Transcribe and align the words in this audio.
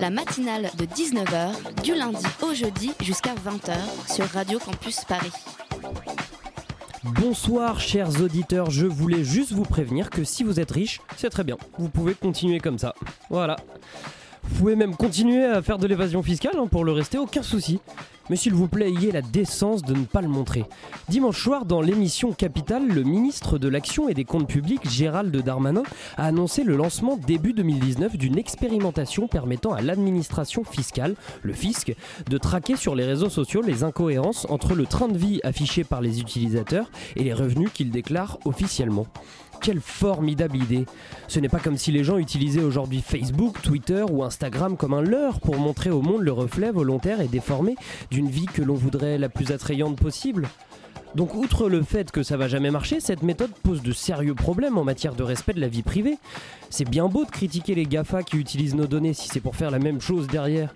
La 0.00 0.10
matinale 0.10 0.70
de 0.78 0.84
19h, 0.84 1.82
du 1.82 1.94
lundi 1.94 2.24
au 2.42 2.54
jeudi 2.54 2.92
jusqu'à 3.00 3.34
20h 3.34 4.12
sur 4.12 4.24
Radio 4.26 4.58
Campus 4.58 5.04
Paris. 5.04 5.32
Bonsoir 7.02 7.80
chers 7.80 8.20
auditeurs, 8.22 8.70
je 8.70 8.86
voulais 8.86 9.24
juste 9.24 9.52
vous 9.52 9.64
prévenir 9.64 10.10
que 10.10 10.24
si 10.24 10.44
vous 10.44 10.60
êtes 10.60 10.70
riche, 10.70 11.00
c'est 11.16 11.30
très 11.30 11.44
bien. 11.44 11.56
Vous 11.78 11.88
pouvez 11.88 12.14
continuer 12.14 12.60
comme 12.60 12.78
ça. 12.78 12.94
Voilà. 13.30 13.56
Vous 14.44 14.58
pouvez 14.58 14.76
même 14.76 14.94
continuer 14.96 15.44
à 15.44 15.62
faire 15.62 15.78
de 15.78 15.86
l'évasion 15.86 16.22
fiscale 16.22 16.56
hein, 16.56 16.68
pour 16.68 16.84
le 16.84 16.92
rester, 16.92 17.18
aucun 17.18 17.42
souci. 17.42 17.80
Mais 18.30 18.36
s'il 18.36 18.54
vous 18.54 18.68
plaît, 18.68 18.88
ayez 18.88 19.12
la 19.12 19.22
décence 19.22 19.82
de 19.82 19.94
ne 19.94 20.04
pas 20.04 20.20
le 20.20 20.28
montrer. 20.28 20.64
Dimanche 21.08 21.42
soir, 21.42 21.64
dans 21.64 21.80
l'émission 21.80 22.32
Capital, 22.32 22.86
le 22.86 23.02
ministre 23.02 23.58
de 23.58 23.68
l'Action 23.68 24.08
et 24.08 24.14
des 24.14 24.24
Comptes 24.24 24.48
Publics, 24.48 24.88
Gérald 24.88 25.34
Darmanin, 25.36 25.82
a 26.16 26.26
annoncé 26.26 26.64
le 26.64 26.76
lancement 26.76 27.16
début 27.16 27.52
2019 27.52 28.16
d'une 28.16 28.38
expérimentation 28.38 29.28
permettant 29.28 29.72
à 29.72 29.80
l'administration 29.80 30.64
fiscale, 30.64 31.14
le 31.42 31.52
fisc, 31.52 31.94
de 32.28 32.38
traquer 32.38 32.76
sur 32.76 32.94
les 32.94 33.04
réseaux 33.04 33.30
sociaux 33.30 33.62
les 33.62 33.84
incohérences 33.84 34.46
entre 34.50 34.74
le 34.74 34.86
train 34.86 35.08
de 35.08 35.16
vie 35.16 35.40
affiché 35.44 35.84
par 35.84 36.00
les 36.00 36.20
utilisateurs 36.20 36.90
et 37.16 37.24
les 37.24 37.32
revenus 37.32 37.70
qu'ils 37.72 37.90
déclarent 37.90 38.38
officiellement. 38.44 39.06
Quelle 39.60 39.80
formidable 39.80 40.56
idée 40.56 40.86
Ce 41.26 41.40
n'est 41.40 41.48
pas 41.48 41.58
comme 41.58 41.76
si 41.76 41.92
les 41.92 42.04
gens 42.04 42.18
utilisaient 42.18 42.62
aujourd'hui 42.62 43.02
Facebook, 43.02 43.60
Twitter 43.62 44.04
ou 44.08 44.22
Instagram 44.22 44.76
comme 44.76 44.94
un 44.94 45.02
leurre 45.02 45.40
pour 45.40 45.56
montrer 45.56 45.90
au 45.90 46.00
monde 46.00 46.22
le 46.22 46.32
reflet 46.32 46.70
volontaire 46.70 47.20
et 47.20 47.28
déformé 47.28 47.76
d'une 48.10 48.28
vie 48.28 48.46
que 48.46 48.62
l'on 48.62 48.74
voudrait 48.74 49.18
la 49.18 49.28
plus 49.28 49.52
attrayante 49.52 49.96
possible. 49.96 50.48
Donc 51.14 51.34
outre 51.34 51.68
le 51.68 51.82
fait 51.82 52.10
que 52.10 52.22
ça 52.22 52.36
va 52.36 52.48
jamais 52.48 52.70
marcher, 52.70 53.00
cette 53.00 53.22
méthode 53.22 53.50
pose 53.62 53.82
de 53.82 53.92
sérieux 53.92 54.34
problèmes 54.34 54.78
en 54.78 54.84
matière 54.84 55.14
de 55.14 55.22
respect 55.22 55.54
de 55.54 55.60
la 55.60 55.68
vie 55.68 55.82
privée. 55.82 56.18
C'est 56.70 56.88
bien 56.88 57.08
beau 57.08 57.24
de 57.24 57.30
critiquer 57.30 57.74
les 57.74 57.86
GAFA 57.86 58.22
qui 58.22 58.36
utilisent 58.36 58.74
nos 58.74 58.86
données 58.86 59.14
si 59.14 59.28
c'est 59.28 59.40
pour 59.40 59.56
faire 59.56 59.70
la 59.70 59.78
même 59.78 60.00
chose 60.00 60.26
derrière. 60.26 60.74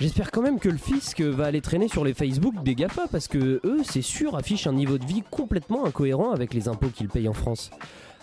J'espère 0.00 0.30
quand 0.30 0.42
même 0.42 0.58
que 0.58 0.68
le 0.68 0.78
fisc 0.78 1.20
va 1.20 1.46
aller 1.46 1.60
traîner 1.60 1.88
sur 1.88 2.04
les 2.04 2.14
Facebook 2.14 2.62
des 2.62 2.74
GAFA 2.74 3.06
parce 3.10 3.28
que 3.28 3.60
eux, 3.64 3.82
c'est 3.84 4.02
sûr, 4.02 4.36
affichent 4.36 4.66
un 4.66 4.72
niveau 4.72 4.98
de 4.98 5.06
vie 5.06 5.22
complètement 5.30 5.86
incohérent 5.86 6.32
avec 6.32 6.52
les 6.52 6.68
impôts 6.68 6.88
qu'ils 6.88 7.08
payent 7.08 7.28
en 7.28 7.34
France. 7.34 7.70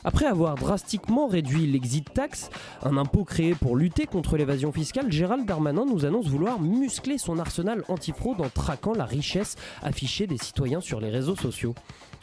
Après 0.05 0.25
avoir 0.25 0.55
drastiquement 0.55 1.27
réduit 1.27 1.65
l'exit 1.65 2.13
tax, 2.13 2.49
un 2.83 2.97
impôt 2.97 3.23
créé 3.23 3.55
pour 3.55 3.77
lutter 3.77 4.05
contre 4.05 4.35
l'évasion 4.35 4.71
fiscale, 4.71 5.11
Gérald 5.11 5.45
Darmanin 5.45 5.85
nous 5.85 6.05
annonce 6.05 6.27
vouloir 6.27 6.59
muscler 6.59 7.17
son 7.17 7.39
arsenal 7.39 7.83
antifraude 7.87 8.41
en 8.41 8.49
traquant 8.49 8.93
la 8.93 9.05
richesse 9.05 9.55
affichée 9.81 10.27
des 10.27 10.37
citoyens 10.37 10.81
sur 10.81 10.99
les 10.99 11.09
réseaux 11.09 11.37
sociaux. 11.37 11.73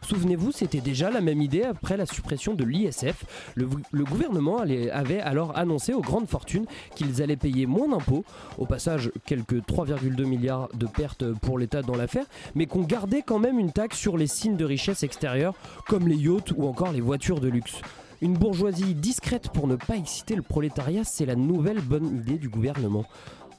Souvenez-vous, 0.06 0.52
c'était 0.52 0.80
déjà 0.80 1.10
la 1.10 1.20
même 1.20 1.42
idée 1.42 1.62
après 1.62 1.96
la 1.96 2.06
suppression 2.06 2.54
de 2.54 2.64
l'ISF. 2.64 3.24
Le, 3.54 4.04
gouvernement 4.04 4.58
avait 4.58 5.20
alors 5.20 5.56
annoncé 5.56 5.92
aux 5.92 6.00
grandes 6.00 6.28
fortunes 6.28 6.66
qu'ils 6.96 7.22
allaient 7.22 7.36
payer 7.36 7.66
moins 7.66 7.88
d'impôts, 7.88 8.24
au 8.58 8.66
passage 8.66 9.12
quelques 9.26 9.60
3,2 9.60 10.24
milliards 10.24 10.68
de 10.74 10.86
pertes 10.86 11.32
pour 11.34 11.58
l'État 11.58 11.82
dans 11.82 11.96
l'affaire, 11.96 12.26
mais 12.54 12.66
qu'on 12.66 12.82
gardait 12.82 13.22
quand 13.22 13.38
même 13.38 13.58
une 13.58 13.72
taxe 13.72 13.98
sur 13.98 14.16
les 14.16 14.26
signes 14.26 14.56
de 14.56 14.64
richesse 14.64 15.02
extérieure, 15.02 15.54
comme 15.86 16.08
les 16.08 16.16
yachts 16.16 16.52
ou 16.56 16.66
encore 16.66 16.92
les 16.92 17.00
voitures 17.00 17.41
de 17.41 17.48
luxe. 17.48 17.80
Une 18.22 18.34
bourgeoisie 18.34 18.94
discrète 18.94 19.48
pour 19.48 19.66
ne 19.66 19.76
pas 19.76 19.96
exciter 19.96 20.34
le 20.34 20.42
prolétariat, 20.42 21.04
c'est 21.04 21.25
la 21.25 21.36
nouvelle 21.36 21.80
bonne 21.80 22.19
idée 22.19 22.36
du 22.36 22.50
gouvernement. 22.50 23.06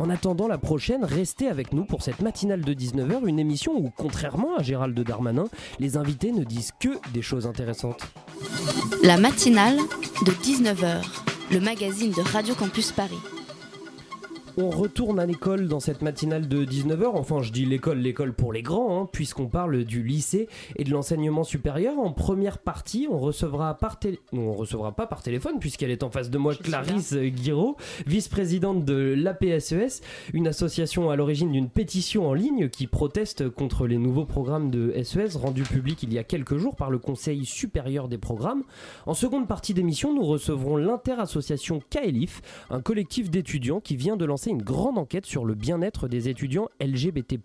En 0.01 0.09
attendant 0.09 0.47
la 0.47 0.57
prochaine, 0.57 1.05
restez 1.05 1.47
avec 1.47 1.73
nous 1.73 1.85
pour 1.85 2.01
cette 2.01 2.21
matinale 2.21 2.61
de 2.61 2.73
19h, 2.73 3.27
une 3.27 3.37
émission 3.37 3.73
où, 3.77 3.91
contrairement 3.95 4.55
à 4.57 4.63
Gérald 4.63 4.99
Darmanin, 4.99 5.45
les 5.79 5.95
invités 5.95 6.31
ne 6.31 6.43
disent 6.43 6.71
que 6.79 6.89
des 7.13 7.21
choses 7.21 7.45
intéressantes. 7.45 8.01
La 9.03 9.17
matinale 9.19 9.77
de 10.25 10.31
19h, 10.31 11.03
le 11.51 11.59
magazine 11.59 12.09
de 12.13 12.21
Radio 12.21 12.55
Campus 12.55 12.91
Paris. 12.91 13.13
On 14.57 14.69
retourne 14.69 15.19
à 15.19 15.25
l'école 15.25 15.69
dans 15.69 15.79
cette 15.79 16.01
matinale 16.01 16.49
de 16.49 16.65
19h, 16.65 17.11
enfin 17.13 17.41
je 17.41 17.53
dis 17.53 17.65
l'école, 17.65 17.99
l'école 17.99 18.33
pour 18.33 18.51
les 18.51 18.61
grands, 18.61 19.01
hein, 19.01 19.09
puisqu'on 19.09 19.47
parle 19.47 19.85
du 19.85 20.03
lycée 20.03 20.49
et 20.75 20.83
de 20.83 20.91
l'enseignement 20.91 21.45
supérieur. 21.45 21.97
En 21.99 22.11
première 22.11 22.57
partie, 22.57 23.07
on 23.09 23.17
recevra 23.17 23.77
par 23.77 23.97
on 24.33 24.51
recevra 24.51 24.91
pas 24.93 25.07
par 25.07 25.23
téléphone, 25.23 25.59
puisqu'elle 25.59 25.91
est 25.91 26.03
en 26.03 26.09
face 26.09 26.29
de 26.29 26.37
moi, 26.37 26.51
Je 26.53 26.59
Clarisse 26.59 27.15
Guiraud, 27.15 27.77
vice-présidente 28.07 28.83
de 28.83 29.13
l'APSES, 29.17 29.73
E 29.73 30.31
une 30.33 30.47
association 30.47 31.09
à 31.09 31.15
l'origine 31.15 31.51
d'une 31.51 31.69
pétition 31.69 32.27
en 32.27 32.33
ligne 32.33 32.67
qui 32.67 32.87
proteste 32.87 33.49
contre 33.49 33.87
les 33.87 33.97
nouveaux 33.97 34.25
programmes 34.25 34.69
de 34.69 34.93
SES 35.03 35.35
rendus 35.35 35.63
publics 35.63 36.03
il 36.03 36.11
y 36.13 36.17
a 36.17 36.23
quelques 36.23 36.57
jours 36.57 36.75
par 36.75 36.89
le 36.89 36.97
Conseil 36.97 37.45
supérieur 37.45 38.09
des 38.09 38.17
programmes. 38.17 38.63
En 39.05 39.13
seconde 39.13 39.47
partie 39.47 39.73
d'émission, 39.73 40.13
nous 40.13 40.23
recevrons 40.23 40.75
l'interassociation 40.75 41.81
KELIF, 41.89 42.41
un 42.69 42.81
collectif 42.81 43.29
d'étudiants 43.29 43.79
qui 43.79 43.95
vient 43.95 44.17
de 44.17 44.25
lancer 44.25 44.40
une 44.49 44.63
grande 44.63 44.97
enquête 44.97 45.25
sur 45.25 45.45
le 45.45 45.53
bien-être 45.53 46.07
des 46.07 46.27
étudiants 46.27 46.69
LGBT+. 46.81 47.37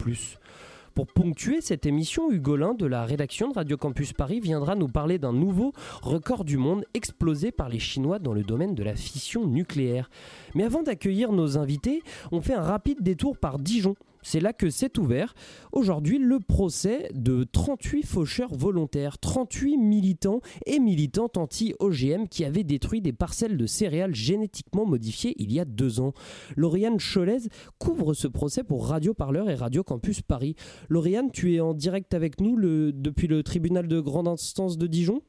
Pour 0.96 1.06
ponctuer 1.06 1.60
cette 1.60 1.84
émission, 1.84 2.30
Hugolin 2.30 2.72
de 2.72 2.86
la 2.86 3.04
rédaction 3.04 3.50
de 3.50 3.54
Radio 3.54 3.76
Campus 3.76 4.14
Paris 4.14 4.40
viendra 4.40 4.74
nous 4.76 4.88
parler 4.88 5.18
d'un 5.18 5.34
nouveau 5.34 5.74
record 6.00 6.42
du 6.42 6.56
monde 6.56 6.86
explosé 6.94 7.52
par 7.52 7.68
les 7.68 7.78
Chinois 7.78 8.18
dans 8.18 8.32
le 8.32 8.42
domaine 8.42 8.74
de 8.74 8.82
la 8.82 8.96
fission 8.96 9.46
nucléaire. 9.46 10.08
Mais 10.54 10.64
avant 10.64 10.82
d'accueillir 10.82 11.32
nos 11.32 11.58
invités, 11.58 12.02
on 12.32 12.40
fait 12.40 12.54
un 12.54 12.62
rapide 12.62 13.02
détour 13.02 13.36
par 13.36 13.58
Dijon. 13.58 13.94
C'est 14.28 14.40
là 14.40 14.52
que 14.52 14.70
s'est 14.70 14.98
ouvert 14.98 15.34
aujourd'hui 15.70 16.18
le 16.18 16.40
procès 16.40 17.08
de 17.14 17.44
38 17.44 18.02
faucheurs 18.04 18.52
volontaires, 18.52 19.18
38 19.18 19.76
militants 19.76 20.40
et 20.66 20.80
militantes 20.80 21.36
anti-OGM 21.36 22.26
qui 22.26 22.44
avaient 22.44 22.64
détruit 22.64 23.00
des 23.00 23.12
parcelles 23.12 23.56
de 23.56 23.66
céréales 23.66 24.16
génétiquement 24.16 24.84
modifiées 24.84 25.36
il 25.38 25.52
y 25.52 25.60
a 25.60 25.64
deux 25.64 26.00
ans. 26.00 26.12
Lauriane 26.56 26.98
Cholez 26.98 27.48
couvre 27.78 28.14
ce 28.14 28.26
procès 28.26 28.64
pour 28.64 28.88
Radio 28.88 29.14
Parleur 29.14 29.48
et 29.48 29.54
Radio 29.54 29.84
Campus 29.84 30.22
Paris. 30.22 30.56
Lauriane, 30.88 31.30
tu 31.30 31.54
es 31.54 31.60
en 31.60 31.72
direct 31.72 32.12
avec 32.12 32.40
nous 32.40 32.56
le- 32.56 32.90
depuis 32.92 33.28
le 33.28 33.44
tribunal 33.44 33.86
de 33.86 34.00
grande 34.00 34.26
instance 34.26 34.76
de 34.76 34.88
Dijon? 34.88 35.22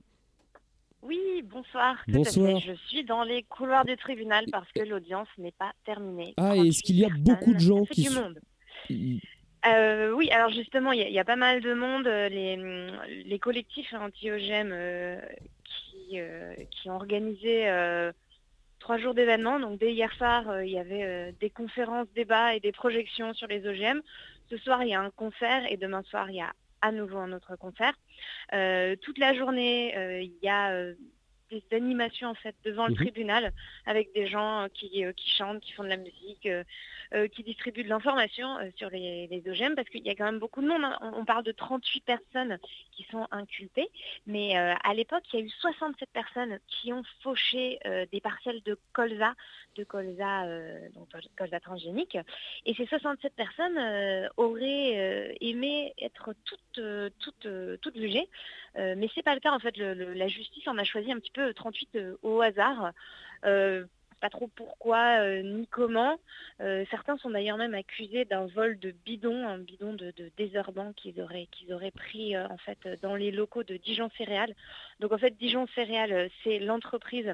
Oui, 1.03 1.19
bonsoir. 1.43 1.97
Tout 2.07 2.13
Bonsoir. 2.13 2.55
À 2.57 2.59
fait. 2.61 2.71
Je 2.73 2.87
suis 2.87 3.05
dans 3.05 3.23
les 3.23 3.43
couloirs 3.43 3.85
du 3.85 3.95
tribunal 3.95 4.45
parce 4.51 4.71
que 4.71 4.81
l'audience 4.81 5.27
n'est 5.37 5.51
pas 5.51 5.71
terminée. 5.85 6.33
Ah, 6.37 6.55
est-ce 6.57 6.81
38 6.81 6.81
qu'il 6.81 6.95
y 6.97 7.05
a 7.05 7.09
beaucoup 7.09 7.53
de 7.53 7.59
gens 7.59 7.85
qui 7.85 8.05
sont- 8.05 8.21
monde. 8.23 8.39
Euh, 9.65 10.11
oui, 10.11 10.29
alors 10.31 10.49
justement, 10.51 10.91
il 10.91 11.01
y, 11.09 11.19
a- 11.19 11.25
pas 11.25 11.35
mal 11.35 11.61
de 11.61 11.73
monde. 11.73 12.07
euh, 12.07 12.29
Les, 12.29 13.39
collectifs 13.39 13.93
anti-OGM 13.93 14.71
euh, 14.71 15.19
qui, 15.63 16.19
qui 16.71 16.89
ont 16.89 16.95
organisé 16.95 17.67
trois 18.79 18.97
jours 18.97 19.13
d'événements. 19.13 19.59
Donc 19.59 19.79
dès 19.79 19.93
hier 19.93 20.11
soir, 20.13 20.61
il 20.63 20.71
y 20.71 20.79
avait 20.79 21.33
des 21.39 21.49
conférences, 21.49 22.07
débats 22.15 22.55
et 22.55 22.59
des 22.59 22.71
projections 22.71 23.33
sur 23.33 23.47
les 23.47 23.67
OGM. 23.67 24.01
Ce 24.49 24.57
soir, 24.57 24.83
il 24.83 24.89
y 24.89 24.95
a 24.95 25.01
un 25.01 25.11
concert 25.11 25.69
et 25.69 25.77
demain 25.77 26.03
soir, 26.03 26.29
il 26.29 26.37
y 26.37 26.41
a 26.41 26.53
à 26.81 26.91
nouveau 26.91 27.17
un 27.17 27.33
autre 27.33 27.55
concert. 27.57 27.93
Toute 29.01 29.17
la 29.17 29.33
journée, 29.33 29.93
il 30.23 30.37
y 30.41 30.49
a 30.49 30.71
des 31.49 31.63
animations 31.71 32.29
en 32.29 32.33
fait 32.35 32.55
devant 32.63 32.85
le 32.87 32.91
Mhm. 32.93 32.97
tribunal 32.97 33.53
avec 33.85 34.13
des 34.13 34.27
gens 34.27 34.63
euh, 34.63 34.67
qui, 34.73 35.03
euh, 35.05 35.13
qui 35.13 35.29
chantent, 35.29 35.59
qui 35.61 35.71
font 35.73 35.83
de 35.83 35.89
la 35.89 35.97
musique, 35.97 36.47
euh, 36.47 37.27
qui 37.29 37.43
distribuent 37.43 37.83
de 37.83 37.89
l'information 37.89 38.57
sur 38.75 38.89
les, 38.89 39.27
les 39.27 39.49
OGM 39.49 39.75
parce 39.75 39.87
qu'il 39.89 40.05
y 40.05 40.09
a 40.09 40.15
quand 40.15 40.25
même 40.25 40.39
beaucoup 40.39 40.61
de 40.61 40.67
monde. 40.67 40.83
hein. 40.83 40.97
On, 41.01 41.19
on 41.21 41.25
parle 41.25 41.43
de 41.43 41.51
38 41.51 42.03
personnes 42.05 42.59
qui 42.91 43.03
sont 43.11 43.27
inculpées, 43.31 43.89
mais 44.25 44.55
à 44.57 44.93
l'époque, 44.93 45.23
il 45.33 45.39
y 45.39 45.43
a 45.43 45.45
eu 45.45 45.49
67 45.49 46.09
personnes 46.11 46.59
qui 46.67 46.91
ont 46.93 47.03
fauché 47.21 47.79
des 48.11 48.21
parcelles 48.21 48.61
de 48.63 48.77
colza, 48.93 49.33
de 49.77 49.83
colza, 49.83 50.45
euh, 50.45 50.89
donc 50.95 51.07
colza 51.37 51.59
transgénique. 51.59 52.17
Et 52.65 52.73
ces 52.73 52.85
67 52.87 53.33
personnes 53.33 53.77
euh, 53.77 54.27
auraient 54.37 54.93
euh, 54.97 55.33
aimé 55.39 55.93
être 56.01 56.33
toutes, 56.45 56.81
toutes, 57.19 57.47
toutes 57.81 57.97
jugées, 57.97 58.27
mais 58.75 59.09
c'est 59.15 59.23
pas 59.23 59.33
le 59.33 59.39
cas 59.39 59.51
en 59.51 59.59
fait. 59.59 59.77
Le- 59.77 60.13
la 60.13 60.27
justice 60.27 60.67
en 60.67 60.77
a 60.77 60.83
choisi 60.83 61.11
un 61.11 61.19
petit 61.19 61.31
peu 61.31 61.53
38 61.53 61.95
euh, 61.95 62.17
au 62.23 62.41
hasard. 62.41 62.91
Pas 64.19 64.29
trop 64.31 64.47
pourquoi 64.47 65.43
ni 65.43 65.67
comment. 65.67 66.17
Certains 66.89 67.17
sont 67.17 67.29
d'ailleurs 67.29 67.57
même 67.57 67.75
accusés 67.75 68.25
d'un 68.25 68.47
vol 68.47 68.79
de 68.79 68.89
bidon, 68.89 69.47
un 69.47 69.59
bidon 69.59 69.93
de, 69.93 70.11
de 70.17 70.31
qu'ils 70.95 71.21
auraient, 71.21 71.47
qu'ils 71.51 71.71
auraient 71.71 71.91
pris 71.91 72.35
en 72.35 72.57
fait 72.57 72.79
dans 73.03 73.15
les 73.15 73.29
locaux 73.29 73.63
de 73.63 73.77
Dijon 73.77 74.09
Céréales. 74.17 74.55
Donc 74.99 75.11
en 75.11 75.19
fait 75.19 75.37
Dijon 75.37 75.67
Céréales, 75.75 76.31
c'est 76.43 76.57
l'entreprise 76.57 77.31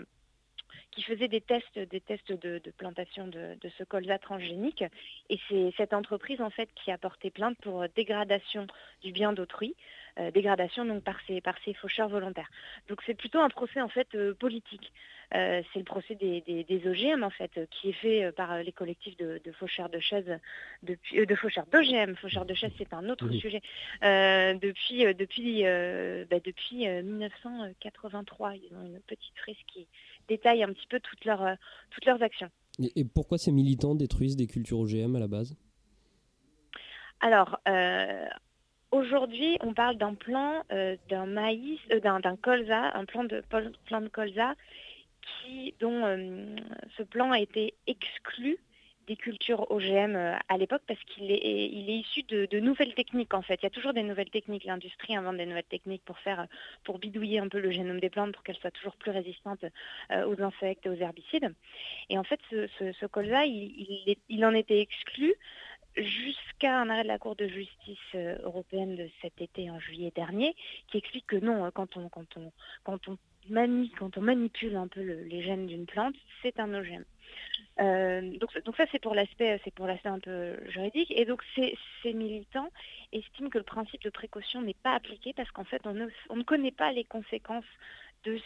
qui 0.91 1.03
faisait 1.03 1.27
des 1.27 1.41
tests, 1.41 1.79
des 1.79 2.01
tests 2.01 2.31
de, 2.31 2.59
plantation 2.77 3.27
de, 3.27 3.57
ce 3.77 3.83
colza 3.83 4.17
transgénique. 4.17 4.83
Et 5.29 5.39
c'est 5.49 5.73
cette 5.77 5.93
entreprise 5.93 6.41
en 6.41 6.49
fait 6.49 6.69
qui 6.75 6.91
a 6.91 6.97
porté 6.97 7.29
plainte 7.31 7.57
pour 7.59 7.85
dégradation 7.95 8.67
du 9.01 9.11
bien 9.11 9.33
d'autrui. 9.33 9.75
Euh, 10.19 10.29
dégradation 10.29 10.85
donc 10.85 11.03
par 11.03 11.17
ces, 11.25 11.41
par 11.41 11.55
ces 11.65 11.73
faucheurs 11.73 12.07
volontaires. 12.07 12.49
Donc 12.87 13.01
c'est 13.03 13.15
plutôt 13.15 13.39
un 13.39 13.49
procès 13.49 13.81
en 13.81 13.87
fait 13.87 14.07
euh, 14.13 14.35
politique. 14.35 14.93
Euh, 15.33 15.63
c'est 15.73 15.79
le 15.79 15.85
procès 15.85 16.13
des, 16.13 16.41
des, 16.41 16.87
OGM 16.87 17.23
en 17.23 17.31
fait, 17.31 17.59
qui 17.71 17.89
est 17.89 17.93
fait 17.93 18.31
par 18.33 18.61
les 18.61 18.71
collectifs 18.71 19.17
de, 19.17 19.41
faucheurs 19.53 19.89
de 19.89 19.99
chaises, 19.99 20.39
depuis, 20.83 21.25
de 21.25 21.35
faucheurs 21.35 21.65
d'OGM. 21.65 22.15
Faucheurs 22.15 22.45
de 22.45 22.53
chaises, 22.53 22.73
c'est 22.77 22.93
un 22.93 23.09
autre 23.09 23.27
sujet. 23.31 23.61
depuis 24.03 25.05
depuis, 25.15 25.63
bah, 25.63 26.39
depuis 26.43 26.87
1983, 26.87 28.55
ils 28.57 28.75
ont 28.75 28.85
une 28.85 28.99
petite 28.99 29.35
frise 29.37 29.57
qui 29.65 29.87
détaille 30.27 30.63
un 30.63 30.73
petit 30.73 30.87
peu 30.87 30.99
toutes 30.99 31.25
leurs, 31.25 31.57
toutes 31.91 32.05
leurs 32.05 32.21
actions. 32.21 32.49
Et, 32.95 33.05
pourquoi 33.05 33.37
ces 33.37 33.51
militants 33.51 33.95
détruisent 33.95 34.35
des 34.35 34.47
cultures 34.47 34.79
OGM 34.79 35.15
à 35.15 35.19
la 35.19 35.27
base? 35.27 35.55
Alors, 37.19 37.59
Aujourd'hui, 38.93 39.57
on 39.61 39.73
parle 39.73 39.97
d'un 39.97 40.13
plan 40.13 40.63
euh, 40.71 40.95
d'un 41.09 41.25
maïs, 41.25 41.79
euh, 41.91 41.99
d'un, 41.99 42.35
colza, 42.35 42.95
un 42.95 43.05
plan 43.05 43.23
de, 43.23 43.41
plan 43.87 44.01
de 44.01 44.07
colza 44.07 44.53
qui, 45.41 45.73
dont 45.79 46.05
euh, 46.05 46.55
ce 46.95 47.01
plan 47.01 47.31
a 47.31 47.39
été 47.39 47.73
exclu 47.87 48.59
des 49.07 49.15
cultures 49.15 49.69
OGM 49.71 50.15
à 50.47 50.57
l'époque 50.57 50.83
parce 50.87 50.99
qu'il 51.03 51.31
est, 51.31 51.39
il 51.43 51.89
est 51.89 51.97
issu 51.97 52.23
de, 52.23 52.59
nouvelles 52.59 52.93
techniques 52.93 53.33
en 53.33 53.41
fait. 53.41 53.59
Il 53.61 53.63
y 53.63 53.67
a 53.67 53.71
toujours 53.71 53.93
des 53.93 54.03
nouvelles 54.03 54.29
techniques. 54.29 54.65
L'industrie 54.65 55.15
invente 55.15 55.37
des 55.37 55.45
nouvelles 55.45 55.63
techniques 55.63 56.03
pour 56.05 56.19
faire, 56.19 56.47
pour 56.83 56.99
bidouiller 56.99 57.39
un 57.39 57.47
peu 57.47 57.59
le 57.59 57.71
génome 57.71 57.99
des 57.99 58.09
plantes 58.09 58.33
pour 58.33 58.43
qu'elles 58.43 58.57
soient 58.57 58.71
toujours 58.71 58.95
plus 58.95 59.11
résistantes 59.11 59.65
aux 60.11 60.41
insectes 60.41 60.85
et 60.85 60.89
aux 60.89 60.95
herbicides. 60.95 61.53
Et 62.09 62.17
en 62.17 62.23
fait, 62.23 62.39
ce, 62.49 63.05
colza, 63.05 63.45
il, 63.45 64.15
il, 64.29 64.45
en 64.45 64.53
était 64.53 64.79
exclu 64.79 65.33
jusqu'à 65.97 66.79
un 66.79 66.89
arrêt 66.89 67.03
de 67.03 67.07
la 67.07 67.19
Cour 67.19 67.35
de 67.35 67.47
justice 67.47 67.97
euh, 68.15 68.37
européenne 68.43 68.95
de 68.95 69.09
cet 69.21 69.41
été 69.41 69.69
en 69.69 69.79
juillet 69.79 70.11
dernier, 70.15 70.55
qui 70.87 70.97
explique 70.97 71.27
que 71.27 71.35
non, 71.35 71.69
quand 71.71 71.97
on, 71.97 72.09
quand 72.09 72.37
on, 72.37 72.51
quand 72.83 73.07
on, 73.07 73.17
quand 73.97 74.17
on 74.17 74.21
manipule 74.21 74.75
un 74.75 74.87
peu 74.87 75.01
les 75.01 75.41
gènes 75.41 75.67
d'une 75.67 75.85
plante, 75.85 76.15
c'est 76.41 76.59
un 76.59 76.73
OGM. 76.73 77.03
Euh, 77.79 78.37
donc, 78.37 78.77
ça 78.77 78.85
c'est 78.91 79.01
pour 79.01 79.15
l'aspect 79.15 79.59
un 80.05 80.19
peu 80.19 80.57
juridique 80.69 81.11
et 81.15 81.25
donc 81.25 81.41
ces, 81.55 82.13
militants 82.13 82.69
estiment 83.11 83.49
que 83.49 83.57
le 83.57 83.63
principe 83.63 84.03
de 84.03 84.11
précaution 84.11 84.61
n'est 84.61 84.75
pas 84.75 84.93
appliqué 84.93 85.33
parce 85.33 85.49
qu'en 85.51 85.63
fait 85.63 85.81
on 85.87 86.35
ne 86.35 86.43
connaît 86.43 86.71
pas 86.71 86.91
les 86.91 87.03
conséquences 87.03 87.65
de, 88.23 88.39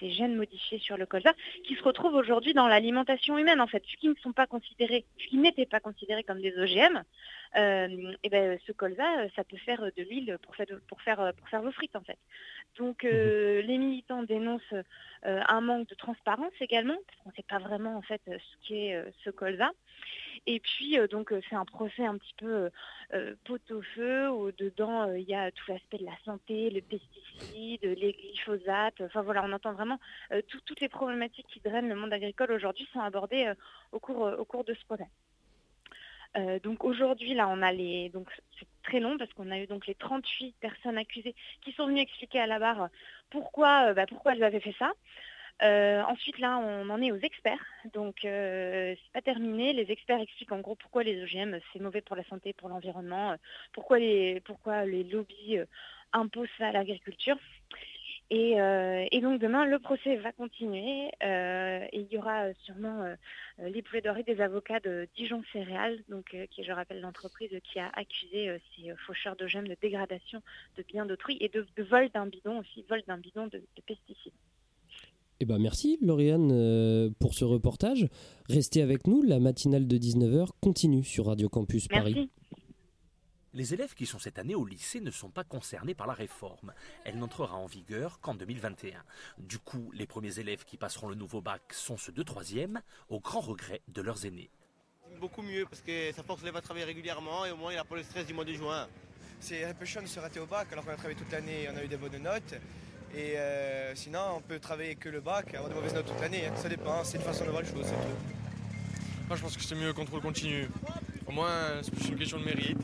ces, 0.00 0.10
gènes 0.10 0.36
modifiés 0.36 0.78
sur 0.78 0.96
le 0.96 1.06
colza 1.06 1.32
qui 1.64 1.74
se 1.74 1.82
retrouvent 1.82 2.14
aujourd'hui 2.14 2.54
dans 2.54 2.68
l'alimentation 2.68 3.38
humaine 3.38 3.60
en 3.60 3.66
fait, 3.66 3.82
qui 4.00 4.08
ne 4.08 4.14
sont 4.16 4.32
pas 4.32 4.46
considérés, 4.46 5.04
qui 5.18 5.36
n'étaient 5.36 5.66
pas 5.66 5.80
considérés 5.80 6.22
comme 6.24 6.40
des 6.40 6.56
OGM, 6.58 7.02
euh, 7.56 8.12
et 8.22 8.28
ben, 8.30 8.58
ce 8.66 8.72
colza, 8.72 9.04
ça 9.36 9.44
peut 9.44 9.56
faire 9.58 9.80
de 9.80 10.02
l'huile 10.02 10.38
pour 10.42 10.56
faire, 10.56 10.66
pour, 10.88 11.00
faire, 11.02 11.32
pour 11.34 11.48
faire 11.48 11.62
vos 11.62 11.72
frites 11.72 11.96
en 11.96 12.02
fait. 12.02 12.18
Donc 12.78 13.04
euh, 13.04 13.60
mhm. 13.62 13.66
les 13.68 13.78
militants 13.78 14.22
dénoncent 14.22 14.62
euh, 14.72 15.40
un 15.48 15.60
manque 15.60 15.88
de 15.88 15.94
transparence 15.94 16.52
également, 16.60 16.96
parce 17.06 17.18
qu'on 17.20 17.30
ne 17.30 17.34
sait 17.34 17.44
pas 17.48 17.58
vraiment 17.58 17.96
en 17.96 18.02
fait 18.02 18.22
ce 18.26 18.68
qu'est 18.68 19.04
ce 19.24 19.30
colza. 19.30 19.70
Et 20.46 20.60
puis, 20.60 20.98
euh, 20.98 21.06
donc, 21.06 21.32
euh, 21.32 21.40
c'est 21.48 21.56
un 21.56 21.64
procès 21.64 22.04
un 22.04 22.18
petit 22.18 22.34
peu 22.36 22.70
euh, 23.14 23.34
pot-au-feu, 23.44 24.28
où 24.30 24.52
dedans, 24.52 25.10
il 25.14 25.24
y 25.24 25.34
a 25.34 25.50
tout 25.50 25.64
l'aspect 25.70 25.98
de 25.98 26.04
la 26.04 26.16
santé, 26.24 26.70
le 26.70 26.82
pesticide, 26.82 27.82
les 27.82 28.12
glyphosates. 28.12 29.00
Enfin, 29.00 29.22
voilà, 29.22 29.42
on 29.44 29.52
entend 29.52 29.72
vraiment 29.72 29.98
toutes 30.48 30.80
les 30.80 30.88
problématiques 30.88 31.46
qui 31.48 31.60
drainent 31.60 31.88
le 31.88 31.94
monde 31.94 32.12
agricole 32.12 32.52
aujourd'hui 32.52 32.86
sont 32.92 33.00
abordées 33.00 33.52
au, 33.92 33.98
cours, 33.98 34.32
au 34.38 34.44
cours 34.44 34.64
de 34.64 34.74
ce 34.74 34.84
procès. 34.84 35.08
donc 36.62 36.84
aujourd'hui, 36.84 37.34
là, 37.34 37.48
on 37.48 37.62
a 37.62 37.72
les. 37.72 38.10
Donc 38.10 38.28
c'est 38.58 38.66
très 38.82 39.00
long 39.00 39.16
parce 39.16 39.32
qu'on 39.32 39.50
a 39.50 39.58
eu 39.58 39.66
donc 39.66 39.86
les 39.86 39.94
38 39.94 40.54
personnes 40.60 40.98
accusées 40.98 41.34
qui 41.62 41.72
sont 41.72 41.86
venues 41.86 42.00
expliquer 42.00 42.40
à 42.40 42.46
la 42.46 42.58
barre 42.58 42.88
pourquoi, 43.30 43.94
bah, 43.94 44.06
pourquoi 44.06 44.34
elles 44.34 44.44
avaient 44.44 44.60
fait 44.60 44.74
ça. 44.78 44.92
Euh, 45.62 46.02
ensuite, 46.02 46.38
là, 46.38 46.58
on 46.58 46.90
en 46.90 47.00
est 47.00 47.12
aux 47.12 47.18
experts. 47.18 47.64
Donc, 47.92 48.24
euh, 48.24 48.94
c'est 48.96 49.12
pas 49.12 49.22
terminé. 49.22 49.72
Les 49.72 49.90
experts 49.90 50.20
expliquent 50.20 50.52
en 50.52 50.60
gros 50.60 50.74
pourquoi 50.74 51.04
les 51.04 51.22
OGM, 51.22 51.58
c'est 51.72 51.80
mauvais 51.80 52.00
pour 52.00 52.16
la 52.16 52.24
santé, 52.24 52.52
pour 52.52 52.68
l'environnement, 52.68 53.32
euh, 53.32 53.36
pourquoi 53.72 53.98
les, 53.98 54.40
pourquoi 54.40 54.84
les 54.84 55.04
lobbies 55.04 55.58
imposent 56.12 56.48
ça 56.58 56.68
à 56.68 56.72
l'agriculture. 56.72 57.36
Et, 58.30 58.56
donc 59.20 59.38
demain, 59.38 59.64
le 59.64 59.78
procès 59.78 60.16
va 60.16 60.32
continuer 60.32 61.10
et 61.20 61.88
il 61.92 62.08
y 62.10 62.18
aura 62.18 62.52
sûrement 62.64 63.14
les 63.58 63.82
plaidoiries 63.82 64.24
des 64.24 64.40
avocats 64.40 64.80
de 64.80 65.06
Dijon 65.14 65.44
Céréales, 65.52 66.02
donc, 66.08 66.36
qui, 66.50 66.64
je 66.64 66.72
rappelle, 66.72 67.00
l'entreprise 67.00 67.50
qui 67.62 67.78
a 67.78 67.90
accusé 67.94 68.58
ces 68.74 68.92
faucheurs 69.06 69.36
d'OGM 69.36 69.68
de 69.68 69.76
dégradation 69.80 70.42
de 70.76 70.82
biens 70.82 71.06
d'autrui 71.06 71.36
et 71.40 71.48
de, 71.48 71.64
vol 71.78 72.08
d'un 72.08 72.26
bidon 72.26 72.58
aussi, 72.58 72.84
vol 72.88 73.02
d'un 73.06 73.18
bidon 73.18 73.46
de 73.46 73.62
pesticides. 73.86 74.32
Eh 75.40 75.46
ben 75.46 75.58
merci 75.58 75.98
Lauriane 76.00 76.50
euh, 76.52 77.10
pour 77.18 77.34
ce 77.34 77.44
reportage. 77.44 78.08
Restez 78.48 78.82
avec 78.82 79.06
nous, 79.06 79.22
la 79.22 79.40
matinale 79.40 79.88
de 79.88 79.98
19h 79.98 80.48
continue 80.60 81.02
sur 81.02 81.26
Radio 81.26 81.48
Campus 81.48 81.88
Paris. 81.88 82.30
Les 83.52 83.74
élèves 83.74 83.94
qui 83.94 84.06
sont 84.06 84.18
cette 84.18 84.38
année 84.38 84.54
au 84.54 84.64
lycée 84.64 85.00
ne 85.00 85.10
sont 85.10 85.30
pas 85.30 85.44
concernés 85.44 85.94
par 85.94 86.06
la 86.06 86.12
réforme. 86.12 86.72
Elle 87.04 87.18
n'entrera 87.18 87.56
en 87.56 87.66
vigueur 87.66 88.20
qu'en 88.20 88.34
2021. 88.34 89.02
Du 89.38 89.58
coup, 89.58 89.90
les 89.92 90.06
premiers 90.06 90.38
élèves 90.38 90.64
qui 90.64 90.76
passeront 90.76 91.08
le 91.08 91.14
nouveau 91.14 91.40
bac 91.40 91.62
sont 91.72 91.96
ceux 91.96 92.12
de 92.12 92.22
troisième, 92.22 92.80
au 93.08 93.20
grand 93.20 93.40
regret 93.40 93.80
de 93.88 94.02
leurs 94.02 94.26
aînés. 94.26 94.50
Beaucoup 95.20 95.42
mieux 95.42 95.66
parce 95.66 95.82
que 95.82 96.12
ça 96.12 96.22
force 96.22 96.40
les 96.40 96.48
élèves 96.48 96.56
à 96.56 96.62
travailler 96.62 96.86
régulièrement 96.86 97.44
et 97.44 97.52
au 97.52 97.56
moins 97.56 97.72
il 97.72 97.76
n'a 97.76 97.84
pas 97.84 97.96
le 97.96 98.02
stress 98.02 98.26
du 98.26 98.34
mois 98.34 98.44
de 98.44 98.52
juin. 98.52 98.88
C'est 99.40 99.64
un 99.64 99.74
peu 99.74 99.84
chiant 99.84 100.02
de 100.02 100.06
se 100.06 100.18
rater 100.18 100.40
au 100.40 100.46
bac 100.46 100.68
alors 100.72 100.84
qu'on 100.84 100.92
a 100.92 100.96
travaillé 100.96 101.18
toute 101.18 101.30
l'année 101.30 101.64
et 101.64 101.68
on 101.70 101.76
a 101.76 101.84
eu 101.84 101.88
des 101.88 101.96
bonnes 101.96 102.22
notes. 102.22 102.54
Et 103.16 103.38
euh, 103.38 103.94
sinon, 103.94 104.20
on 104.36 104.40
peut 104.40 104.58
travailler 104.58 104.96
que 104.96 105.08
le 105.08 105.20
bac, 105.20 105.54
avoir 105.54 105.68
de 105.70 105.74
mauvaises 105.74 105.94
notes 105.94 106.06
toute 106.06 106.20
l'année. 106.20 106.46
Hein. 106.46 106.52
Ça 106.56 106.68
dépend, 106.68 107.04
c'est 107.04 107.18
une 107.18 107.22
façon 107.22 107.44
de 107.44 107.50
voir 107.50 107.62
les 107.62 107.68
choses, 107.68 107.92
Moi, 109.28 109.36
je 109.36 109.42
pense 109.42 109.56
que 109.56 109.62
c'est 109.62 109.76
mieux 109.76 109.92
contrôle 109.92 110.20
continu. 110.20 110.68
Au 111.26 111.32
moins, 111.32 111.80
c'est 111.82 112.08
une 112.08 112.18
question 112.18 112.38
de 112.38 112.44
mérite. 112.44 112.82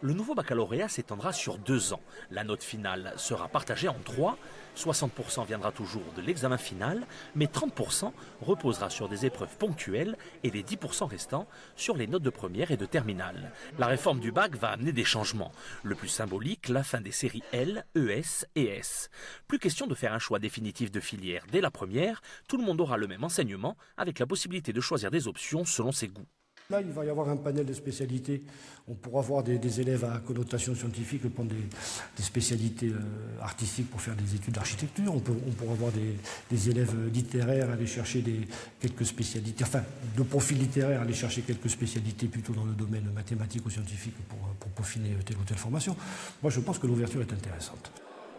Le 0.00 0.12
nouveau 0.12 0.36
baccalauréat 0.36 0.88
s'étendra 0.88 1.32
sur 1.32 1.58
deux 1.58 1.92
ans. 1.92 2.00
La 2.30 2.44
note 2.44 2.62
finale 2.62 3.14
sera 3.16 3.48
partagée 3.48 3.88
en 3.88 3.98
trois. 4.04 4.38
60% 4.78 5.46
viendra 5.46 5.72
toujours 5.72 6.12
de 6.16 6.22
l'examen 6.22 6.56
final, 6.56 7.06
mais 7.34 7.46
30% 7.46 8.12
reposera 8.40 8.90
sur 8.90 9.08
des 9.08 9.26
épreuves 9.26 9.56
ponctuelles 9.58 10.16
et 10.44 10.50
les 10.50 10.62
10% 10.62 11.06
restants 11.06 11.48
sur 11.76 11.96
les 11.96 12.06
notes 12.06 12.22
de 12.22 12.30
première 12.30 12.70
et 12.70 12.76
de 12.76 12.86
terminale. 12.86 13.52
La 13.78 13.86
réforme 13.86 14.20
du 14.20 14.30
bac 14.30 14.54
va 14.54 14.68
amener 14.68 14.92
des 14.92 15.04
changements. 15.04 15.52
Le 15.82 15.94
plus 15.94 16.08
symbolique, 16.08 16.68
la 16.68 16.84
fin 16.84 17.00
des 17.00 17.12
séries 17.12 17.42
L, 17.52 17.84
ES 17.96 18.46
et 18.54 18.66
S. 18.66 19.10
Plus 19.48 19.58
question 19.58 19.86
de 19.86 19.94
faire 19.94 20.12
un 20.12 20.18
choix 20.18 20.38
définitif 20.38 20.90
de 20.90 21.00
filière 21.00 21.44
dès 21.50 21.60
la 21.60 21.70
première, 21.70 22.22
tout 22.48 22.56
le 22.56 22.64
monde 22.64 22.80
aura 22.80 22.96
le 22.96 23.08
même 23.08 23.24
enseignement 23.24 23.76
avec 23.96 24.18
la 24.18 24.26
possibilité 24.26 24.72
de 24.72 24.80
choisir 24.80 25.10
des 25.10 25.26
options 25.26 25.64
selon 25.64 25.92
ses 25.92 26.08
goûts. 26.08 26.26
Là, 26.70 26.82
il 26.82 26.92
va 26.92 27.02
y 27.02 27.08
avoir 27.08 27.30
un 27.30 27.36
panel 27.38 27.64
de 27.64 27.72
spécialités. 27.72 28.42
On 28.88 28.94
pourra 28.94 29.22
voir 29.22 29.42
des, 29.42 29.80
élèves 29.80 30.04
à 30.04 30.18
connotation 30.18 30.74
scientifique 30.74 31.26
prendre 31.32 31.48
des, 31.48 32.22
spécialités 32.22 32.88
euh, 32.88 33.40
artistiques 33.40 33.88
pour 33.90 34.02
faire 34.02 34.14
des 34.14 34.34
études 34.34 34.52
d'architecture. 34.52 35.14
On, 35.14 35.18
pourra 35.18 35.72
voir 35.72 35.92
des, 35.92 36.68
élèves 36.68 36.94
littéraires 37.10 37.70
aller 37.70 37.86
chercher 37.86 38.20
des, 38.20 38.46
quelques 38.80 39.06
spécialités, 39.06 39.64
enfin, 39.64 39.82
de 40.14 40.22
profil 40.22 40.58
littéraire, 40.58 41.00
aller 41.00 41.14
chercher 41.14 41.40
quelques 41.40 41.70
spécialités 41.70 42.26
plutôt 42.26 42.52
dans 42.52 42.66
le 42.66 42.74
domaine 42.74 43.10
mathématique 43.14 43.64
ou 43.64 43.70
scientifique 43.70 44.16
pour, 44.28 44.38
pour 44.60 44.70
peaufiner 44.72 45.16
telle 45.24 45.38
ou 45.38 45.44
telle 45.44 45.56
formation. 45.56 45.96
Moi, 46.42 46.52
je 46.52 46.60
pense 46.60 46.78
que 46.78 46.86
l'ouverture 46.86 47.22
est 47.22 47.32
intéressante. 47.32 47.90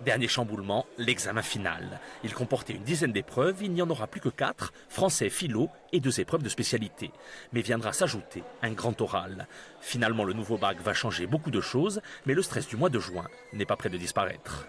Dernier 0.05 0.29
chamboulement, 0.29 0.85
l'examen 0.97 1.41
final. 1.41 1.99
Il 2.23 2.33
comportait 2.33 2.73
une 2.73 2.83
dizaine 2.83 3.11
d'épreuves, 3.11 3.61
il 3.61 3.73
n'y 3.73 3.81
en 3.81 3.89
aura 3.89 4.07
plus 4.07 4.21
que 4.21 4.29
quatre, 4.29 4.71
français, 4.87 5.29
philo 5.29 5.69
et 5.91 5.99
deux 5.99 6.21
épreuves 6.21 6.43
de 6.43 6.49
spécialité. 6.49 7.11
Mais 7.51 7.61
viendra 7.61 7.91
s'ajouter 7.91 8.43
un 8.61 8.71
grand 8.71 8.99
oral. 9.01 9.47
Finalement, 9.81 10.23
le 10.23 10.33
nouveau 10.33 10.57
bac 10.57 10.79
va 10.81 10.93
changer 10.93 11.27
beaucoup 11.27 11.51
de 11.51 11.61
choses, 11.61 12.01
mais 12.25 12.33
le 12.33 12.41
stress 12.41 12.67
du 12.67 12.77
mois 12.77 12.89
de 12.89 12.99
juin 12.99 13.27
n'est 13.51 13.65
pas 13.65 13.75
près 13.75 13.89
de 13.89 13.97
disparaître. 13.97 14.67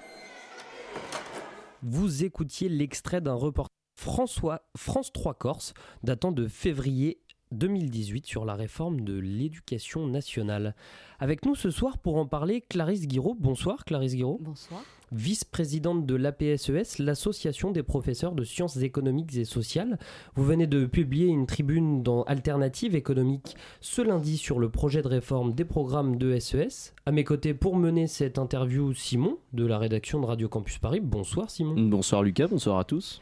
Vous 1.82 2.24
écoutiez 2.24 2.68
l'extrait 2.68 3.20
d'un 3.20 3.34
reportage 3.34 3.70
François, 4.00 4.62
France 4.78 5.12
3 5.12 5.34
Corse 5.34 5.74
datant 6.02 6.32
de 6.32 6.48
février 6.48 7.20
2018 7.52 8.26
sur 8.26 8.44
la 8.44 8.54
réforme 8.54 9.00
de 9.00 9.18
l'éducation 9.18 10.06
nationale. 10.06 10.74
Avec 11.18 11.44
nous 11.44 11.54
ce 11.54 11.70
soir 11.70 11.98
pour 11.98 12.16
en 12.16 12.26
parler, 12.26 12.60
Clarisse 12.60 13.06
Guiraud. 13.06 13.36
Bonsoir 13.38 13.84
Clarisse 13.84 14.14
Guiraud. 14.14 14.38
Bonsoir. 14.40 14.82
Vice-présidente 15.12 16.06
de 16.06 16.14
l'APSES, 16.14 17.00
l'association 17.00 17.72
des 17.72 17.82
professeurs 17.82 18.32
de 18.32 18.44
sciences 18.44 18.76
économiques 18.76 19.36
et 19.36 19.44
sociales. 19.44 19.98
Vous 20.36 20.44
venez 20.44 20.68
de 20.68 20.86
publier 20.86 21.26
une 21.26 21.46
tribune 21.46 22.04
dans 22.04 22.22
Alternative 22.22 22.94
économique 22.94 23.56
ce 23.80 24.02
lundi 24.02 24.36
sur 24.36 24.60
le 24.60 24.68
projet 24.68 25.02
de 25.02 25.08
réforme 25.08 25.52
des 25.52 25.64
programmes 25.64 26.16
de 26.16 26.38
SES. 26.38 26.94
À 27.06 27.10
mes 27.10 27.24
côtés 27.24 27.54
pour 27.54 27.76
mener 27.76 28.06
cette 28.06 28.38
interview, 28.38 28.94
Simon 28.94 29.38
de 29.52 29.66
la 29.66 29.78
rédaction 29.78 30.20
de 30.20 30.26
Radio 30.26 30.48
Campus 30.48 30.78
Paris. 30.78 31.00
Bonsoir 31.00 31.50
Simon. 31.50 31.74
Bonsoir 31.88 32.22
Lucas, 32.22 32.46
bonsoir 32.46 32.78
à 32.78 32.84
tous. 32.84 33.20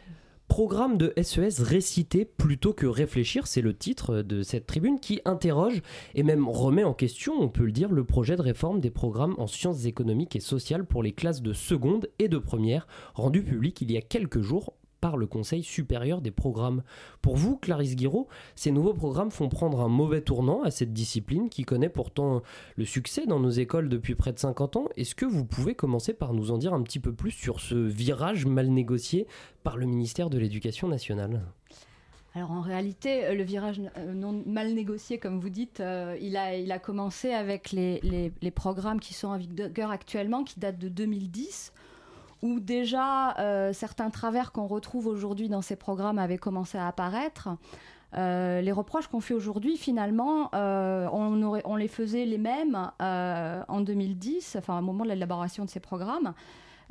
Programme 0.48 0.96
de 0.96 1.12
SES 1.22 1.62
réciter 1.62 2.24
plutôt 2.24 2.72
que 2.72 2.86
réfléchir, 2.86 3.46
c'est 3.46 3.60
le 3.60 3.76
titre 3.76 4.22
de 4.22 4.42
cette 4.42 4.66
tribune 4.66 4.98
qui 4.98 5.20
interroge 5.24 5.82
et 6.14 6.22
même 6.22 6.48
remet 6.48 6.84
en 6.84 6.94
question, 6.94 7.34
on 7.38 7.48
peut 7.48 7.64
le 7.64 7.70
dire, 7.70 7.92
le 7.92 8.04
projet 8.04 8.34
de 8.34 8.42
réforme 8.42 8.80
des 8.80 8.90
programmes 8.90 9.34
en 9.38 9.46
sciences 9.46 9.84
économiques 9.84 10.34
et 10.34 10.40
sociales 10.40 10.84
pour 10.84 11.02
les 11.02 11.12
classes 11.12 11.42
de 11.42 11.52
seconde 11.52 12.08
et 12.18 12.28
de 12.28 12.38
première, 12.38 12.88
rendu 13.14 13.42
public 13.42 13.80
il 13.82 13.92
y 13.92 13.96
a 13.96 14.02
quelques 14.02 14.40
jours 14.40 14.72
par 15.00 15.16
le 15.16 15.26
Conseil 15.26 15.62
supérieur 15.62 16.20
des 16.20 16.30
programmes. 16.30 16.82
Pour 17.22 17.36
vous, 17.36 17.56
Clarisse 17.56 17.96
Guiraud, 17.96 18.28
ces 18.56 18.70
nouveaux 18.70 18.94
programmes 18.94 19.30
font 19.30 19.48
prendre 19.48 19.80
un 19.80 19.88
mauvais 19.88 20.20
tournant 20.20 20.62
à 20.62 20.70
cette 20.70 20.92
discipline 20.92 21.48
qui 21.48 21.64
connaît 21.64 21.88
pourtant 21.88 22.42
le 22.76 22.84
succès 22.84 23.26
dans 23.26 23.40
nos 23.40 23.50
écoles 23.50 23.88
depuis 23.88 24.14
près 24.14 24.32
de 24.32 24.38
50 24.38 24.76
ans. 24.76 24.88
Est-ce 24.96 25.14
que 25.14 25.26
vous 25.26 25.44
pouvez 25.44 25.74
commencer 25.74 26.14
par 26.14 26.34
nous 26.34 26.50
en 26.50 26.58
dire 26.58 26.74
un 26.74 26.82
petit 26.82 27.00
peu 27.00 27.12
plus 27.12 27.30
sur 27.30 27.60
ce 27.60 27.74
virage 27.74 28.46
mal 28.46 28.68
négocié 28.68 29.26
par 29.62 29.76
le 29.76 29.86
ministère 29.86 30.30
de 30.30 30.38
l'Éducation 30.38 30.88
nationale? 30.88 31.42
Alors 32.34 32.50
en 32.52 32.60
réalité, 32.60 33.34
le 33.34 33.42
virage 33.42 33.80
euh, 33.96 34.12
non 34.12 34.44
mal 34.46 34.74
négocié, 34.74 35.18
comme 35.18 35.40
vous 35.40 35.48
dites, 35.48 35.80
euh, 35.80 36.16
il, 36.20 36.36
a, 36.36 36.78
commencé 36.78 37.32
avec 37.32 37.72
les 37.72 38.52
programmes 38.54 39.00
qui 39.00 39.14
sont 39.14 39.28
en 39.28 39.38
vigueur 39.38 39.90
actuellement, 39.90 40.44
qui 40.44 40.60
datent 40.60 40.78
de 40.78 40.88
2010 40.88 41.72
où 42.42 42.60
déjà 42.60 43.36
euh, 43.38 43.72
certains 43.72 44.10
travers 44.10 44.52
qu'on 44.52 44.66
retrouve 44.66 45.06
aujourd'hui 45.06 45.48
dans 45.48 45.62
ces 45.62 45.76
programmes 45.76 46.18
avaient 46.18 46.38
commencé 46.38 46.78
à 46.78 46.86
apparaître. 46.86 47.48
Euh, 48.16 48.62
les 48.62 48.72
reproches 48.72 49.06
qu'on 49.08 49.20
fait 49.20 49.34
aujourd'hui, 49.34 49.76
finalement, 49.76 50.50
euh, 50.54 51.06
on, 51.12 51.76
les 51.76 51.88
faisait 51.88 52.24
les 52.24 52.38
mêmes 52.38 52.90
en 53.00 53.80
2010, 53.80 54.56
enfin 54.58 54.78
au 54.78 54.82
moment 54.82 55.04
de 55.04 55.10
l'élaboration 55.10 55.64
de 55.64 55.70
ces 55.70 55.80
programmes. 55.80 56.32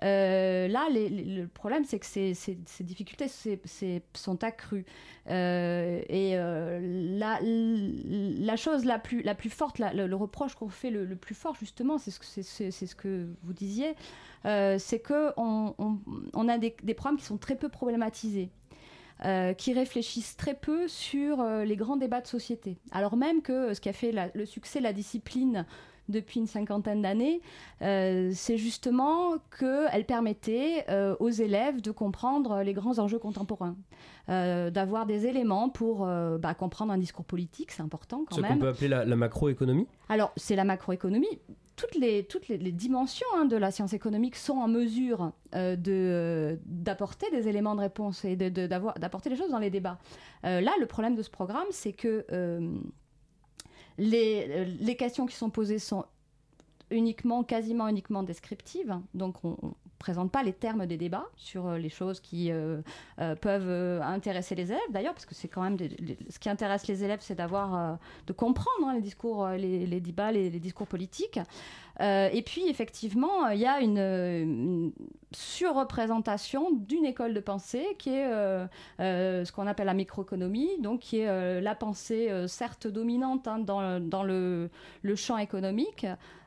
là, 0.02 0.88
le 0.92 1.46
problème, 1.46 1.86
c'est 1.86 1.98
que 1.98 2.06
ces, 2.06 2.36
difficultés 2.82 3.32
sont 4.14 4.44
accrues. 4.44 4.86
et 5.28 6.36
la, 6.36 8.56
chose 8.58 8.86
la 8.86 9.00
plus, 9.00 9.50
forte, 9.50 9.80
le, 9.80 10.14
reproche 10.14 10.54
qu'on 10.54 10.70
fait 10.70 10.92
le, 10.92 11.16
plus 11.16 11.34
fort, 11.34 11.56
justement, 11.56 11.98
c'est 11.98 12.12
ce, 12.12 12.70
ce, 12.70 12.96
que 12.96 13.28
vous 13.42 13.54
disiez, 13.54 13.96
euh, 14.48 14.78
c'est 14.80 15.00
qu'on 15.00 15.76
on, 15.78 16.00
on, 16.34 16.50
a 16.50 16.58
des, 16.58 16.76
des, 16.84 16.94
programmes 16.94 17.18
qui 17.18 17.26
sont 17.26 17.38
très 17.38 17.56
peu 17.56 17.70
problématisés. 17.70 18.50
Euh, 19.26 19.54
qui 19.54 19.74
réfléchissent 19.74 20.38
très 20.38 20.54
peu 20.54 20.88
sur 20.88 21.42
euh, 21.42 21.66
les 21.66 21.76
grands 21.76 21.98
débats 21.98 22.22
de 22.22 22.28
société. 22.28 22.78
Alors 22.92 23.18
même 23.18 23.42
que 23.42 23.74
ce 23.74 23.82
qui 23.82 23.90
a 23.90 23.94
fait 23.94 24.12
la, 24.12 24.30
le 24.36 24.46
succès 24.46 24.78
de 24.78 24.84
la 24.84 24.94
discipline 24.94 25.66
depuis 26.10 26.40
une 26.40 26.48
cinquantaine 26.48 27.02
d'années, 27.02 27.42
euh, 27.82 28.32
c'est 28.34 28.58
justement 28.58 29.38
qu'elle 29.60 30.06
permettait 30.06 30.86
euh, 30.90 31.16
aux 31.20 31.30
élèves 31.30 31.82
de 31.82 31.92
comprendre 31.92 32.62
les 32.62 32.74
grands 32.74 33.00
enjeux 33.00 33.20
contemporains, 33.20 33.76
euh, 34.30 34.70
d'avoir 34.70 35.06
des 35.06 35.26
éléments 35.26 35.70
pour 35.70 36.06
bah, 36.06 36.54
comprendre 36.54 36.92
un 36.94 36.98
discours 36.98 37.26
politique, 37.26 37.72
c'est 37.72 37.82
important 37.82 38.24
quand 38.28 38.36
ce 38.36 38.42
même. 38.42 38.52
Ce 38.52 38.56
qu'on 38.56 38.62
peut 38.62 38.70
appeler 38.70 38.88
la, 38.88 39.06
la 39.06 39.16
macroéconomie 39.16 39.88
Alors, 40.10 40.32
c'est 40.38 40.56
la 40.56 40.64
macroéconomie 40.64 41.40
toutes 41.78 41.96
les, 41.96 42.26
toutes 42.26 42.50
les, 42.50 42.58
les 42.58 42.72
dimensions 42.74 43.28
hein, 43.36 43.46
de 43.46 43.56
la 43.56 43.72
science 43.72 43.94
économique 43.94 44.36
sont 44.36 44.58
en 44.58 44.68
mesure 44.68 45.32
euh, 45.56 45.76
de, 45.76 46.60
d'apporter 46.66 47.30
des 47.30 47.48
éléments 47.48 47.76
de 47.76 47.82
réponse 47.82 48.26
et 48.26 48.36
de, 48.36 48.50
d'apporter 48.68 49.30
des 49.30 49.38
choses 49.38 49.52
dans 49.52 49.60
les 49.60 49.70
débats. 49.70 50.00
Euh, 50.44 50.60
là, 50.60 50.72
le 50.80 50.88
problème 50.88 51.16
de 51.16 51.22
ce 51.22 51.30
programme, 51.30 51.68
c'est 51.70 51.94
que 51.94 52.26
euh, 52.32 52.76
les, 54.00 54.66
les 54.66 54.96
questions 54.98 55.28
qui 55.28 55.36
sont 55.36 55.52
posées 55.52 55.80
sont 55.80 56.04
uniquement, 56.90 57.44
quasiment 57.44 57.88
uniquement 57.88 58.24
descriptives. 58.24 59.00
Donc, 59.14 59.46
on, 59.46 59.56
on 59.62 59.74
présente 59.98 60.32
pas 60.32 60.44
les 60.44 60.54
termes 60.54 60.86
des 60.86 60.98
débats 60.98 61.28
sur 61.36 61.72
les 61.74 61.90
choses 61.90 62.20
qui 62.20 62.52
euh, 62.52 62.82
euh, 63.20 63.36
peuvent 63.36 63.68
euh, 63.68 64.02
intéresser 64.02 64.56
les 64.56 64.72
élèves 64.72 64.82
d'ailleurs 64.90 65.14
parce 65.14 65.26
que 65.26 65.36
c'est 65.36 65.48
quand 65.48 65.62
même 65.62 65.78
ce 66.30 66.40
qui 66.40 66.50
intéresse 66.50 66.88
les 66.88 67.04
élèves 67.04 67.20
c'est 67.22 67.36
d'avoir 67.36 67.98
de 68.26 68.34
comprendre 68.34 68.88
hein, 68.88 68.94
les 68.96 69.02
discours 69.02 69.48
les, 69.50 70.00
débats 70.00 70.32
les, 70.32 70.50
discours 70.50 70.88
politiques 70.88 71.40
et 72.00 72.44
puis 72.46 72.68
effectivement 72.70 73.48
il 73.50 73.60
y 73.60 73.66
a 73.66 73.82
une, 73.82 74.92
surreprésentation 75.34 76.72
d'une 76.72 77.06
école 77.06 77.34
de 77.34 77.40
pensée 77.40 77.86
qui 77.98 78.12
est 78.12 78.30
ce 79.00 79.52
qu'on 79.52 79.68
appelle 79.68 79.88
la 79.88 79.94
microéconomie 79.94 80.80
donc 80.80 81.02
qui 81.02 81.20
est 81.20 81.62
la 81.62 81.76
pensée 81.76 82.32
certes 82.48 82.88
dominante 82.88 83.48
hein, 83.48 83.60
dans, 83.60 84.00
dans 84.00 84.24
le, 84.24 84.70
le, 85.02 85.16
champ 85.16 85.38
économique 85.38 86.06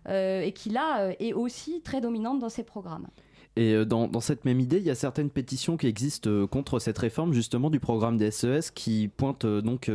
et 0.08 0.52
qui 0.54 0.70
là 0.70 1.10
est 1.18 1.32
aussi 1.32 1.80
très 1.82 2.00
dominante 2.00 2.38
dans 2.38 2.48
ces 2.48 2.64
programmes. 2.64 3.08
Et 3.56 3.84
dans, 3.84 4.06
dans, 4.06 4.20
cette 4.20 4.44
même 4.44 4.60
idée, 4.60 4.78
il 4.78 4.84
y 4.84 4.90
a 4.90 4.94
certaines 4.94 5.28
pétitions 5.28 5.76
qui 5.76 5.86
existent 5.88 6.46
contre 6.46 6.78
cette 6.78 6.96
réforme 6.96 7.32
justement 7.32 7.68
du 7.68 7.80
programme 7.80 8.16
des 8.16 8.30
SES 8.30 8.70
qui 8.72 9.08
pointent 9.08 9.44
donc 9.44 9.90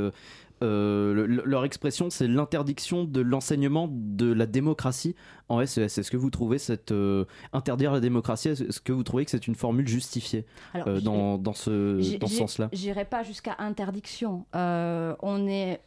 euh, 0.64 1.14
le, 1.14 1.26
leur 1.26 1.66
expression, 1.66 2.10
c'est 2.10 2.28
l'interdiction 2.28 3.04
de 3.04 3.22
l'enseignement 3.22 3.90
de 3.92 4.32
la 4.32 4.46
démocratie 4.46 5.16
en 5.50 5.66
SES. 5.66 5.80
Est-ce 5.80 6.10
que 6.10 6.18
vous 6.18 6.30
trouvez 6.30 6.58
cette 6.60 6.92
euh, 6.92 7.26
interdire 7.52 7.92
la 7.92 8.00
démocratie 8.00 8.50
Est-ce 8.50 8.80
que 8.80 8.94
vous 8.94 9.04
trouvez 9.04 9.26
que 9.26 9.32
c'est 9.32 9.48
une 9.48 9.56
formule 9.56 9.88
justifiée 9.88 10.46
Alors, 10.74 10.88
euh, 10.88 11.02
dans, 11.02 11.38
dans, 11.38 11.54
ce, 11.54 12.18
dans 12.18 12.28
ce 12.28 12.36
sens-là? 12.36 12.70
J'irai 12.72 13.06
pas 13.06 13.24
jusqu'à 13.24 13.56
interdiction. 13.60 14.46
on 14.54 15.48
est 15.48 15.82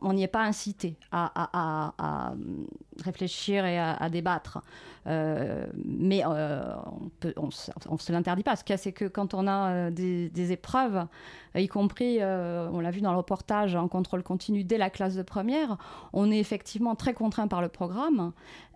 on 0.00 0.12
n'y 0.12 0.22
est 0.22 0.28
pas 0.28 0.42
incité 0.42 0.96
à, 1.12 1.30
à, 1.52 2.34
réfléchir 3.04 3.64
et 3.64 3.78
à, 3.78 4.08
débattre. 4.08 4.60
Euh, 5.06 5.66
mais 5.84 6.22
euh, 6.26 6.74
on 7.36 7.46
ne 7.46 7.98
se 7.98 8.12
l'interdit 8.12 8.42
pas. 8.42 8.56
Ce 8.56 8.64
qu'il 8.64 8.72
y 8.72 8.74
a, 8.74 8.78
c'est 8.78 8.92
que 8.92 9.04
quand 9.04 9.34
on 9.34 9.46
a 9.46 9.70
euh, 9.70 9.90
des, 9.90 10.52
épreuves, 10.52 11.06
y 11.54 11.68
compris, 11.68 12.18
euh, 12.20 12.68
on 12.72 12.80
l'a 12.80 12.90
vu 12.90 13.00
dans 13.00 13.12
le 13.12 13.18
reportage, 13.18 13.76
en 13.76 13.88
contrôle 13.88 14.22
continu 14.22 14.64
dès 14.64 14.78
la 14.78 14.90
classe 14.90 15.14
de 15.14 15.22
première, 15.22 15.76
on 16.12 16.30
est 16.32 16.38
effectivement 16.38 16.96
très 16.96 17.14
contraint 17.14 17.46
par 17.46 17.62
le 17.62 17.68
programme 17.68 18.32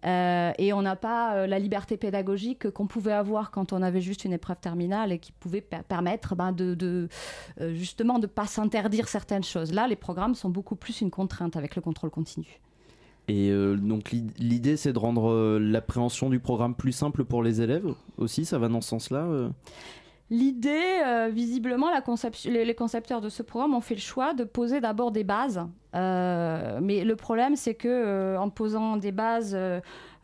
euh, 0.06 0.52
et 0.56 0.72
on 0.72 0.80
n'a 0.82 0.96
pas 0.96 1.34
euh, 1.34 1.46
la 1.46 1.58
liberté 1.58 1.96
pédagogique 1.96 2.70
qu'on 2.70 2.86
pouvait 2.86 3.12
avoir 3.12 3.50
quand 3.50 3.72
on 3.72 3.82
avait 3.82 4.00
juste 4.00 4.24
une 4.24 4.32
épreuve 4.32 4.58
terminale 4.58 5.12
et 5.12 5.18
qui 5.18 5.32
pouvait 5.32 5.60
per 5.60 5.82
permettre 5.86 6.34
ben, 6.34 6.52
de, 6.52 7.08
euh, 7.60 7.74
justement 7.74 8.14
de 8.18 8.22
ne 8.22 8.26
pas 8.26 8.46
s'interdire 8.46 9.08
certaines 9.08 9.44
choses. 9.44 9.72
Là, 9.72 9.86
les 9.88 9.96
programmes 9.96 10.34
sont 10.34 10.48
beaucoup 10.48 10.76
plus 10.76 10.99
une 11.00 11.10
contrainte 11.10 11.56
avec 11.56 11.76
le 11.76 11.82
contrôle 11.82 12.10
continu. 12.10 12.60
Et 13.30 13.50
euh, 13.50 13.76
donc 13.76 14.10
l'idée, 14.10 14.76
c'est 14.76 14.92
de 14.92 14.98
rendre 14.98 15.30
euh, 15.30 15.58
l'appréhension 15.60 16.30
du 16.30 16.40
programme 16.40 16.74
plus 16.74 16.92
simple 16.92 17.24
pour 17.24 17.42
les 17.42 17.60
élèves 17.60 17.86
aussi, 18.18 18.44
ça 18.44 18.58
va 18.58 18.68
dans 18.68 18.80
ce 18.80 18.88
sens-là 18.88 19.24
euh? 19.24 19.48
L'idée, 20.32 21.02
visiblement, 21.32 21.90
la 21.90 22.04
les, 22.44 22.64
les, 22.64 22.74
concepteurs 22.76 23.20
de 23.20 23.28
ce 23.28 23.42
programme 23.42 23.74
ont 23.74 23.80
fait 23.80 23.96
le 23.96 24.00
choix 24.00 24.32
de 24.32 24.44
poser 24.44 24.80
d'abord 24.80 25.10
des 25.10 25.24
bases. 25.24 25.60
Mais 25.92 27.02
le 27.04 27.14
problème, 27.16 27.56
c'est 27.56 27.74
que 27.74 28.36
en 28.36 28.48
posant 28.48 28.96
des 28.96 29.10
bases, 29.10 29.58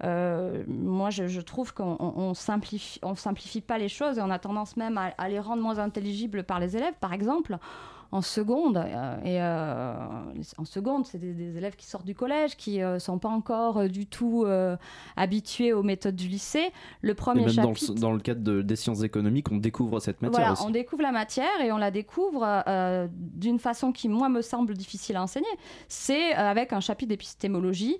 moi, 0.04 1.10
je, 1.10 1.26
je 1.26 1.40
trouve 1.40 1.74
qu'on 1.74 1.96
on 1.98 2.34
simplifie, 2.34 3.00
on 3.02 3.16
simplifie 3.16 3.60
pas 3.60 3.78
les 3.78 3.88
choses 3.88 4.18
et 4.18 4.22
on 4.22 4.30
a 4.30 4.38
tendance 4.38 4.76
même 4.76 4.96
à, 4.96 5.06
à 5.18 5.28
les 5.28 5.40
rendre 5.40 5.60
moins 5.60 5.80
intelligibles 5.80 6.44
par 6.44 6.60
les 6.60 6.76
élèves. 6.76 6.94
Par 7.00 7.12
exemple, 7.12 7.58
en 8.12 8.22
seconde. 8.22 8.76
Euh, 8.76 9.16
et 9.24 9.40
euh, 9.40 9.94
en 10.58 10.64
seconde, 10.64 11.06
c'est 11.06 11.18
des, 11.18 11.32
des, 11.32 11.56
élèves 11.56 11.76
qui 11.76 11.86
sortent 11.86 12.06
du 12.06 12.14
collège, 12.14 12.56
qui 12.56 12.78
ne 12.78 12.84
euh, 12.84 12.98
sont 12.98 13.18
pas 13.18 13.28
encore 13.28 13.88
du 13.88 14.06
tout 14.06 14.46
habitués 15.16 15.72
aux 15.72 15.82
méthodes 15.82 16.16
du 16.16 16.28
lycée. 16.28 16.70
Le 17.00 17.14
premier 17.14 17.42
et 17.42 17.46
même 17.46 17.54
chapitre... 17.54 17.94
Dans 17.94 17.94
le, 17.94 18.00
dans 18.00 18.12
le 18.12 18.20
cadre 18.20 18.40
de, 18.42 18.62
des 18.62 18.76
sciences 18.76 19.02
économiques, 19.02 19.50
on 19.50 19.56
découvre 19.56 20.00
cette 20.00 20.22
matière 20.22 20.40
voilà, 20.40 20.52
aussi. 20.52 20.64
on 20.66 20.70
découvre 20.70 21.02
la 21.02 21.12
matière 21.12 21.60
et 21.62 21.72
on 21.72 21.78
la 21.78 21.90
découvre 21.90 22.44
d'une 23.10 23.58
façon 23.58 23.92
qui, 23.92 24.08
moi, 24.08 24.28
me 24.28 24.42
semble 24.42 24.74
difficile 24.74 25.16
à 25.16 25.22
enseigner. 25.22 25.46
C'est 25.88 26.32
avec 26.32 26.72
un 26.72 26.80
chapitre 26.80 27.10
d'épistémologie 27.10 27.98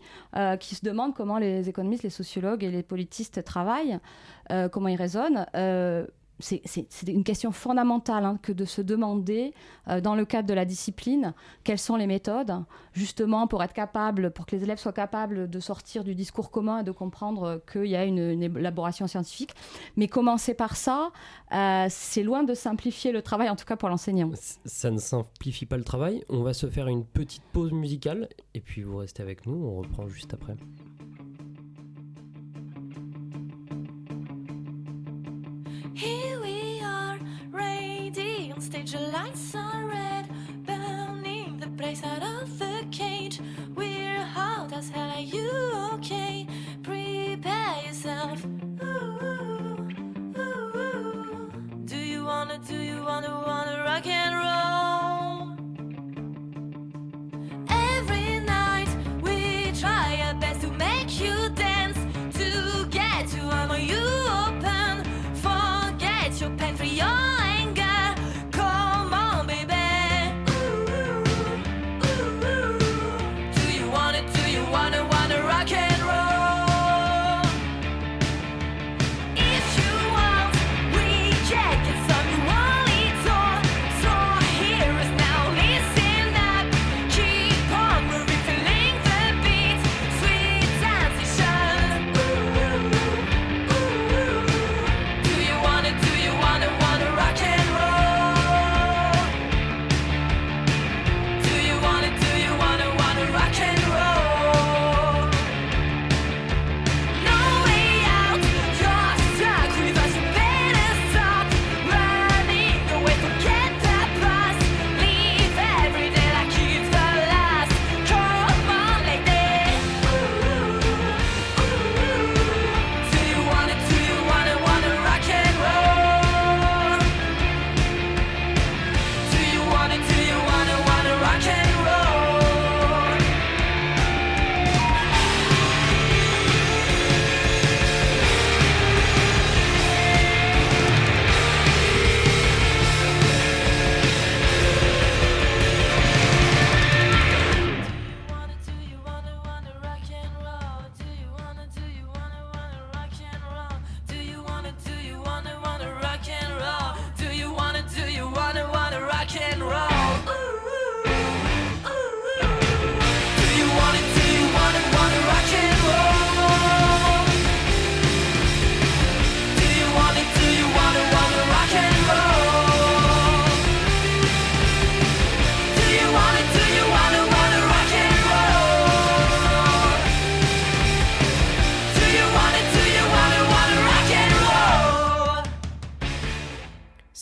qui 0.61 0.75
se 0.75 0.85
demande 0.85 1.15
comment 1.15 1.39
les 1.39 1.69
économistes, 1.69 2.03
les 2.03 2.11
sociologues 2.11 2.65
et 2.65 2.71
les 2.71 2.83
politistes 2.83 3.45
travaillent, 3.45 3.99
comment 4.71 4.89
ils 4.89 4.97
raisonnent 4.97 5.47
c'est 6.39 6.87
une 7.09 7.25
question 7.25 7.51
fondamentale 7.51 8.25
hein, 8.25 8.39
que 8.43 8.53
de 8.53 8.65
se 8.65 8.83
demander, 8.83 9.55
euh, 9.89 10.01
dans 10.01 10.15
le 10.15 10.25
cadre 10.25 10.49
de 10.49 10.55
la 10.55 10.65
discipline, 10.65 11.33
quelles 11.65 11.79
sont 11.79 11.97
les 11.97 12.07
méthodes, 12.07 12.65
justement 12.93 13.47
pour 13.47 13.63
être 13.63 13.73
capable, 13.73 14.31
pour 14.31 14.47
que 14.47 14.55
les 14.57 14.63
élèves 14.63 14.79
soient 14.79 14.93
capables 14.93 15.49
de 15.49 15.61
sortir 15.61 16.05
du 16.05 16.15
discours 16.15 16.51
commun 16.51 16.81
et 16.81 16.85
de 16.85 16.93
comprendre 16.93 17.63
qu'il 17.71 17.87
y 17.87 17.97
a 17.97 18.05
une, 18.05 18.19
élaboration 18.43 19.07
scientifique. 19.07 19.55
Mais 19.97 20.09
commencer 20.09 20.55
par 20.55 20.77
ça, 20.77 21.11
euh, 21.53 21.87
c'est 21.89 22.23
loin 22.23 22.43
de 22.43 22.55
simplifier 22.55 23.13
le 23.13 23.23
travail, 23.23 23.49
en 23.49 23.57
tout 23.57 23.65
cas 23.65 23.77
pour 23.77 23.89
l'enseignant. 23.89 24.31
Ça 24.65 24.91
ne 24.91 24.99
simplifie 24.99 25.67
pas 25.67 25.77
le 25.77 25.85
travail. 25.85 26.23
On 26.29 26.43
va 26.43 26.53
se 26.53 26.69
faire 26.69 26.89
une 26.89 27.05
petite 27.05 27.43
pause 27.53 27.73
musicale 27.73 28.29
et 28.55 28.61
puis 28.61 28.83
vous 28.83 28.99
restez 28.99 29.23
avec 29.23 29.47
nous, 29.47 29.55
on 29.55 29.77
reprend 29.77 30.07
juste 30.09 30.35
après. 30.35 30.57
Here 35.97 36.39
we 36.43 36.79
are, 36.83 37.19
ready 37.51 38.53
on 38.53 38.61
stage, 38.61 38.93
the 38.93 39.01
lights 39.01 39.55
are 39.55 39.87
red, 39.87 40.29
burning 40.67 41.59
the 41.59 41.69
place 41.69 42.05
out 42.05 42.23
of 42.23 42.59
the 42.59 42.85
cage. 42.91 43.41
We're 43.75 44.23
hot 44.23 44.75
as 44.75 44.91
hell, 44.91 45.09
are 45.09 45.21
you 45.21 45.51
okay? 45.95 46.47
Prepare 46.83 47.83
yourself. 47.87 48.45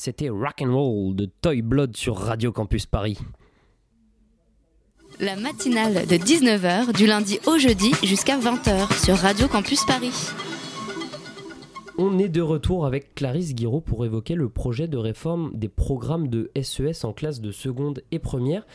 C'était 0.04 0.28
Rock 0.28 0.60
and 0.60 0.70
Roll 0.70 1.16
de 1.16 1.30
Toy 1.40 1.62
Blood 1.62 1.96
sur 1.96 2.18
Radio 2.18 2.52
Campus 2.52 2.84
Paris. 2.84 3.16
La 5.18 5.34
matinale 5.34 6.06
de 6.06 6.16
19h 6.16 6.94
du 6.94 7.06
lundi 7.06 7.38
au 7.46 7.56
jeudi 7.56 7.90
jusqu'à 8.02 8.38
20h 8.38 9.02
sur 9.02 9.16
Radio 9.16 9.48
Campus 9.48 9.82
Paris. 9.86 10.12
On 11.96 12.18
est 12.18 12.28
de 12.28 12.42
retour 12.42 12.84
avec 12.84 13.14
Clarisse 13.14 13.54
Guiraud 13.54 13.80
pour 13.80 14.04
évoquer 14.04 14.34
le 14.34 14.50
projet 14.50 14.88
de 14.88 14.98
réforme 14.98 15.52
des 15.54 15.70
programmes 15.70 16.28
de 16.28 16.50
SES 16.62 17.04
en 17.04 17.14
classe 17.14 17.40
de 17.40 17.50
seconde 17.50 18.02
et 18.10 18.18
première. 18.18 18.66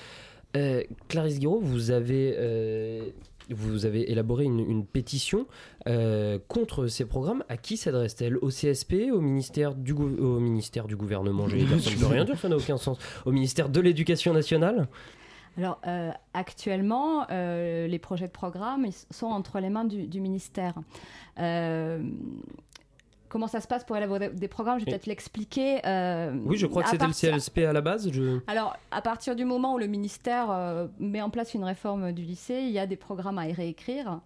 Euh, 0.58 0.82
Clarisse 1.10 1.38
Guiraud, 1.38 1.60
vous 1.60 1.92
avez, 1.92 2.34
euh, 2.40 3.08
vous 3.50 3.86
avez 3.86 4.12
élaboré 4.12 4.46
une, 4.46 4.86
pétition 4.86 5.48
euh, 5.88 6.40
contre 6.48 6.88
ces 6.88 7.06
programmes. 7.06 7.44
À 7.50 7.58
qui 7.58 7.78
s'adresse-t-elle? 7.78 8.38
Au 8.38 8.50
CSP 8.50 9.12
Au 9.12 9.22
ministère 9.22 9.76
du, 9.76 9.94
ministère 9.94 10.88
du 10.88 10.96
gouvernement 10.96 11.48
ça 11.50 11.56
ne 11.56 12.06
rien 12.06 12.26
dire, 12.26 12.38
ça 12.38 12.50
n'a 12.50 12.58
aucun 12.58 12.78
sens. 12.78 12.98
Au 13.26 13.32
ministère 13.32 13.70
de 13.70 13.80
l'Éducation 13.80 14.34
nationale? 14.34 14.88
Alors, 15.58 15.82
euh, 15.88 16.12
actuellement, 16.34 17.26
euh, 17.32 17.88
les 17.88 18.00
projets 18.00 18.28
de 18.28 18.32
programme 18.32 18.88
sont 19.12 19.28
entre 19.28 19.60
les 19.60 19.70
mains 19.70 19.86
du, 19.86 20.22
ministère. 20.22 20.76
Comment 23.30 23.48
ça 23.48 23.62
se 23.62 23.68
passe 23.68 23.84
pour 23.84 23.96
élaborer 23.96 24.30
des 24.30 24.48
programmes 24.48 24.80
Je 24.80 24.86
vais 24.86 24.92
peut-être 24.92 25.06
l'expliquer. 25.06 25.80
euh, 25.86 26.34
Oui, 26.46 26.58
je 26.58 26.66
crois 26.66 26.84
que 26.84 26.90
c'était 26.90 27.08
le 27.08 27.14
CLSP 27.14 27.60
à 27.60 27.74
la 27.74 27.82
base. 27.82 28.12
Je... 28.12 28.40
Alors, 28.48 28.76
à 28.92 29.02
partir 29.02 29.36
du 29.36 29.46
moment 29.46 29.76
où 29.76 29.78
le 29.78 29.88
ministère 29.88 30.48
euh, 30.52 30.88
met 31.00 31.22
en 31.22 31.30
place 31.30 31.54
une 31.54 31.64
réforme 31.64 32.12
du 32.12 32.24
lycée, 32.24 32.60
il 32.64 32.72
y 32.72 32.80
a 32.80 32.88
des 32.88 32.96
programmes 32.98 33.38
à 33.38 33.48
y 33.48 33.54
réécrire. 33.54 34.20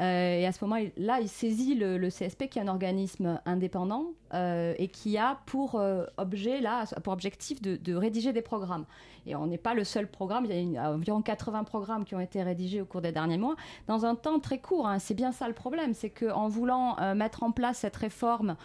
Euh, 0.00 0.40
et 0.40 0.46
à 0.46 0.52
ce 0.52 0.64
moment-là, 0.64 1.20
il 1.20 1.28
saisit 1.28 1.74
le, 1.74 2.08
CSP, 2.08 2.48
qui 2.48 2.58
est 2.58 2.62
un 2.62 2.68
organisme 2.68 3.40
indépendant 3.46 4.06
euh, 4.32 4.74
et 4.78 4.88
qui 4.88 5.16
a 5.18 5.38
pour 5.46 5.76
euh, 5.76 6.04
objet, 6.16 6.60
là, 6.60 6.84
pour 7.02 7.12
objectif 7.12 7.62
de, 7.62 7.94
rédiger 7.94 8.32
des 8.32 8.42
programmes. 8.42 8.84
Et 9.26 9.36
on 9.36 9.46
n'est 9.46 9.58
pas 9.58 9.74
le 9.74 9.84
seul 9.84 10.08
programme. 10.08 10.46
Il 10.46 10.72
y 10.72 10.76
a 10.76 10.92
environ 10.92 11.22
80 11.22 11.64
programmes 11.64 12.04
qui 12.04 12.14
ont 12.14 12.20
été 12.20 12.42
rédigés 12.42 12.80
au 12.80 12.84
cours 12.84 13.00
des 13.00 13.12
derniers 13.12 13.38
mois 13.38 13.54
dans 13.86 14.04
un 14.04 14.14
temps 14.14 14.40
très 14.40 14.58
court. 14.58 14.86
hein. 14.86 14.98
C'est 14.98 15.14
bien 15.14 15.32
ça 15.32 15.48
le 15.48 15.54
problème, 15.54 15.94
c'est 15.94 16.10
qu'en 16.10 16.48
voulant 16.48 16.96
mettre 17.14 17.42
en 17.42 17.52
place 17.52 17.78
cette 17.78 17.96
réforme 17.96 18.56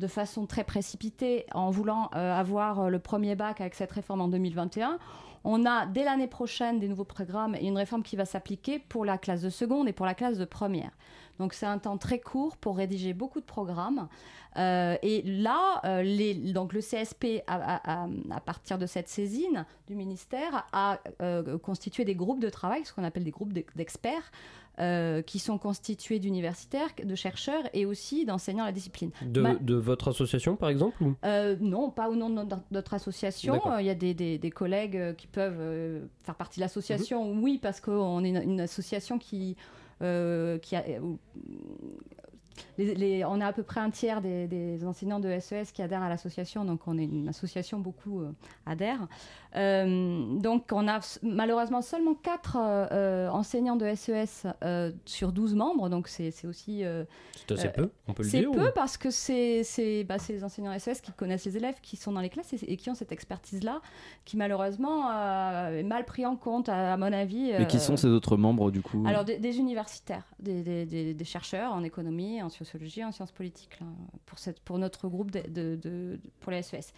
de 0.00 0.06
façon 0.06 0.46
très 0.46 0.64
précipitée, 0.64 1.44
en 1.52 1.70
voulant 1.70 2.06
avoir 2.12 2.88
le 2.88 2.98
premier 2.98 3.34
bac 3.34 3.60
avec 3.60 3.74
cette 3.74 3.92
réforme 3.92 4.20
en 4.20 4.28
2021, 4.28 4.98
on 5.44 5.64
a 5.66 5.86
dès 5.86 6.04
l'année 6.04 6.26
prochaine 6.26 6.78
des 6.78 6.88
nouveaux 6.88 7.04
programmes 7.04 7.54
et 7.54 7.66
une 7.66 7.76
réforme 7.76 8.02
qui 8.02 8.16
va 8.16 8.24
s'appliquer 8.24 8.78
pour 8.78 9.04
la 9.04 9.18
classe 9.18 9.42
de 9.42 9.50
seconde 9.50 9.88
et 9.88 9.92
pour 9.92 10.06
la 10.06 10.14
classe 10.14 10.38
de 10.38 10.44
première. 10.44 10.90
Donc 11.38 11.54
c'est 11.54 11.66
un 11.66 11.78
temps 11.78 11.98
très 11.98 12.18
court 12.18 12.56
pour 12.56 12.76
rédiger 12.76 13.14
beaucoup 13.14 13.40
de 13.40 13.44
programmes. 13.46 14.08
Euh, 14.56 14.96
et 15.02 15.22
là, 15.22 15.80
euh, 15.84 16.52
donc 16.52 16.72
le 16.72 16.80
CSP, 16.80 17.42
à, 17.46 18.40
partir 18.44 18.78
de 18.78 18.86
cette 18.86 19.08
saisine 19.08 19.64
du 19.86 19.94
ministère, 19.94 20.66
a 20.72 20.98
euh, 21.22 21.58
constitué 21.58 22.04
des 22.04 22.14
groupes 22.16 22.40
de 22.40 22.50
travail, 22.50 22.84
ce 22.84 22.92
qu'on 22.92 23.04
appelle 23.04 23.24
des 23.24 23.30
groupes 23.30 23.52
d'ex- 23.52 23.74
d'experts, 23.76 24.32
euh, 24.80 25.22
qui 25.22 25.38
sont 25.38 25.58
constitués 25.58 26.18
d'universitaires, 26.18 26.88
de 27.02 27.14
chercheurs 27.14 27.62
et 27.74 27.84
aussi 27.86 28.24
d'enseignants 28.24 28.64
à 28.64 28.66
la 28.68 28.72
discipline. 28.72 29.10
De, 29.22 29.74
votre 29.74 30.08
association, 30.08 30.56
par 30.56 30.68
exemple 30.68 31.02
ou- 31.02 31.14
euh, 31.24 31.56
non, 31.60 31.90
pas 31.90 32.08
au 32.08 32.14
nom 32.16 32.30
de 32.30 32.44
notre, 32.70 32.94
association. 32.94 33.60
Euh, 33.66 33.80
Il 33.80 33.86
y 33.86 33.90
a 33.90 33.94
des, 33.94 34.14
des- 34.14 34.38
des 34.38 34.50
collègues 34.50 35.14
qui 35.16 35.26
peuvent 35.26 36.02
faire 36.22 36.34
partie 36.36 36.60
de 36.60 36.64
l'association. 36.64 37.34
Mhm. 37.34 37.42
Oui, 37.42 37.58
parce 37.60 37.80
qu'on 37.80 38.22
est 38.24 38.28
une, 38.30 38.42
une 38.42 38.60
association 38.60 39.18
qui, 39.18 39.56
euh, 40.02 40.58
qui 40.58 40.76
a. 40.76 40.84
les- 42.78 42.94
les- 42.94 43.24
on 43.24 43.40
a 43.40 43.46
à 43.46 43.52
peu 43.52 43.62
près 43.62 43.80
un 43.80 43.90
tiers 43.90 44.20
des, 44.20 44.46
des 44.46 44.84
enseignants 44.84 45.20
de 45.20 45.28
SES 45.40 45.72
qui 45.72 45.82
adhèrent 45.82 46.02
à 46.02 46.08
l'association, 46.08 46.64
donc 46.64 46.80
on 46.86 46.98
est 46.98 47.04
une 47.04 47.28
association, 47.28 47.78
beaucoup 47.80 48.20
euh, 48.20 48.30
adhèrent. 48.66 49.06
Euh, 49.56 50.38
donc 50.40 50.66
on 50.72 50.86
a 50.88 51.00
malheureusement 51.22 51.80
seulement 51.82 52.14
4 52.14 52.56
enseignants 53.32 53.76
de 53.76 53.94
SES 53.94 54.46
euh, 54.62 54.92
sur 55.04 55.32
12 55.32 55.54
membres, 55.54 55.88
donc 55.88 56.08
c'est 56.08 56.30
c'est 56.30 56.46
aussi... 56.46 56.84
euh, 56.84 57.04
C'est 57.46 57.52
assez 57.52 57.68
peu, 57.70 57.90
on 58.06 58.12
peut 58.12 58.22
le 58.22 58.28
c'est 58.28 58.40
dire, 58.40 58.50
peu 58.50 58.68
ou- 58.68 58.72
parce 58.74 58.96
que 58.96 59.10
c'est 59.10 59.62
c'est 59.64 60.04
bah, 60.04 60.18
c'est 60.18 60.34
les 60.34 60.44
enseignants 60.44 60.78
SES 60.78 61.00
qui 61.02 61.12
connaissent 61.12 61.44
les 61.46 61.56
élèves, 61.56 61.76
qui 61.82 61.96
sont 61.96 62.12
dans 62.12 62.20
les 62.20 62.28
classes 62.28 62.52
et, 62.52 62.58
et 62.72 62.76
qui 62.76 62.90
ont 62.90 62.94
cette 62.94 63.12
expertise-là, 63.12 63.80
qui 64.24 64.36
malheureusement 64.36 65.10
euh, 65.10 65.78
est 65.80 65.82
mal 65.82 66.04
pris 66.04 66.26
en 66.26 66.36
compte, 66.36 66.68
à, 66.68 66.92
à 66.92 66.96
mon 66.96 67.12
avis. 67.12 67.50
Et 67.50 67.66
qui 67.66 67.76
euh, 67.78 67.80
sont 67.80 67.96
ces 67.96 68.08
autres 68.08 68.36
membres 68.36 68.70
du 68.70 68.82
coup? 68.82 69.02
alors 69.06 69.24
des, 69.24 69.38
des 69.38 69.58
universitaires, 69.58 70.24
des, 70.40 70.62
des- 70.62 70.84
des- 70.86 71.14
des 71.14 71.24
chercheurs 71.24 71.72
en 71.72 71.82
économie, 71.84 72.42
en 72.42 72.47
sociologie, 72.52 73.04
en 73.04 73.12
sciences 73.12 73.32
politiques, 73.32 73.78
pour, 74.64 74.78
notre 74.78 75.08
groupe 75.08 75.30
pour 76.40 76.52
les 76.52 76.62
SES. 76.62 76.92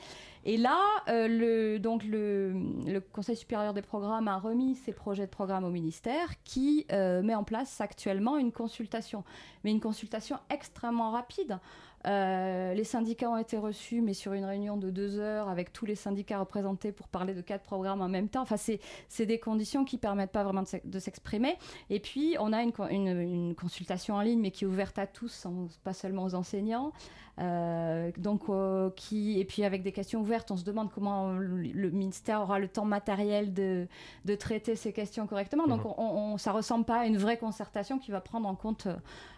Et 0.44 0.56
là, 0.56 0.78
euh, 1.08 1.28
le, 1.28 1.78
donc 1.78 2.04
le, 2.04 2.52
le 2.86 3.00
Conseil 3.00 3.36
supérieur 3.36 3.74
des 3.74 3.82
programmes 3.82 4.28
a 4.28 4.38
remis 4.38 4.76
ses 4.76 4.92
projets 4.92 5.26
de 5.26 5.30
programme 5.30 5.64
au 5.64 5.70
ministère 5.70 6.28
qui 6.44 6.86
euh, 6.92 7.22
met 7.22 7.34
en 7.34 7.44
place 7.44 7.80
actuellement 7.80 8.38
une 8.38 8.52
consultation, 8.52 9.24
mais 9.64 9.70
une 9.70 9.80
consultation 9.80 10.38
extrêmement 10.50 11.10
rapide. 11.10 11.58
Euh, 12.06 12.72
les 12.72 12.84
syndicats 12.84 13.28
ont 13.30 13.36
été 13.36 13.58
reçus, 13.58 14.00
mais 14.00 14.14
sur 14.14 14.32
une 14.32 14.44
réunion 14.46 14.76
de 14.78 14.90
deux 14.90 15.18
heures 15.18 15.48
avec 15.50 15.70
tous 15.72 15.84
les 15.84 15.94
syndicats 15.94 16.38
représentés 16.38 16.92
pour 16.92 17.08
parler 17.08 17.34
de 17.34 17.42
quatre 17.42 17.62
programmes 17.62 18.00
en 18.00 18.08
même 18.08 18.28
temps. 18.28 18.40
Enfin, 18.42 18.56
c'est 18.56 19.26
des 19.26 19.38
conditions 19.38 19.84
qui 19.84 19.98
permettent 19.98 20.32
pas 20.32 20.42
vraiment 20.42 20.62
de 20.62 20.66
s'ex- 20.68 20.86
de 20.86 20.98
s'exprimer. 20.98 21.56
Et 21.90 22.00
puis, 22.00 22.36
on 22.40 22.52
a 22.54 22.62
une, 22.62 22.72
co- 22.72 22.88
une- 22.88 23.20
une 23.20 23.54
consultation 23.54 24.14
en 24.14 24.22
ligne, 24.22 24.40
mais 24.40 24.50
qui 24.50 24.64
est 24.64 24.66
ouverte 24.66 24.98
à 24.98 25.06
tous, 25.06 25.28
sans- 25.28 25.68
pas 25.84 25.92
seulement 25.92 26.24
aux 26.24 26.34
enseignants. 26.34 26.92
Euh, 27.38 28.10
donc, 28.18 28.42
euh, 28.48 28.90
qui, 28.96 29.38
et 29.40 29.44
puis 29.44 29.64
avec 29.64 29.82
des 29.82 29.92
questions 29.92 30.20
ouvertes, 30.20 30.50
on 30.50 30.56
se 30.58 30.64
demande 30.64 30.90
comment 30.90 31.32
le, 31.32 31.56
le 31.62 31.90
ministère 31.90 32.40
aura 32.42 32.58
le 32.58 32.68
temps 32.68 32.84
matériel 32.84 33.54
de, 33.54 33.86
de 34.24 34.34
traiter 34.34 34.74
ces 34.74 34.92
questions 34.92 35.26
correctement. 35.26 35.66
Donc, 35.66 35.84
Mhm. 35.84 35.92
on, 35.98 36.32
on, 36.32 36.38
ça 36.38 36.52
ressemble 36.52 36.84
pas 36.84 37.00
à 37.00 37.06
une 37.06 37.16
vraie 37.18 37.38
concertation 37.38 37.98
qui 37.98 38.10
va 38.10 38.20
prendre 38.20 38.48
en 38.48 38.54
compte 38.54 38.88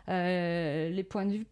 les 0.08 1.06
points 1.08 1.26
de 1.26 1.32
vue, 1.32 1.46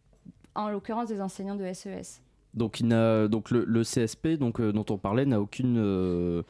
en 0.54 0.68
l'occurrence 0.70 1.08
des 1.08 1.20
enseignants 1.20 1.56
de 1.56 1.64
E 1.64 1.72
SES. 1.74 2.20
Donc, 2.54 2.80
il 2.80 2.88
n'a, 2.88 3.28
donc 3.28 3.50
le, 3.50 3.64
le 3.64 3.82
CSP 3.82 4.36
donc, 4.38 4.60
euh, 4.60 4.72
dont 4.72 4.84
on 4.90 4.98
parlait 4.98 5.24
n'a 5.26 5.40
aucune. 5.40 5.76
euh, 5.78 6.42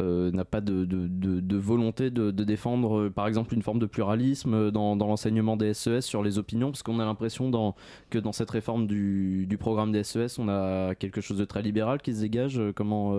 euh, 0.00 0.32
n'a 0.32 0.44
pas 0.44 0.60
de, 0.60 0.84
de- 0.84 1.06
de- 1.06 1.38
de 1.38 1.56
volonté 1.56 2.10
de, 2.10 2.32
défendre 2.32 3.08
par 3.10 3.28
exemple 3.28 3.54
une 3.54 3.62
forme 3.62 3.78
de 3.78 3.86
pluralisme 3.86 4.72
dans, 4.72 4.96
dans 4.96 5.06
l'enseignement 5.06 5.56
des 5.56 5.72
SES 5.72 6.00
sur 6.00 6.24
les 6.24 6.36
opinions 6.36 6.72
parce 6.72 6.82
qu'on 6.82 6.98
a 6.98 7.04
l'impression 7.04 7.48
dans, 7.48 7.76
que 8.10 8.18
dans 8.18 8.32
cette 8.32 8.50
réforme 8.50 8.88
du, 8.88 9.46
du 9.46 9.56
programme 9.56 9.92
des 9.92 10.02
SES 10.02 10.40
on 10.40 10.48
a 10.48 10.96
quelque 10.96 11.20
chose 11.20 11.38
de 11.38 11.44
très 11.44 11.62
libéral 11.62 12.02
qui 12.02 12.12
se 12.12 12.22
dégage 12.22 12.60
comment 12.74 13.16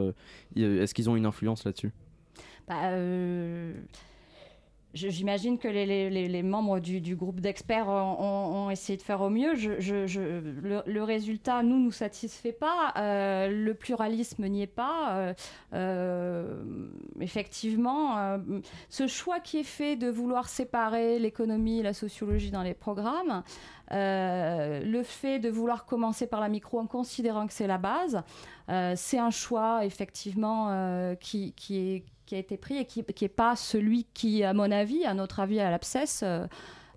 est-ce 0.58 0.94
qu'ils 0.94 1.10
ont 1.10 1.16
une 1.16 1.26
influence 1.26 1.64
là-dessus? 1.64 1.94
Bah, 2.68 2.92
J'imagine 4.96 5.58
que 5.58 5.68
les, 5.68 6.42
membres 6.42 6.80
du, 6.80 7.16
groupe 7.18 7.42
d'experts 7.42 7.90
ont, 7.90 8.70
essayé 8.70 8.96
de 8.96 9.02
faire 9.02 9.20
au 9.20 9.30
mieux. 9.30 9.54
Le, 9.54 11.02
résultat, 11.04 11.64
nous, 11.64 11.80
nous 11.80 11.92
satisfait 11.92 12.54
pas. 12.54 12.94
Euh, 12.96 13.50
le 13.50 13.74
pluralisme 13.74 14.48
n'y 14.48 14.62
est 14.62 14.68
pas. 14.68 15.12
Euh, 15.12 15.34
euh, 15.74 16.64
effectivement, 17.20 18.40
ce 18.88 19.06
choix 19.08 19.42
qui 19.42 19.60
est 19.60 19.64
fait 19.64 19.98
de 19.98 20.08
vouloir 20.08 20.48
séparer 20.48 21.20
l'économie 21.20 21.80
et 21.80 21.84
la 21.84 21.94
sociologie 21.94 22.52
dans 22.52 22.64
les 22.64 22.74
programmes, 22.74 23.44
le 23.92 25.02
fait 25.04 25.40
de 25.40 25.50
vouloir 25.50 25.86
commencer 25.86 26.26
par 26.26 26.40
la 26.40 26.48
micro 26.48 26.80
en 26.80 26.88
considérant 26.88 27.48
que 27.48 27.54
c'est 27.54 27.68
la 27.68 27.78
base, 27.78 28.24
c'est 28.96 29.20
un 29.20 29.30
choix 29.30 29.84
effectivement 29.84 31.16
qui, 31.20 31.54
est, 31.70 32.06
qui 32.26 32.36
a 32.36 32.38
été 32.40 32.58
pris 32.58 32.78
et 32.78 32.86
qui 32.86 33.04
n'est 33.22 33.28
pas 33.30 33.56
celui 33.56 34.06
qui, 34.14 34.44
à 34.44 34.54
mon 34.54 34.72
avis, 34.72 35.06
à 35.06 35.14
notre 35.14 35.40
avis 35.40 35.60
à 35.60 35.70
l'APSES, 35.70 36.24
euh, 36.24 36.48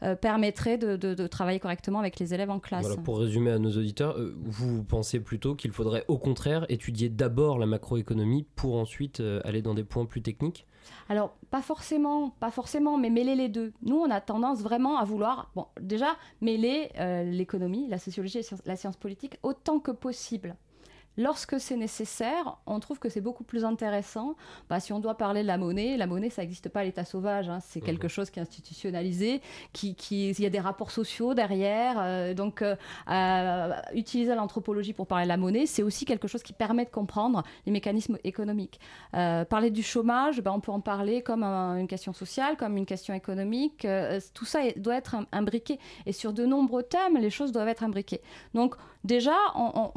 euh, 0.04 0.14
permettrait 0.14 0.78
de, 0.78 0.96
de- 0.96 1.14
de 1.14 1.26
travailler 1.26 1.58
correctement 1.58 1.98
avec 1.98 2.20
les 2.20 2.32
élèves 2.32 2.50
en 2.50 2.60
classe. 2.60 2.86
Voilà, 2.86 3.02
pour 3.02 3.18
résumer 3.18 3.50
à 3.50 3.58
nos 3.58 3.70
auditeurs, 3.76 4.16
euh, 4.16 4.32
vous 4.44 4.84
pensez 4.84 5.18
plutôt 5.18 5.56
qu'il 5.56 5.72
faudrait 5.72 6.04
au 6.06 6.18
contraire 6.18 6.66
étudier 6.68 7.08
d'abord 7.08 7.58
la 7.58 7.66
macroéconomie 7.66 8.46
pour 8.54 8.76
ensuite 8.76 9.18
euh, 9.18 9.40
aller 9.44 9.60
dans 9.60 9.74
des 9.74 9.82
points 9.82 10.06
plus 10.06 10.22
techniques? 10.22 10.66
Alors, 11.08 11.36
pas 11.50 11.62
forcément, 11.62 12.30
pas 12.38 12.50
forcément, 12.52 12.96
mais 12.96 13.10
mêler 13.10 13.34
les 13.34 13.48
deux. 13.48 13.72
Nous, 13.82 13.96
on 13.96 14.10
a 14.10 14.20
tendance 14.20 14.60
vraiment 14.60 14.98
à 14.98 15.04
vouloir, 15.04 15.50
bon, 15.54 15.66
déjà, 15.80 16.16
mêler 16.40 16.90
l'économie, 17.26 17.88
la 17.88 17.98
sociologie 17.98 18.38
et 18.38 18.44
la 18.64 18.76
science 18.76 18.96
politique 18.96 19.36
autant 19.42 19.80
que 19.80 19.90
possible. 19.90 20.56
Lorsque 21.18 21.58
c'est 21.60 21.76
nécessaire, 21.76 22.56
on 22.66 22.78
trouve 22.80 22.98
que 23.00 23.08
c'est 23.08 23.20
beaucoup 23.20 23.42
plus 23.44 23.64
intéressant. 23.64 24.36
Bah, 24.70 24.78
si 24.80 24.92
on 24.92 25.00
doit 25.00 25.16
parler 25.16 25.42
de 25.42 25.48
la 25.48 25.58
monnaie, 25.58 25.96
la 25.96 26.06
monnaie, 26.06 26.30
ça 26.30 26.42
n'existe 26.42 26.68
pas 26.68 26.80
à 26.80 26.84
l'état 26.84 27.04
sauvage. 27.04 27.48
hein. 27.48 27.58
C'est 27.60 27.80
quelque 27.80 28.06
chose 28.08 28.30
qui 28.30 28.38
est 28.38 28.42
institutionnalisé, 28.42 29.42
qui, 29.72 29.96
qui- 29.96 30.30
il 30.30 30.40
y 30.40 30.46
a 30.46 30.50
des 30.50 30.60
rapports 30.60 30.92
sociaux 30.92 31.34
derrière. 31.34 31.96
euh, 31.98 32.34
donc, 32.34 32.62
euh, 32.62 32.76
euh, 33.10 33.72
utiliser 33.94 34.34
l'anthropologie 34.36 34.92
pour 34.92 35.06
parler 35.08 35.24
de 35.24 35.28
la 35.28 35.36
monnaie, 35.36 35.66
c'est 35.66 35.82
aussi 35.82 36.04
quelque 36.04 36.28
chose 36.28 36.42
qui 36.44 36.52
permet 36.52 36.84
de 36.84 36.90
comprendre 36.90 37.42
les 37.66 37.72
mécanismes 37.72 38.16
économiques. 38.24 38.78
Parler 39.12 39.70
du 39.70 39.82
chômage, 39.82 40.40
ben, 40.40 40.52
on 40.52 40.60
peut 40.60 40.72
en 40.72 40.80
parler 40.80 41.20
comme 41.22 41.42
un- 41.42 41.78
une 41.78 41.88
question 41.88 42.12
sociale, 42.12 42.56
comme 42.56 42.76
une 42.76 42.86
question 42.86 43.12
économique. 43.12 43.86
tout 44.34 44.44
ça 44.44 44.60
doit 44.76 44.96
être 44.96 45.16
im- 45.16 45.26
imbriqué. 45.32 45.78
Et 46.06 46.12
sur 46.12 46.32
de 46.32 46.46
nombreux 46.46 46.84
thèmes, 46.84 47.16
les 47.16 47.30
choses 47.30 47.50
doivent 47.50 47.68
être 47.68 47.82
imbriquées. 47.82 48.20
Donc 48.54 48.76
déjà, 49.04 49.34
on- 49.56 49.92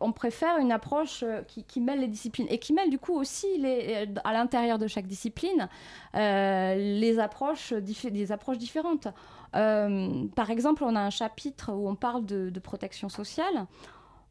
on 0.00 0.12
préfère 0.12 0.58
une 0.58 0.72
approche 0.72 1.22
euh, 1.22 1.42
qui, 1.42 1.80
mêle 1.80 2.00
les 2.00 2.08
disciplines 2.08 2.46
et 2.50 2.58
qui 2.58 2.72
mêle 2.72 2.90
du 2.90 2.98
coup 2.98 3.14
aussi 3.14 3.46
les, 3.58 4.06
euh, 4.06 4.20
à 4.24 4.32
l'intérieur 4.32 4.78
de 4.78 4.86
chaque 4.86 5.06
discipline 5.06 5.68
euh, 6.14 6.74
les 6.74 7.18
approches, 7.18 7.72
des 7.72 8.32
approches 8.32 8.58
différentes. 8.58 9.08
Par 9.52 10.50
exemple, 10.50 10.84
on 10.84 10.94
a 10.96 11.00
un 11.00 11.10
chapitre 11.10 11.72
où 11.72 11.88
on 11.88 11.94
parle 11.94 12.26
de 12.26 12.60
protection 12.60 13.08
sociale. 13.08 13.66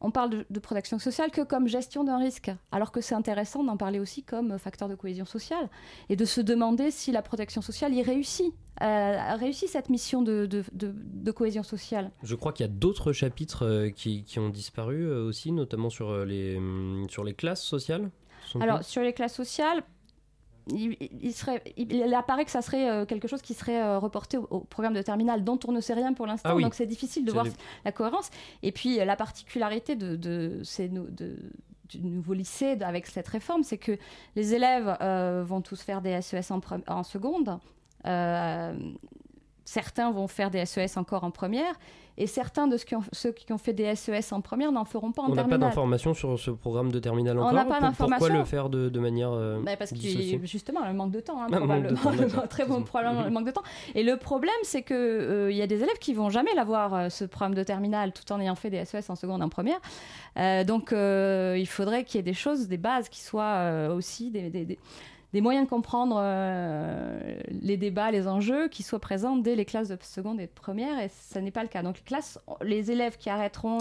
On 0.06 0.12
parle 0.12 0.30
de, 0.30 0.46
de 0.48 0.60
protection 0.60 1.00
sociale 1.00 1.32
que 1.32 1.40
comme 1.40 1.66
gestion 1.66 2.04
d'un 2.04 2.18
risque, 2.18 2.52
alors 2.70 2.92
que 2.92 3.00
c'est 3.00 3.16
intéressant 3.16 3.64
d'en 3.64 3.76
parler 3.76 3.98
aussi 3.98 4.22
comme 4.22 4.56
facteur 4.56 4.88
de 4.88 4.94
cohésion 4.94 5.24
sociale 5.24 5.68
et 6.08 6.14
de 6.14 6.24
se 6.24 6.40
demander 6.40 6.92
si 6.92 7.10
la 7.10 7.22
protection 7.22 7.60
sociale 7.60 7.92
y 7.92 8.02
réussit, 8.02 8.54
euh, 8.82 8.84
a 9.18 9.34
réussi 9.34 9.66
cette 9.66 9.88
mission 9.88 10.22
de, 10.22 10.46
de- 10.46 10.62
de- 10.72 10.94
de 10.94 11.30
cohésion 11.32 11.64
sociale. 11.64 12.12
Je 12.22 12.36
crois 12.36 12.52
qu'il 12.52 12.64
y 12.64 12.68
a 12.68 12.72
d'autres 12.72 13.12
chapitres 13.12 13.66
euh, 13.66 13.90
qui, 13.90 14.22
qui 14.22 14.38
ont 14.38 14.48
disparu 14.48 15.02
euh, 15.02 15.24
aussi, 15.26 15.50
notamment 15.50 15.90
sur, 15.90 16.10
euh, 16.10 16.24
les, 16.24 16.56
hum, 16.56 17.06
sur 17.08 17.24
les 17.24 17.34
classes 17.34 17.64
sociales. 17.64 18.08
Alors, 18.60 18.84
sur 18.84 19.02
les 19.02 19.12
classes 19.12 19.34
sociales, 19.34 19.82
il, 20.68 20.96
il 21.22 21.32
serait, 21.32 21.62
il, 21.76 21.92
il 21.92 22.14
apparaît 22.14 22.44
que 22.44 22.50
ça 22.50 22.62
serait 22.62 22.90
euh, 22.90 23.04
quelque 23.06 23.28
chose 23.28 23.42
qui 23.42 23.54
serait 23.54 23.80
euh, 23.80 23.98
reporté 23.98 24.36
au, 24.36 24.46
au 24.50 24.60
programme 24.60 24.94
de 24.94 25.02
terminale, 25.02 25.44
dont 25.44 25.58
on 25.68 25.72
ne 25.72 25.80
sait 25.80 25.94
rien 25.94 26.12
pour 26.12 26.26
l'instant, 26.26 26.50
Ah 26.52 26.56
oui. 26.56 26.62
donc 26.62 26.74
c'est 26.74 26.86
difficile 26.86 27.24
de 27.24 27.32
voir 27.32 27.44
les- 27.44 27.52
la 27.84 27.92
cohérence. 27.92 28.30
Et 28.62 28.72
puis, 28.72 28.98
euh, 29.00 29.04
la 29.04 29.16
particularité 29.16 29.94
de, 29.96 30.16
de 30.16 30.60
ces 30.64 30.88
de- 30.88 31.36
du 31.88 32.00
nouveau 32.00 32.32
lycée 32.34 32.76
avec 32.80 33.06
cette 33.06 33.28
réforme, 33.28 33.62
c'est 33.62 33.78
que 33.78 33.96
les 34.34 34.54
élèves 34.54 34.96
euh, 35.00 35.44
vont 35.46 35.60
tous 35.60 35.80
faire 35.82 36.02
des 36.02 36.20
SES 36.20 36.50
en, 36.50 36.58
pre- 36.58 36.82
en 36.88 37.04
seconde. 37.04 37.60
Certains 39.64 40.12
vont 40.12 40.28
faire 40.28 40.50
des 40.50 40.64
SES 40.64 40.96
encore 40.96 41.24
en 41.24 41.30
première, 41.32 41.74
et 42.18 42.26
certains 42.26 42.66
de 42.66 42.76
ceux 42.76 43.32
qui 43.32 43.52
ont, 43.52 43.58
fait 43.58 43.72
des 43.72 43.94
SES 43.94 44.32
en 44.32 44.40
première 44.40 44.72
n'en 44.72 44.84
feront 44.84 45.12
pas 45.12 45.22
en 45.22 45.26
On 45.26 45.28
n'a 45.30 45.34
pas 45.42 45.48
terminale. 45.48 45.60
d'informations 45.68 46.14
sur 46.14 46.38
ce 46.38 46.50
programme 46.50 46.90
de 46.90 46.98
terminale 46.98 47.38
On 47.38 47.42
encore 47.42 47.52
n'a 47.54 47.64
pas 47.64 47.78
Pour- 47.78 47.88
Pourquoi 47.90 48.06
d'informations. 48.06 48.38
le 48.38 48.44
faire 48.44 48.68
de, 48.70 48.88
de 48.88 49.00
manière 49.00 49.30
euh, 49.32 49.60
Bah, 49.62 49.76
parce 49.76 49.90
que 49.92 49.96
justement, 50.44 50.86
le 50.86 50.94
manque 50.94 51.12
de 51.12 51.20
temps, 51.20 51.42
hein, 51.42 51.46
Ah, 51.52 51.60
manque 51.60 51.82
de 51.88 51.94
probablement. 51.94 52.40
temps, 52.42 52.46
très 52.48 52.64
bon 52.64 52.82
problème, 52.82 53.22
le 53.24 53.30
manque 53.30 53.46
de 53.46 53.50
temps. 53.50 53.62
Et 53.94 54.02
le 54.02 54.16
problème, 54.16 54.54
c'est 54.62 54.82
que 54.82 54.94
euh, 54.94 55.50
il 55.50 55.56
y 55.56 55.62
a 55.62 55.66
des 55.66 55.76
élèves 55.82 55.98
qui 56.00 56.14
vont 56.14 56.30
jamais 56.30 56.54
l'avoir 56.54 56.94
euh, 56.94 57.08
ce 57.08 57.24
programme 57.24 57.54
de 57.54 57.62
terminale, 57.62 58.12
tout 58.12 58.30
en 58.32 58.40
ayant 58.40 58.54
fait 58.54 58.70
des 58.70 58.84
SES 58.84 59.10
en 59.10 59.14
seconde, 59.16 59.42
en 59.42 59.48
première. 59.48 59.78
Euh, 60.38 60.64
donc, 60.64 60.92
il 60.92 61.66
faudrait 61.68 62.04
qu'il 62.04 62.18
y 62.18 62.20
ait 62.20 62.22
des 62.22 62.34
choses, 62.34 62.68
des 62.68 62.76
bases 62.78 63.08
qui 63.08 63.20
soient 63.20 63.88
aussi 63.94 64.30
des, 64.30 64.50
des- 64.50 64.64
des- 64.64 64.78
des 65.36 65.42
moyens 65.42 65.66
de 65.66 65.68
comprendre 65.68 66.16
euh, 66.18 67.38
les 67.50 67.76
débats, 67.76 68.10
les 68.10 68.26
enjeux, 68.26 68.68
qui 68.68 68.82
soient 68.82 68.98
présents 68.98 69.36
dès 69.36 69.54
les 69.54 69.66
classes 69.66 69.88
de 69.88 69.98
seconde 70.00 70.40
et 70.40 70.46
de 70.46 70.50
première, 70.50 70.98
et 70.98 71.10
ce 71.10 71.38
n'est 71.38 71.50
pas 71.50 71.60
le 71.62 71.68
cas. 71.68 71.82
Donc, 71.82 71.98
les 71.98 72.04
classes, 72.04 72.38
les 72.62 72.90
élèves 72.90 73.18
qui 73.18 73.28
arrêteront 73.28 73.80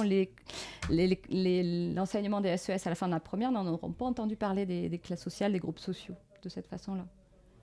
l'enseignement 0.89 2.41
des 2.41 2.57
SES 2.57 2.85
à 2.85 2.89
la 2.89 2.95
fin 2.95 3.07
de 3.07 3.13
la 3.13 3.21
première 3.21 3.53
n'en 3.53 3.65
auront 3.67 3.93
pas 3.93 4.03
entendu 4.03 4.35
parler 4.35 4.65
des, 4.65 4.89
des 4.89 4.99
classes 4.99 5.23
sociales, 5.23 5.53
des 5.53 5.59
groupes 5.59 5.79
sociaux, 5.79 6.15
de 6.43 6.49
cette 6.49 6.67
façon-là. 6.67 7.05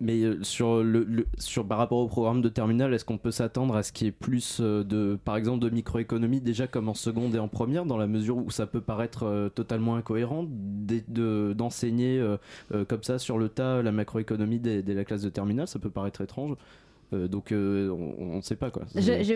Mais 0.05 0.23
euh, 0.23 0.43
sur 0.43 0.83
le, 0.83 1.05
le- 1.05 1.27
sur 1.38 1.65
par 1.67 1.79
rapport 1.79 1.99
au 1.99 2.09
programme 2.09 2.43
de 2.43 2.49
terminale, 2.49 2.93
est-ce 2.93 3.05
qu'on 3.05 3.19
peut 3.19 3.31
s'attendre 3.31 3.77
à 3.77 3.83
ce 3.85 3.93
qu'il 3.93 4.07
y 4.07 4.09
ait 4.09 4.12
plus 4.12 4.59
euh, 4.61 4.83
de 4.83 5.17
par 5.25 5.37
exemple 5.37 5.61
de 5.61 5.71
microéconomie 5.71 6.41
déjà 6.41 6.67
comme 6.67 6.88
en 6.88 6.95
seconde 6.95 7.35
et 7.37 7.38
en 7.38 7.47
première 7.49 7.85
dans 7.87 7.97
la 7.97 8.09
mesure 8.09 8.37
où 8.37 8.51
ça 8.51 8.67
peut 8.67 8.81
paraître 8.81 9.23
euh, 9.25 9.49
totalement 9.49 9.95
incohérent 9.97 10.45
d'e- 10.49 11.05
de- 11.09 11.53
d'enseigner 11.57 12.19
euh, 12.19 12.37
comme 12.88 13.03
ça 13.05 13.19
sur 13.19 13.38
le 13.38 13.49
tas 13.49 13.81
la 13.83 13.93
macroéconomie 13.93 14.59
dès, 14.59 14.83
dès 14.83 14.95
la 14.95 15.05
classe 15.05 15.23
de 15.23 15.31
terminale, 15.31 15.69
ça 15.69 15.79
peut 15.79 15.91
paraître 15.91 16.21
étrange. 16.21 16.57
Euh, 17.12 17.29
donc 17.29 17.53
euh, 17.53 17.91
on 17.91 18.37
ne 18.37 18.41
sait 18.41 18.57
pas 18.57 18.71
quoi. 18.71 18.83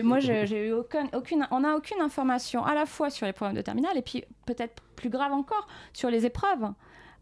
Moi, 0.03 0.19
j'ai 0.45 0.67
eu 0.67 0.71
aucun- 0.73 1.07
aucune, 1.15 1.47
on 1.51 1.59
n'a 1.61 1.75
aucune 1.77 2.01
information 2.01 2.65
à 2.65 2.73
la 2.75 2.85
fois 2.85 3.09
sur 3.09 3.25
les 3.25 3.33
programmes 3.33 3.55
de 3.55 3.61
terminale 3.61 3.95
et 3.97 4.01
puis 4.01 4.23
peut-être 4.45 4.81
plus 4.95 5.09
grave 5.09 5.31
encore 5.31 5.67
sur 5.93 6.09
les 6.09 6.25
épreuves. 6.25 6.71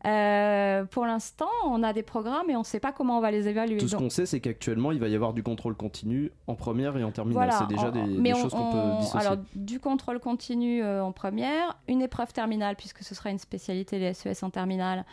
Euh, 0.06 0.86
pour 0.86 1.06
l'instant, 1.06 1.50
on 1.66 1.82
a 1.82 1.92
des 1.94 2.04
programmes 2.04 2.50
et 2.50 2.56
on 2.56 2.60
ne 2.60 2.64
sait 2.66 2.80
pas 2.80 2.92
comment 2.92 3.18
on 3.18 3.22
va 3.22 3.32
les 3.32 3.48
évaluer. 3.48 3.78
Tout 3.78 3.88
ce 3.88 3.96
qu'on 3.96 4.10
sait, 4.10 4.26
c'est 4.26 4.40
qu'actuellement, 4.40 4.92
il 4.92 5.00
va 5.00 5.08
y 5.08 5.16
avoir 5.16 5.34
du 5.34 5.42
contrôle 5.42 5.76
continu 5.76 6.32
en 6.48 6.56
première 6.56 6.96
et 6.98 7.04
en 7.04 7.12
terminale. 7.12 7.50
Voilà, 7.50 7.60
c'est 7.60 7.68
déjà 7.74 7.88
en- 7.90 7.92
des, 7.92 8.04
mais 8.20 8.32
des 8.32 8.38
on- 8.38 8.42
choses 8.44 8.54
qu'on 8.54 8.70
on- 8.70 8.72
peut 8.72 8.98
dissocier. 9.02 9.20
Alors, 9.28 9.38
du 9.56 9.80
contrôle 9.80 10.20
continu 10.20 10.84
euh, 10.84 11.04
en 11.04 11.12
première, 11.12 11.78
une 11.88 12.02
épreuve 12.02 12.34
terminale, 12.34 12.76
puisque 12.76 13.04
ce 13.04 13.16
sera 13.16 13.32
une 13.32 13.40
spécialité, 13.40 13.98
les 14.00 14.14
SES 14.14 14.44
en 14.44 14.50
terminale. 14.52 15.06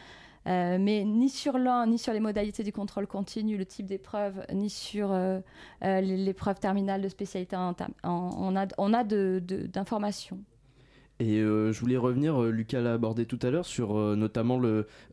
Euh, 0.48 0.76
mais 0.80 1.04
ni 1.04 1.28
sur 1.28 1.56
l'un, 1.56 1.86
ni 1.86 1.98
sur 1.98 2.12
les 2.12 2.18
modalités 2.18 2.64
du 2.64 2.72
contrôle 2.72 3.06
continu, 3.06 3.56
le 3.56 3.64
type 3.64 3.86
d'épreuve, 3.86 4.44
ni 4.52 4.68
sur 4.70 5.12
euh, 5.12 5.38
euh, 5.84 6.00
l'épreuve 6.00 6.58
terminale 6.58 7.00
de 7.00 7.08
spécialité, 7.08 7.54
en 7.54 7.74
en- 8.02 8.30
on 8.36 8.56
a, 8.56 8.66
on 8.76 8.90
d'informations. 9.72 10.38
Et 11.22 11.38
euh, 11.38 11.72
je 11.72 11.78
voulais 11.78 11.96
revenir, 11.96 12.42
euh, 12.42 12.50
Lucas 12.50 12.80
l'a 12.80 12.94
abordé 12.94 13.26
tout 13.26 13.38
à 13.42 13.50
l'heure, 13.50 13.64
sur 13.64 13.96
euh, 13.96 14.16
notamment 14.16 14.60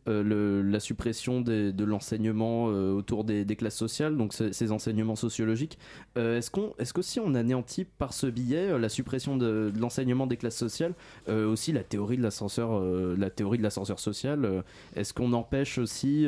la 0.07 0.79
suppression 0.79 1.39
de 1.41 1.83
l'enseignement 1.83 2.65
autour 2.65 3.23
des, 3.23 3.45
classes 3.55 3.75
sociales, 3.75 4.17
donc 4.17 4.33
ces, 4.33 4.71
enseignements 4.71 5.15
sociologiques. 5.15 5.77
Est-ce 6.15 6.49
qu'on, 6.49 6.73
est-ce 6.79 6.93
qu'aussi 6.93 7.19
on 7.19 7.35
anéantit 7.35 7.85
par 7.85 8.13
ce 8.13 8.25
biais 8.25 8.77
la 8.79 8.89
suppression 8.89 9.37
de, 9.37 9.71
de 9.73 9.79
l'enseignement 9.79 10.25
des 10.25 10.37
classes 10.37 10.57
sociales, 10.57 10.93
aussi 11.27 11.71
la 11.71 11.83
théorie 11.83 12.17
de 12.17 12.23
l'ascenseur, 12.23 12.81
la 13.15 13.29
théorie 13.29 13.59
de 13.59 13.63
l'ascenseur 13.63 13.99
social 13.99 14.63
Est-ce 14.95 15.13
qu'on 15.13 15.33
empêche 15.33 15.77
aussi 15.77 16.25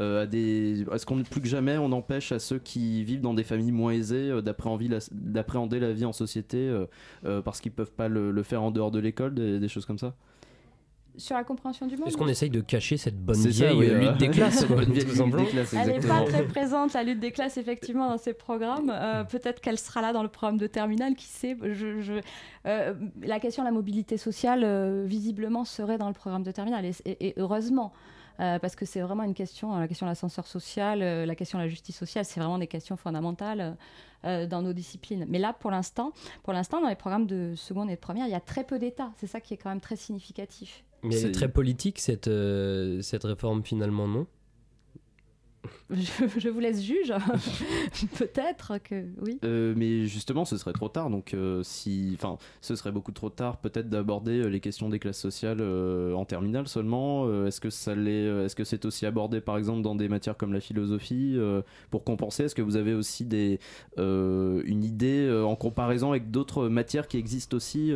euh, 0.00 0.22
à 0.22 0.26
des... 0.26 0.84
Est-ce 0.92 1.06
qu'on 1.06 1.22
plus 1.22 1.40
que 1.40 1.46
jamais 1.48 1.78
on 1.78 1.92
empêche 1.92 2.32
à 2.32 2.38
ceux 2.38 2.58
qui 2.58 3.04
vivent 3.04 3.20
dans 3.20 3.34
des 3.34 3.44
familles 3.44 3.72
moins 3.72 3.92
aisées 3.92 4.30
euh, 4.30 4.40
d'appréhender 4.42 4.88
la, 4.88 4.98
d'appréhender 5.12 5.78
la 5.80 5.92
vie 5.92 6.04
en 6.04 6.12
société 6.12 6.58
euh, 6.58 6.86
euh, 7.24 7.42
parce 7.42 7.60
qu'ils 7.60 7.72
peuvent 7.72 7.92
pas 7.92 8.08
le, 8.08 8.30
le 8.30 8.42
faire 8.42 8.62
en 8.62 8.70
dehors 8.70 8.90
de 8.90 8.98
l'école, 8.98 9.34
des, 9.34 9.58
des 9.60 9.68
choses 9.68 9.86
comme 9.86 9.98
ça 9.98 10.14
Sur 11.16 11.36
la 11.36 11.44
compréhension 11.44 11.86
du 11.86 11.96
monde 11.96 12.08
Est-ce 12.08 12.16
qu'on 12.16 12.26
essaye 12.26 12.50
de 12.50 12.60
cacher 12.60 12.96
cette 12.96 13.16
bonne 13.24 13.36
C'est 13.36 13.52
ça, 13.52 13.72
vieille 13.72 13.94
oui, 13.94 14.04
lutte 14.08 14.18
des 14.18 14.28
classes 14.30 14.58
cette 14.58 14.66
quoi, 14.66 14.76
bonne 14.78 14.92
vieille 14.92 15.04
tout 15.04 15.10
lutte 15.10 15.14
des 15.14 15.16
simplement 15.30 15.44
classes, 15.46 15.74
Elle 15.74 15.88
n'est 15.92 16.00
pas 16.06 16.24
très 16.24 16.44
présente, 16.44 16.92
la 16.92 17.04
lutte 17.04 17.20
des 17.20 17.30
classes, 17.30 17.56
effectivement, 17.56 18.08
dans 18.10 18.18
ces 18.18 18.34
programmes. 18.34 18.90
Euh, 18.92 19.22
Peut-être 19.22 19.60
qu'elle 19.60 19.78
sera 19.78 20.02
là 20.02 20.12
dans 20.12 20.24
le 20.24 20.28
programme 20.28 20.58
de 20.58 20.66
terminale, 20.66 21.14
qui 21.14 21.26
sait. 21.26 21.56
Je, 21.62 22.00
je- 22.00 22.20
euh, 22.66 22.94
la 23.22 23.38
question 23.38 23.62
de 23.62 23.68
la 23.68 23.72
mobilité 23.72 24.16
sociale, 24.16 24.62
euh, 24.64 25.04
visiblement, 25.06 25.64
serait 25.64 25.98
dans 25.98 26.08
le 26.08 26.14
programme 26.14 26.42
de 26.42 26.50
terminale, 26.50 26.84
et, 26.84 26.92
et- 27.04 27.28
et 27.28 27.34
heureusement. 27.36 27.92
Euh, 28.40 28.58
parce 28.58 28.74
que 28.74 28.84
c'est 28.84 29.00
vraiment 29.00 29.22
une 29.22 29.34
question, 29.34 29.78
la 29.78 29.86
question 29.86 30.06
de 30.06 30.10
l'ascenseur 30.10 30.46
social, 30.46 31.02
euh, 31.02 31.26
la 31.26 31.34
question 31.34 31.58
de 31.58 31.64
la 31.64 31.68
justice 31.68 31.96
sociale, 31.96 32.24
c'est 32.24 32.40
vraiment 32.40 32.58
des 32.58 32.66
questions 32.66 32.96
fondamentales 32.96 33.76
euh, 34.24 34.46
dans 34.46 34.62
nos 34.62 34.72
disciplines. 34.72 35.24
Mais 35.28 35.38
là, 35.38 35.52
pour 35.52 35.70
l'instant, 35.70 36.12
pour 36.42 36.52
l'instant, 36.52 36.80
dans 36.80 36.88
les 36.88 36.96
programmes 36.96 37.26
de 37.26 37.54
seconde 37.56 37.90
et 37.90 37.94
de 37.94 38.00
première, 38.00 38.26
il 38.26 38.32
y 38.32 38.34
a 38.34 38.40
très 38.40 38.64
peu 38.64 38.78
d'États. 38.78 39.12
C'est 39.18 39.26
ça 39.26 39.40
qui 39.40 39.54
est 39.54 39.56
quand 39.56 39.68
même 39.68 39.80
très 39.80 39.96
significatif. 39.96 40.82
Mais 41.02 41.20
elle 41.20 41.28
est 41.28 41.32
très 41.32 41.50
politique 41.50 41.98
cette, 41.98 42.28
euh, 42.28 43.02
cette 43.02 43.24
réforme 43.24 43.62
finalement, 43.62 44.08
non? 44.08 44.26
Je, 45.90 46.10
je 46.38 46.48
vous 46.48 46.60
laisse 46.60 46.82
juge. 46.82 47.12
Peut-être 48.18 48.78
que 48.82 49.04
oui. 49.22 49.38
Euh, 49.44 49.74
mais 49.76 50.06
justement, 50.06 50.44
ce 50.44 50.56
serait 50.56 50.72
trop 50.72 50.88
tard. 50.88 51.10
Donc, 51.10 51.34
euh, 51.34 51.62
si, 51.62 52.12
enfin, 52.14 52.38
ce 52.60 52.74
serait 52.76 52.92
beaucoup 52.92 53.12
trop 53.12 53.30
tard, 53.30 53.58
peut-être 53.58 53.88
d'aborder 53.88 54.40
euh, 54.40 54.48
les 54.48 54.60
questions 54.60 54.88
des 54.88 54.98
classes 54.98 55.18
sociales 55.20 55.58
euh, 55.60 56.14
en 56.14 56.24
terminale 56.24 56.68
seulement. 56.68 57.44
Est-ce 57.46 57.60
que 57.60 57.70
ça 57.70 57.94
l'est 57.94 58.26
Est-ce 58.44 58.56
que 58.56 58.64
c'est 58.64 58.84
aussi 58.84 59.06
abordé, 59.06 59.40
par 59.40 59.58
exemple, 59.58 59.82
dans 59.82 59.94
des 59.94 60.08
matières 60.08 60.36
comme 60.36 60.52
la 60.52 60.60
philosophie 60.60 61.36
pour 61.90 62.04
compenser? 62.04 62.44
Est-ce 62.44 62.54
que 62.54 62.62
vous 62.62 62.76
avez 62.76 62.94
aussi 62.94 63.24
des, 63.24 63.58
une 63.98 64.84
idée 64.84 65.30
en 65.44 65.56
comparaison 65.56 66.10
avec 66.10 66.30
d'autres 66.30 66.68
matières 66.68 67.08
qui 67.08 67.16
existent 67.18 67.56
aussi 67.56 67.92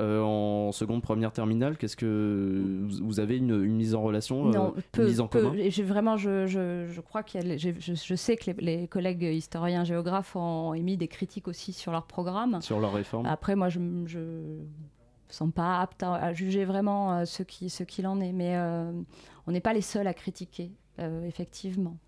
en 0.00 0.70
seconde, 0.72 1.02
première, 1.02 1.32
terminale? 1.32 1.76
Qu'est-ce 1.76 1.96
que 1.96 2.84
vous- 3.02 3.18
avez 3.18 3.36
une, 3.38 3.64
une 3.64 3.74
mise 3.76 3.94
en 3.96 4.02
relation, 4.02 4.44
Non, 4.44 4.74
une 4.76 4.82
peu, 4.92 5.04
mise 5.06 5.20
en 5.20 5.26
peu. 5.26 5.40
commun? 5.42 5.56
Vraiment, 5.84 6.16
je, 6.16 6.46
je, 6.46 6.86
je 6.88 6.97
crois 7.00 7.22
qu'il 7.22 7.46
y 7.46 7.52
a, 7.52 7.56
je, 7.56 7.70
je 7.80 8.14
sais 8.14 8.36
que 8.36 8.50
les, 8.50 8.78
les 8.80 8.88
collègues 8.88 9.22
historiens 9.22 9.84
géographes 9.84 10.36
ont 10.36 10.74
émis 10.74 10.96
des 10.96 11.08
critiques 11.08 11.48
aussi 11.48 11.72
sur 11.72 11.92
leur 11.92 12.06
programme. 12.06 12.60
sur 12.62 12.80
leur 12.80 12.92
réforme 12.92 13.26
Après, 13.26 13.56
moi, 13.56 13.68
je 13.68 13.78
ne 13.80 14.60
sens 15.28 15.50
pas 15.52 15.80
apte 15.80 16.02
à, 16.02 16.14
à 16.14 16.32
juger 16.32 16.64
vraiment 16.64 17.18
euh, 17.18 17.24
ce 17.24 17.42
qui- 17.42 17.68
ce 17.70 17.82
qu'il 17.84 18.06
en 18.06 18.20
est, 18.20 18.32
mais 18.32 18.56
euh, 18.56 18.90
on 19.46 19.52
n'est 19.52 19.60
pas 19.60 19.72
les 19.74 19.82
seuls 19.82 20.06
à 20.06 20.14
critiquer, 20.14 20.70
euh, 21.00 21.26
effectivement. 21.26 21.98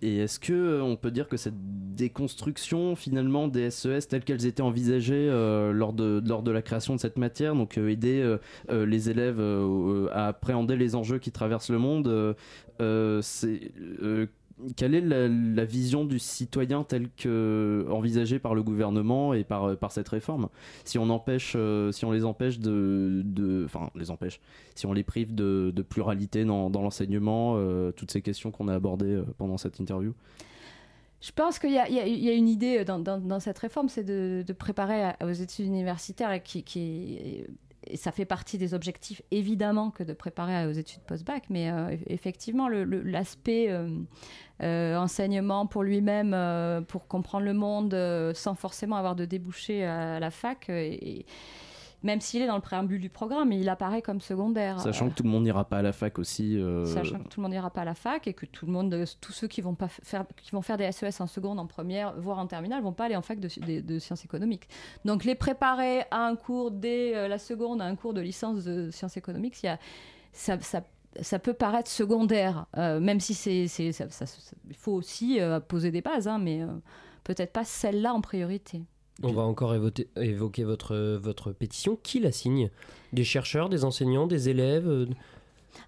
Et 0.00 0.18
est-ce 0.18 0.38
que 0.38 0.80
on 0.80 0.94
peut 0.94 1.10
dire 1.10 1.26
que 1.26 1.36
cette 1.36 1.56
déconstruction 1.96 2.94
finalement 2.94 3.48
des 3.48 3.68
SES 3.70 4.06
telles 4.08 4.22
qu'elles 4.22 4.46
étaient 4.46 4.62
envisagées 4.62 5.26
lors, 5.72 5.92
de, 5.92 6.22
lors 6.24 6.44
de 6.44 6.52
la 6.52 6.62
création 6.62 6.94
de 6.94 7.00
cette 7.00 7.18
matière, 7.18 7.56
donc 7.56 7.76
aider 7.78 8.36
les 8.70 9.10
élèves 9.10 9.40
à 10.12 10.28
appréhender 10.28 10.76
les 10.76 10.94
enjeux 10.94 11.18
qui 11.18 11.32
traversent 11.32 11.70
le 11.70 11.78
monde, 11.78 12.36
c'est 13.22 13.72
quelle 14.76 14.94
est 14.94 15.00
la, 15.00 15.64
vision 15.64 16.04
du 16.04 16.18
citoyen 16.18 16.82
telle 16.84 17.08
que 17.16 17.86
envisagée 17.90 18.38
par 18.38 18.54
le 18.54 18.62
gouvernement 18.62 19.34
et 19.34 19.44
par, 19.44 19.76
par 19.76 19.92
cette 19.92 20.08
réforme? 20.08 20.48
Si 20.84 20.98
on 20.98 21.10
empêche, 21.10 21.54
euh, 21.56 21.92
si 21.92 22.04
on 22.04 22.12
les 22.12 22.24
empêche 22.24 22.58
de, 22.58 23.62
enfin 23.64 23.90
les 23.94 24.10
empêche, 24.10 24.40
si 24.74 24.86
on 24.86 24.92
les 24.92 25.04
prive 25.04 25.34
de, 25.34 25.72
pluralité 25.88 26.44
dans, 26.44 26.68
l'enseignement, 26.68 27.54
euh, 27.56 27.92
toutes 27.92 28.10
ces 28.10 28.22
questions 28.22 28.50
qu'on 28.50 28.68
a 28.68 28.74
abordées 28.74 29.14
euh, 29.14 29.24
pendant 29.36 29.58
cette 29.58 29.78
interview? 29.80 30.14
Je 31.20 31.32
pense 31.32 31.58
qu'il 31.58 31.72
y, 31.72 31.78
a- 31.78 32.34
une 32.34 32.48
idée 32.48 32.84
dans, 32.84 33.40
cette 33.40 33.58
réforme, 33.58 33.88
c'est 33.88 34.04
de, 34.04 34.44
préparer 34.52 35.12
aux 35.22 35.32
études 35.32 35.66
universitaires 35.66 36.42
qui, 36.42 36.62
qui- 36.62 37.44
et 37.88 37.96
ça 37.96 38.12
fait 38.12 38.24
partie 38.24 38.58
des 38.58 38.74
objectifs 38.74 39.22
évidemment 39.30 39.90
que 39.90 40.02
de 40.04 40.12
préparer 40.12 40.66
aux 40.66 40.72
études 40.72 41.00
post-bac, 41.02 41.44
mais 41.50 41.70
euh, 41.70 41.88
eff- 41.90 42.02
effectivement 42.06 42.68
l'aspect 42.68 43.66
euh, 43.70 43.88
euh, 44.62 44.96
enseignement 44.96 45.66
pour 45.66 45.82
lui-même, 45.82 46.84
pour 46.86 47.06
comprendre 47.08 47.44
le 47.44 47.54
monde 47.54 47.96
sans 48.34 48.54
forcément 48.54 48.96
avoir 48.96 49.14
de 49.16 49.24
débouché 49.24 49.84
à 49.84 50.20
la 50.20 50.30
fac, 50.30 50.68
et- 50.68 51.24
même 52.02 52.20
s'il 52.20 52.42
est 52.42 52.46
dans 52.46 52.54
le 52.54 52.60
préambule 52.60 53.00
du 53.00 53.08
programme, 53.10 53.50
il 53.52 53.68
apparaît 53.68 54.02
comme 54.02 54.20
secondaire. 54.20 54.78
Sachant 54.80 55.08
que 55.10 55.14
tout 55.14 55.22
le 55.24 55.30
monde 55.30 55.42
n'ira 55.42 55.64
pas 55.64 55.78
à 55.78 55.82
la 55.82 55.92
fac 55.92 56.18
aussi. 56.18 56.56
euh, 56.58 56.84
Sachant 56.84 57.18
que 57.18 57.28
tout 57.28 57.40
le 57.40 57.42
monde 57.42 57.52
n'ira 57.52 57.70
pas 57.70 57.80
à 57.82 57.84
la 57.84 57.94
fac 57.94 58.26
et 58.26 58.34
que 58.34 58.46
tout 58.46 58.66
le 58.66 58.72
monde, 58.72 58.94
euh, 58.94 59.04
tous 59.20 59.32
ceux 59.32 59.48
qui 59.48 59.60
vont 59.60 59.74
pas 59.74 59.88
faire, 59.88 60.24
qui 60.36 60.50
vont 60.52 60.62
faire 60.62 60.76
des 60.76 60.90
SES 60.92 61.20
en 61.20 61.26
seconde, 61.26 61.58
en 61.58 61.66
première, 61.66 62.14
voire 62.20 62.38
en 62.38 62.46
terminale, 62.46 62.82
vont 62.82 62.92
pas 62.92 63.06
aller 63.06 63.16
en 63.16 63.22
fac 63.22 63.40
de, 63.40 63.48
de- 63.66 63.80
de 63.80 63.98
sciences 63.98 64.24
économiques. 64.24 64.68
Donc 65.04 65.24
les 65.24 65.34
préparer 65.34 66.02
à 66.10 66.26
un 66.26 66.36
cours 66.36 66.70
dès 66.70 67.16
euh, 67.16 67.26
la 67.28 67.38
seconde, 67.38 67.82
à 67.82 67.84
un 67.86 67.96
cours 67.96 68.14
de 68.14 68.20
licence 68.20 68.64
de 68.64 68.90
sciences 68.90 69.16
économiques, 69.16 69.62
il 69.62 69.66
y 69.66 69.68
a, 69.70 69.78
ça, 70.32 70.58
ça- 70.60 70.84
ça 71.20 71.38
peut 71.40 71.54
paraître 71.54 71.90
secondaire, 71.90 72.66
euh, 72.76 73.00
même 73.00 73.18
si 73.18 73.34
c'est, 73.34 73.64
il 73.64 74.76
faut 74.76 74.92
aussi 74.92 75.40
euh, 75.40 75.58
poser 75.58 75.90
des 75.90 76.00
bases, 76.02 76.28
hein, 76.28 76.38
mais 76.38 76.62
euh, 76.62 76.66
peut-être 77.24 77.52
pas 77.52 77.64
celle-là 77.64 78.14
en 78.14 78.20
priorité. 78.20 78.82
On 79.22 79.32
va 79.32 79.42
encore 79.42 79.74
évoquer, 79.74 80.06
évoquer 80.16 80.64
votre, 80.64 81.16
votre 81.16 81.52
pétition. 81.52 81.98
Qui 82.02 82.20
la 82.20 82.30
signe? 82.30 82.70
Des 83.12 83.24
chercheurs, 83.24 83.68
des 83.68 83.84
enseignants, 83.84 84.26
des 84.26 84.48
élèves 84.48 84.88
euh, 84.88 85.06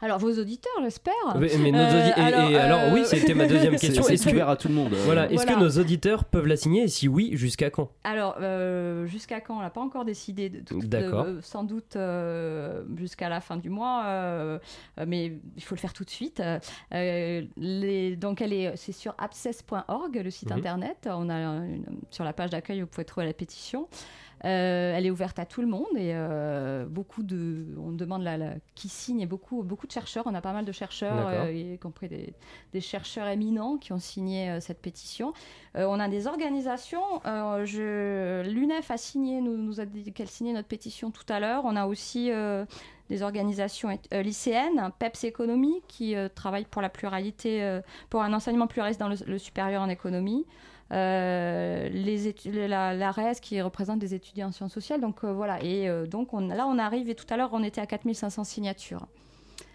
Alors 0.03 0.19
vos 0.19 0.31
auditeurs, 0.39 0.73
j'espère. 0.83 1.13
Oui, 1.37 1.49
mais 1.61 1.71
nos 1.73 1.79
Euh, 1.79 2.11
audi- 2.11 2.21
et- 2.21 2.53
et 2.53 2.59
alors, 2.59 2.81
euh, 2.81 2.95
oui, 2.95 3.03
c'était 3.05 3.35
ma 3.35 3.47
deuxième 3.47 3.77
question. 3.79 4.03
c'est 4.03 4.15
Est-ce 4.15 4.29
que- 4.29 4.39
à 4.39 4.57
tout 4.57 4.69
le 4.69 4.75
monde, 4.75 4.93
euh. 4.95 5.03
Voilà, 5.05 5.27
est-ce 5.27 5.35
Voilà. 5.43 5.55
que 5.55 5.61
nos 5.61 5.71
auditeurs 5.81 6.25
peuvent 6.25 6.47
la 6.47 6.57
signer? 6.57 6.85
Et 6.85 6.89
si 6.89 7.09
oui, 7.09 7.31
jusqu'à 7.35 7.71
quand? 7.71 7.91
Alors, 8.05 8.37
euh, 8.41 9.07
jusqu'à 9.07 9.41
quand? 9.41 9.57
On 9.57 9.61
n'a 9.61 9.71
pas 9.71 9.81
encore 9.81 10.05
décidé. 10.05 10.49
De, 10.51 10.61
tout- 10.61 10.79
D'accord. 10.81 11.25
de- 11.25 11.41
sans 11.43 11.65
doute 11.65 11.97
euh, 11.97 12.83
jusqu'à 12.97 13.29
la 13.29 13.41
fin 13.41 13.57
du 13.57 13.69
mois, 13.71 14.05
euh, 14.07 14.59
euh, 14.99 15.05
mais 15.07 15.33
il 15.57 15.63
faut 15.63 15.75
le 15.75 15.81
faire 15.81 15.93
tout 15.93 16.05
de 16.05 16.11
suite. 16.11 16.43
Euh, 16.95 17.43
les- 17.57 18.17
donc, 18.17 18.41
elle 18.41 18.53
est, 18.53 18.77
c'est 18.77 18.93
sur 18.93 19.15
abscess.org, 19.19 20.21
le 20.23 20.31
site 20.31 20.51
Mhm. 20.51 20.57
internet. 20.59 21.09
On 21.11 21.29
a 21.29 21.35
une- 21.39 21.85
sur 22.11 22.25
la 22.25 22.33
page 22.33 22.51
d'accueil, 22.51 22.81
vous 22.81 22.87
pouvez 22.87 23.05
trouver 23.05 23.27
la 23.27 23.33
pétition. 23.33 23.89
Euh, 24.47 24.95
elle 24.97 25.05
est 25.05 25.11
ouverte 25.11 25.39
à 25.39 25.45
tout 25.45 25.61
le 25.61 25.67
monde 25.67 25.89
et 25.97 26.13
euh, 26.15 26.87
beaucoup 26.87 27.23
de, 27.23 27.67
on 27.79 27.93
demande 27.93 28.23
la, 28.23 28.39
la- 28.39 28.55
qui 28.75 28.89
signe 28.89 29.21
et 29.21 29.27
beaucoup, 29.27 29.63
beaucoup 29.63 29.87
de 29.87 29.93
chercheurs. 29.93 30.25
On 30.27 30.35
a 30.35 30.41
pas 30.41 30.55
mal 30.55 30.65
de 30.65 30.73
chercheurs, 30.73 31.29
euh, 31.29 31.53
y 31.53 31.79
compris 31.79 32.09
des, 32.09 32.33
des 32.73 32.81
chercheurs 32.81 33.27
éminents 33.29 33.77
qui 33.77 33.93
ont 33.93 33.99
signé 33.99 34.49
euh, 34.49 34.61
cette 34.61 34.81
pétition. 34.81 35.35
Euh, 35.77 35.85
on 35.87 36.01
a 36.01 36.09
des 36.09 36.27
organisations. 36.27 37.03
euh, 37.27 38.43
L'UNEF 38.45 38.91
a 38.91 38.97
signé, 38.97 39.41
nous, 39.43 39.57
nous 39.59 39.79
a 39.81 39.85
dit 39.85 40.11
qu'elle 40.13 40.29
signait 40.29 40.55
notre 40.55 40.69
pétition 40.69 41.11
tout 41.11 41.31
à 41.31 41.39
l'heure. 41.39 41.63
On 41.67 41.77
a 41.77 41.87
aussi 41.87 42.31
euh, 42.31 42.65
des 43.11 43.23
organisations 43.23 43.91
euh, 44.15 44.23
lycéennes, 44.23 44.91
PEPS 44.99 45.25
Économie, 45.25 45.83
qui 45.87 46.17
euh, 46.17 46.29
travaillent 46.35 46.65
pour 46.65 46.81
la 46.81 46.89
pluralité, 46.89 47.63
euh, 47.63 47.81
pour 48.09 48.23
un 48.23 48.33
enseignement 48.33 48.67
pluraliste 48.69 49.01
dans 49.01 49.09
le, 49.09 49.17
le 49.27 49.39
supérieur 49.39 49.83
en 49.83 49.89
économie. 49.89 50.47
Euh, 50.93 51.89
les 51.89 52.35
la, 52.67 52.95
la 52.95 53.11
RES 53.13 53.35
qui 53.41 53.61
représente 53.61 54.01
des 54.01 54.15
étudiants 54.15 54.49
en 54.49 54.53
sciences 54.53 54.73
sociales. 54.73 55.01
Donc 55.01 55.23
euh, 55.23 55.33
voilà, 55.33 55.63
et 55.63 55.89
euh, 55.89 56.07
donc 56.07 56.35
on, 56.35 56.49
là 56.49 56.67
on 56.67 56.79
arrive, 56.79 57.09
et 57.09 57.15
tout 57.15 57.27
à 57.31 57.37
l'heure 57.37 57.51
on 57.53 57.63
était 57.63 57.81
à 57.81 57.87
4500 57.87 58.45
signatures. 58.45 59.07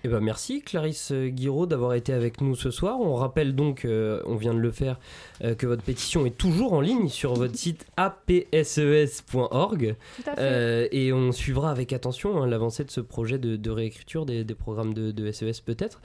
Eh 0.05 0.07
ben 0.07 0.19
merci 0.19 0.61
Clarisse 0.61 1.11
Guiraud 1.11 1.65
d'avoir 1.65 1.95
été 1.95 2.13
avec 2.13 2.39
nous 2.39 2.55
ce 2.55 2.69
soir. 2.69 2.99
On 2.99 3.15
rappelle 3.15 3.55
donc, 3.55 3.85
euh, 3.85 4.21
on 4.27 4.35
vient 4.35 4.53
de 4.53 4.59
le 4.59 4.69
faire, 4.69 4.99
euh, 5.43 5.55
que 5.55 5.65
votre 5.65 5.81
pétition 5.81 6.27
est 6.27 6.37
toujours 6.37 6.73
en 6.73 6.81
ligne 6.81 7.07
sur 7.09 7.33
votre 7.33 7.55
site 7.55 7.87
apses.org. 7.97 9.95
Tout 10.17 10.29
à 10.29 10.35
fait. 10.35 10.41
Euh, 10.41 10.87
et 10.91 11.11
on 11.11 11.31
suivra 11.31 11.71
avec 11.71 11.91
attention 11.91 12.39
hein, 12.39 12.45
l'avancée 12.45 12.83
de 12.83 12.91
ce 12.91 13.01
projet 13.01 13.39
de, 13.39 13.55
de 13.55 13.69
réécriture 13.71 14.27
des, 14.27 14.43
des 14.43 14.53
programmes 14.53 14.93
de, 14.93 15.09
de 15.09 15.31
SES 15.31 15.61
peut-être. 15.65 16.01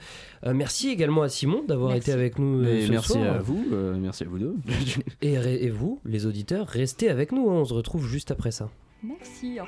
Euh, 0.47 0.55
merci 0.55 0.89
également 0.89 1.21
à 1.21 1.29
Simon 1.29 1.63
d'avoir 1.67 1.91
Merci. 1.91 2.09
été 2.09 2.11
avec 2.13 2.39
nous. 2.39 2.57
Mais 2.57 2.87
ce 2.87 2.91
merci 2.91 3.11
soir. 3.13 3.35
à 3.35 3.37
vous, 3.37 3.63
euh, 3.71 3.95
merci 3.99 4.23
à 4.23 4.27
vous 4.27 4.39
deux. 4.39 4.55
Et 5.21 5.69
vous, 5.69 5.99
les 6.05 6.25
auditeurs, 6.25 6.65
restez 6.65 7.07
avec 7.09 7.31
nous. 7.31 7.51
hein, 7.51 7.53
on 7.53 7.65
se 7.65 7.75
retrouve 7.75 8.07
juste 8.07 8.31
après 8.31 8.49
ça. 8.49 8.67
Merci. 9.03 9.59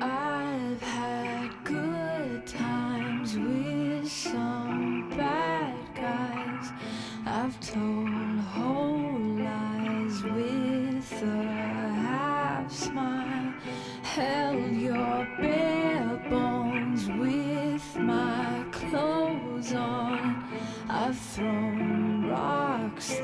I've 0.00 0.80
had 0.80 1.50
good 1.64 2.46
times 2.46 3.36
with 3.36 4.10
some 4.10 5.10
bad 5.10 5.74
guys. 5.94 6.70
I've 7.26 7.58
told 7.60 8.38
whole 8.38 9.18
lies 9.42 10.22
with 10.22 11.22
a 11.22 11.42
half 12.06 12.70
smile. 12.70 13.52
Held 14.02 14.72
your 14.72 15.26
bare 15.40 16.24
bones 16.30 17.08
with 17.08 17.96
my 17.98 18.64
clothes 18.70 19.72
on. 19.72 20.44
I've 20.88 21.18
thrown 21.18 22.28
rocks, 22.28 23.18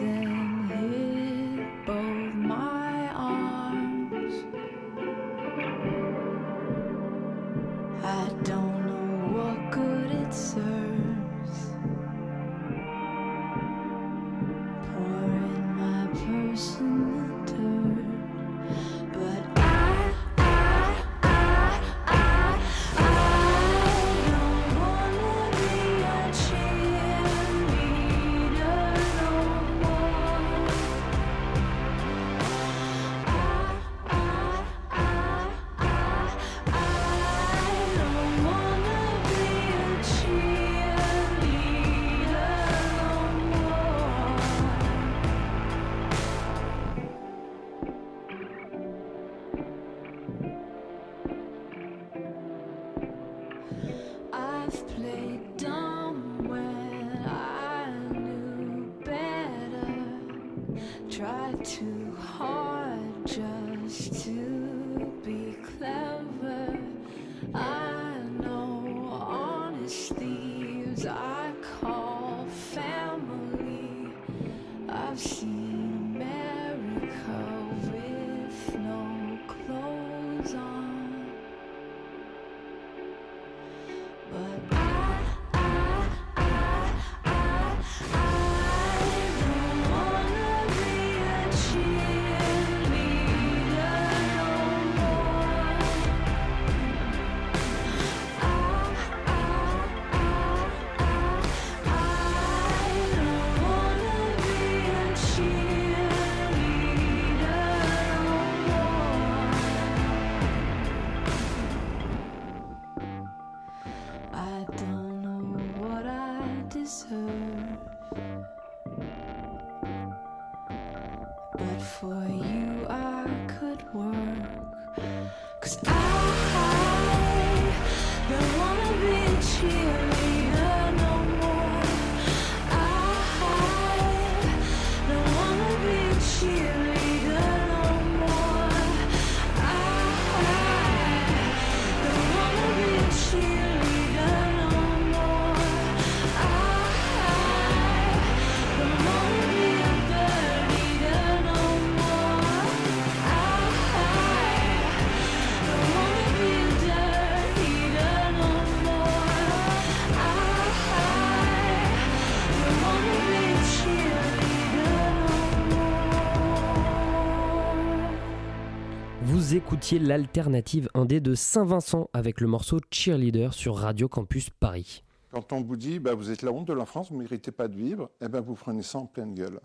écoutiez 169.84 169.98
l'alternative 169.98 170.88
indé 170.94 171.20
de 171.20 171.34
Saint-Vincent 171.34 172.08
avec 172.14 172.40
le 172.40 172.46
morceau 172.46 172.80
Cheerleader 172.90 173.52
sur 173.52 173.76
Radio 173.76 174.08
Campus 174.08 174.48
Paris. 174.48 175.04
Quand 175.30 175.52
on 175.52 175.60
vous 175.60 175.76
dit 175.76 175.98
bah, 175.98 176.14
vous 176.14 176.30
êtes 176.30 176.40
la 176.40 176.52
honte 176.52 176.66
de 176.66 176.72
la 176.72 176.86
France, 176.86 177.10
vous 177.10 177.16
ne 177.18 177.22
méritez 177.24 177.50
pas 177.50 177.68
de 177.68 177.76
vivre, 177.76 178.08
eh 178.22 178.28
ben, 178.28 178.40
vous 178.40 178.54
prenez 178.54 178.80
ça 178.82 178.96
en 178.98 179.04
pleine 179.04 179.34
gueule. 179.34 179.60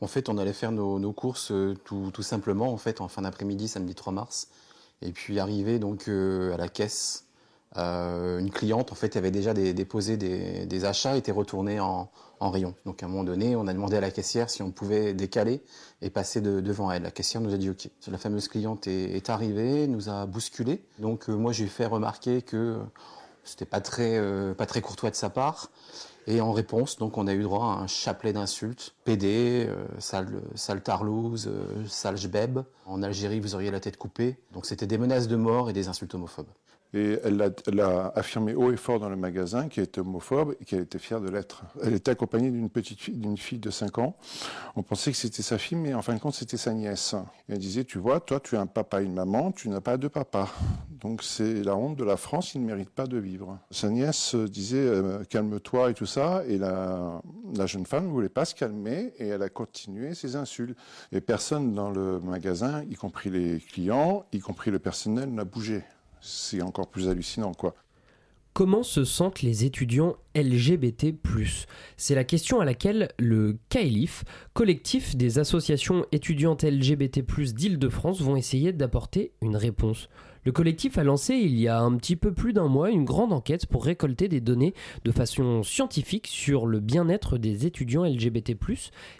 En 0.00 0.06
fait, 0.06 0.30
on 0.30 0.38
allait 0.38 0.54
faire 0.54 0.72
nos, 0.72 0.98
nos 0.98 1.12
courses 1.12 1.50
euh, 1.52 1.74
tout, 1.84 2.10
tout 2.14 2.22
simplement 2.22 2.72
en 2.72 2.78
fait 2.78 3.02
en 3.02 3.08
fin 3.08 3.20
d'après-midi, 3.20 3.68
samedi 3.68 3.94
3 3.94 4.14
mars. 4.14 4.48
Et 5.02 5.12
puis 5.12 5.38
arrivé 5.40 5.78
donc 5.78 6.08
euh, 6.08 6.54
à 6.54 6.56
la 6.56 6.68
caisse, 6.68 7.26
euh, 7.76 8.38
une 8.38 8.50
cliente 8.50 8.92
en 8.92 8.94
fait 8.94 9.16
avait 9.18 9.30
déjà 9.30 9.52
des- 9.52 9.74
déposé 9.74 10.16
des, 10.16 10.64
des 10.64 10.84
achats, 10.86 11.18
était 11.18 11.32
retournée 11.32 11.80
en, 11.80 12.10
en 12.40 12.50
rayon. 12.50 12.74
Donc 12.86 13.02
à 13.02 13.06
un 13.06 13.08
moment 13.08 13.24
donné, 13.24 13.54
on 13.54 13.66
a 13.66 13.72
demandé 13.72 13.96
à 13.96 14.00
la 14.00 14.10
caissière 14.10 14.50
si 14.50 14.62
on 14.62 14.70
pouvait 14.70 15.12
décaler 15.14 15.62
et 16.02 16.10
passer 16.10 16.40
de- 16.40 16.60
devant 16.60 16.90
elle. 16.90 17.02
La 17.02 17.10
caissière 17.10 17.40
nous 17.42 17.54
a 17.54 17.58
dit 17.58 17.70
OK. 17.70 17.88
La 18.10 18.18
fameuse 18.18 18.48
cliente 18.48 18.86
est, 18.86 19.28
arrivée, 19.30 19.86
nous 19.86 20.08
a 20.08 20.26
bousculé. 20.26 20.82
Donc 20.98 21.28
euh, 21.28 21.34
moi 21.34 21.52
j'ai 21.52 21.66
fait 21.66 21.86
remarquer 21.86 22.42
que 22.42 22.78
c'était 23.44 23.66
pas 23.66 23.80
très 23.80 24.16
euh, 24.16 24.54
pas 24.54 24.66
très 24.66 24.80
courtois 24.80 25.10
de 25.10 25.16
sa 25.16 25.30
part. 25.30 25.70
Et 26.26 26.40
en 26.42 26.52
réponse, 26.52 26.98
donc, 26.98 27.16
on 27.16 27.26
a 27.26 27.32
eu 27.32 27.42
droit 27.42 27.64
à 27.64 27.78
un 27.82 27.86
chapelet 27.86 28.32
d'insultes. 28.34 28.94
PD, 29.04 29.66
euh, 29.66 29.84
sale, 29.98 30.28
sale 30.54 30.82
tarlouse, 30.82 31.48
euh, 31.50 31.84
sale 31.88 32.18
jbeb. 32.18 32.60
En 32.84 33.02
Algérie, 33.02 33.40
vous 33.40 33.54
auriez 33.54 33.70
la 33.70 33.80
tête 33.80 33.96
coupée. 33.96 34.38
Donc, 34.52 34.66
c'était 34.66 34.86
des 34.86 34.98
menaces 34.98 35.28
de 35.28 35.36
mort 35.36 35.70
et 35.70 35.72
des 35.72 35.88
insultes 35.88 36.14
homophobes. 36.14 36.46
Et 36.92 37.18
elle 37.22 37.40
a, 37.40 37.50
elle 37.66 37.80
a 37.80 38.12
affirmé 38.16 38.54
haut 38.54 38.72
et 38.72 38.76
fort 38.76 38.98
dans 38.98 39.08
le 39.08 39.16
magasin 39.16 39.68
qu'elle 39.68 39.84
était 39.84 40.00
homophobe 40.00 40.56
et 40.60 40.64
qu'elle 40.64 40.80
était 40.80 40.98
fière 40.98 41.20
de 41.20 41.28
l'être. 41.28 41.62
Elle 41.82 41.94
était 41.94 42.10
accompagnée 42.10 42.50
d'une 42.50 42.68
petite 42.68 43.00
fille, 43.00 43.58
de 43.58 43.70
5 43.70 43.98
ans. 43.98 44.16
On 44.76 44.82
pensait 44.82 45.12
que 45.12 45.16
c'était 45.16 45.42
sa 45.42 45.58
fille, 45.58 45.78
mais 45.78 45.94
en 45.94 46.02
fin 46.02 46.14
de 46.14 46.18
compte, 46.18 46.34
c'était 46.34 46.56
sa 46.56 46.72
nièce. 46.72 47.14
Elle 47.48 47.58
disait, 47.58 47.84
tu 47.84 47.98
vois, 47.98 48.20
toi, 48.20 48.40
tu 48.40 48.56
as 48.56 48.60
un 48.60 48.66
papa 48.66 49.02
et 49.02 49.04
une 49.04 49.14
maman, 49.14 49.52
tu 49.52 49.68
n'as 49.68 49.80
pas 49.80 49.96
deux 49.96 50.08
papas. 50.08 50.48
Donc 51.00 51.22
c'est 51.22 51.62
la 51.62 51.76
honte 51.76 51.96
de 51.96 52.04
la 52.04 52.16
France, 52.16 52.54
il 52.54 52.62
ne 52.62 52.66
mérite 52.66 52.90
pas 52.90 53.06
de 53.06 53.18
vivre. 53.18 53.58
Sa 53.70 53.88
nièce 53.88 54.34
disait, 54.34 54.78
euh, 54.78 55.24
calme-toi 55.24 55.90
et 55.90 55.94
tout 55.94 56.06
ça, 56.06 56.42
et 56.46 56.58
la, 56.58 57.22
la 57.56 57.66
jeune 57.66 57.86
femme 57.86 58.06
ne 58.06 58.10
voulait 58.10 58.28
pas 58.28 58.44
se 58.44 58.54
calmer, 58.54 59.12
et 59.18 59.28
elle 59.28 59.42
a 59.42 59.48
continué 59.48 60.14
ses 60.14 60.36
insultes. 60.36 60.76
Et 61.12 61.20
personne 61.20 61.74
dans 61.74 61.90
le 61.90 62.20
magasin, 62.20 62.84
y 62.90 62.94
compris 62.94 63.30
les 63.30 63.58
clients, 63.60 64.26
y 64.32 64.40
compris 64.40 64.70
le 64.70 64.78
personnel, 64.78 65.32
n'a 65.32 65.44
bougé. 65.44 65.82
C'est 66.20 66.62
encore 66.62 66.88
plus 66.88 67.08
hallucinant, 67.08 67.52
quoi. 67.52 67.74
Comment 68.52 68.82
se 68.82 69.04
sentent 69.04 69.42
les 69.42 69.64
étudiants 69.64 70.16
LGBT 70.34 71.14
C'est 71.96 72.16
la 72.16 72.24
question 72.24 72.60
à 72.60 72.64
laquelle 72.64 73.10
le 73.18 73.58
CAELIF, 73.68 74.24
collectif 74.54 75.16
des 75.16 75.38
associations 75.38 76.04
étudiantes 76.10 76.64
LGBT 76.64 77.20
d'Île-de-France, 77.54 78.20
vont 78.20 78.34
essayer 78.34 78.72
d'apporter 78.72 79.32
une 79.40 79.56
réponse. 79.56 80.08
Le 80.44 80.52
collectif 80.52 80.96
a 80.96 81.04
lancé 81.04 81.34
il 81.34 81.58
y 81.60 81.68
a 81.68 81.80
un 81.80 81.96
petit 81.96 82.16
peu 82.16 82.32
plus 82.32 82.52
d'un 82.52 82.68
mois 82.68 82.90
une 82.90 83.04
grande 83.04 83.32
enquête 83.32 83.66
pour 83.66 83.84
récolter 83.84 84.26
des 84.28 84.40
données 84.40 84.72
de 85.04 85.10
façon 85.12 85.62
scientifique 85.62 86.26
sur 86.26 86.66
le 86.66 86.80
bien-être 86.80 87.36
des 87.36 87.66
étudiants 87.66 88.04
LGBT 88.04 88.56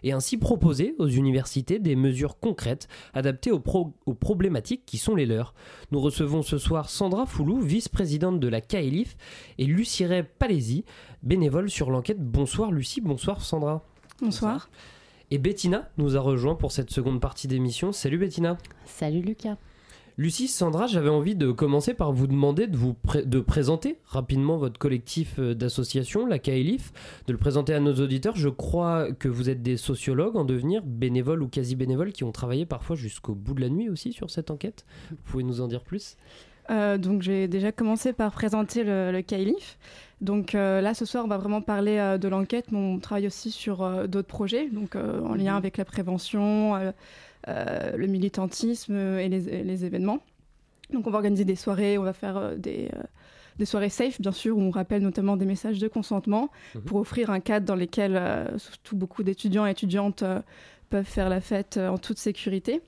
et 0.02 0.12
ainsi 0.12 0.38
proposer 0.38 0.94
aux 0.98 1.08
universités 1.08 1.78
des 1.78 1.94
mesures 1.96 2.38
concrètes 2.38 2.88
adaptées 3.12 3.50
aux, 3.50 3.60
pro- 3.60 3.92
aux 4.06 4.14
problématiques 4.14 4.82
qui 4.86 4.96
sont 4.98 5.14
les 5.14 5.26
leurs. 5.26 5.54
Nous 5.90 6.00
recevons 6.00 6.42
ce 6.42 6.58
soir 6.58 6.88
Sandra 6.88 7.26
Foulou, 7.26 7.60
vice-présidente 7.60 8.40
de 8.40 8.48
la 8.48 8.60
CAELIF, 8.60 9.16
et 9.58 9.66
Lucie 9.66 10.04
Palési, 10.38 10.84
bénévole 11.22 11.68
sur 11.70 11.90
l'enquête. 11.90 12.18
Bonsoir 12.20 12.72
Lucie, 12.72 13.00
bonsoir 13.00 13.42
Sandra. 13.42 13.84
Bonsoir. 14.22 14.70
Et 15.30 15.38
Bettina 15.38 15.88
nous 15.98 16.16
a 16.16 16.20
rejoint 16.20 16.54
pour 16.54 16.72
cette 16.72 16.90
seconde 16.90 17.20
partie 17.20 17.46
d'émission. 17.46 17.92
Salut 17.92 18.18
Bettina. 18.18 18.56
Salut 18.86 19.20
Lucas. 19.20 19.56
Lucie, 20.18 20.48
Sandra, 20.48 20.86
j'avais 20.86 21.08
envie 21.08 21.34
de 21.34 21.50
commencer 21.50 21.94
par 21.94 22.12
vous 22.12 22.26
demander 22.26 22.66
de 22.66 22.76
vous 22.76 22.92
pré- 22.94 23.24
de 23.24 23.40
présenter 23.40 23.96
rapidement 24.06 24.58
votre 24.58 24.78
collectif 24.78 25.36
euh, 25.38 25.54
d'associations, 25.54 26.26
la 26.26 26.38
CAELIF, 26.38 26.92
de 27.26 27.32
le 27.32 27.38
présenter 27.38 27.72
à 27.72 27.80
nos 27.80 27.94
auditeurs. 27.94 28.36
Je 28.36 28.48
crois 28.50 29.12
que 29.12 29.28
vous 29.28 29.48
êtes 29.48 29.62
des 29.62 29.76
sociologues 29.78 30.36
en 30.36 30.44
devenir, 30.44 30.82
bénévoles 30.84 31.42
ou 31.42 31.48
quasi 31.48 31.74
bénévoles, 31.74 32.12
qui 32.12 32.24
ont 32.24 32.32
travaillé 32.32 32.66
parfois 32.66 32.96
jusqu'au 32.96 33.34
bout 33.34 33.54
de 33.54 33.62
la 33.62 33.70
nuit 33.70 33.88
aussi 33.88 34.12
sur 34.12 34.30
cette 34.30 34.50
enquête. 34.50 34.84
Vous 35.10 35.16
pouvez 35.24 35.44
nous 35.44 35.60
en 35.62 35.68
dire 35.68 35.82
plus? 35.82 36.16
Euh, 36.68 36.98
donc 36.98 37.22
j'ai 37.22 37.48
déjà 37.48 37.72
commencé 37.72 38.12
par 38.12 38.30
présenter 38.30 38.84
le, 38.84 39.10
le. 39.10 39.22
Donc 40.20 40.54
euh, 40.54 40.80
là 40.82 40.92
ce 40.94 41.04
soir 41.06 41.24
on 41.24 41.28
va 41.28 41.38
vraiment 41.38 41.62
parler 41.62 41.96
euh, 41.98 42.18
de 42.18 42.28
l'enquête, 42.28 42.66
mais 42.70 42.78
on 42.78 42.98
travaille 42.98 43.26
aussi 43.26 43.50
sur 43.50 44.06
d'autres 44.06 44.28
projets, 44.28 44.68
donc 44.68 44.94
en 44.96 45.34
lien 45.34 45.52
Mhm. 45.52 45.56
avec 45.56 45.78
la 45.78 45.84
prévention, 45.86 46.74
le 47.46 48.06
militantisme 48.06 48.96
et 48.96 49.28
les, 49.28 49.48
et 49.48 49.62
les 49.64 49.84
événements. 49.84 50.20
Donc 50.92 51.06
on 51.06 51.10
va 51.10 51.16
organiser 51.18 51.44
des 51.44 51.56
soirées, 51.56 51.98
on 51.98 52.02
va 52.02 52.12
faire 52.12 52.36
euh, 52.36 52.56
des, 52.56 52.90
euh, 52.94 53.02
des 53.58 53.64
soirées 53.64 53.90
safe 53.90 54.20
bien 54.20 54.32
sûr, 54.32 54.56
où 54.58 54.60
on 54.60 54.70
rappelle 54.70 55.02
notamment 55.02 55.36
des 55.36 55.46
messages 55.46 55.78
de 55.78 55.88
consentement 55.88 56.50
Mhm. 56.74 56.82
pour 56.82 56.98
offrir 56.98 57.30
un 57.30 57.40
cadre 57.40 57.64
dans 57.66 57.76
lequel 57.76 58.16
euh, 58.16 58.58
surtout 58.58 58.96
beaucoup 58.96 59.22
d'étudiants 59.22 59.66
et 59.66 59.70
étudiantes 59.70 60.22
euh, 60.22 60.40
peuvent 60.88 61.04
faire 61.04 61.28
la 61.28 61.40
fête 61.40 61.76
euh, 61.76 61.88
en 61.88 61.98
toute 61.98 62.18
sécurité. 62.18 62.82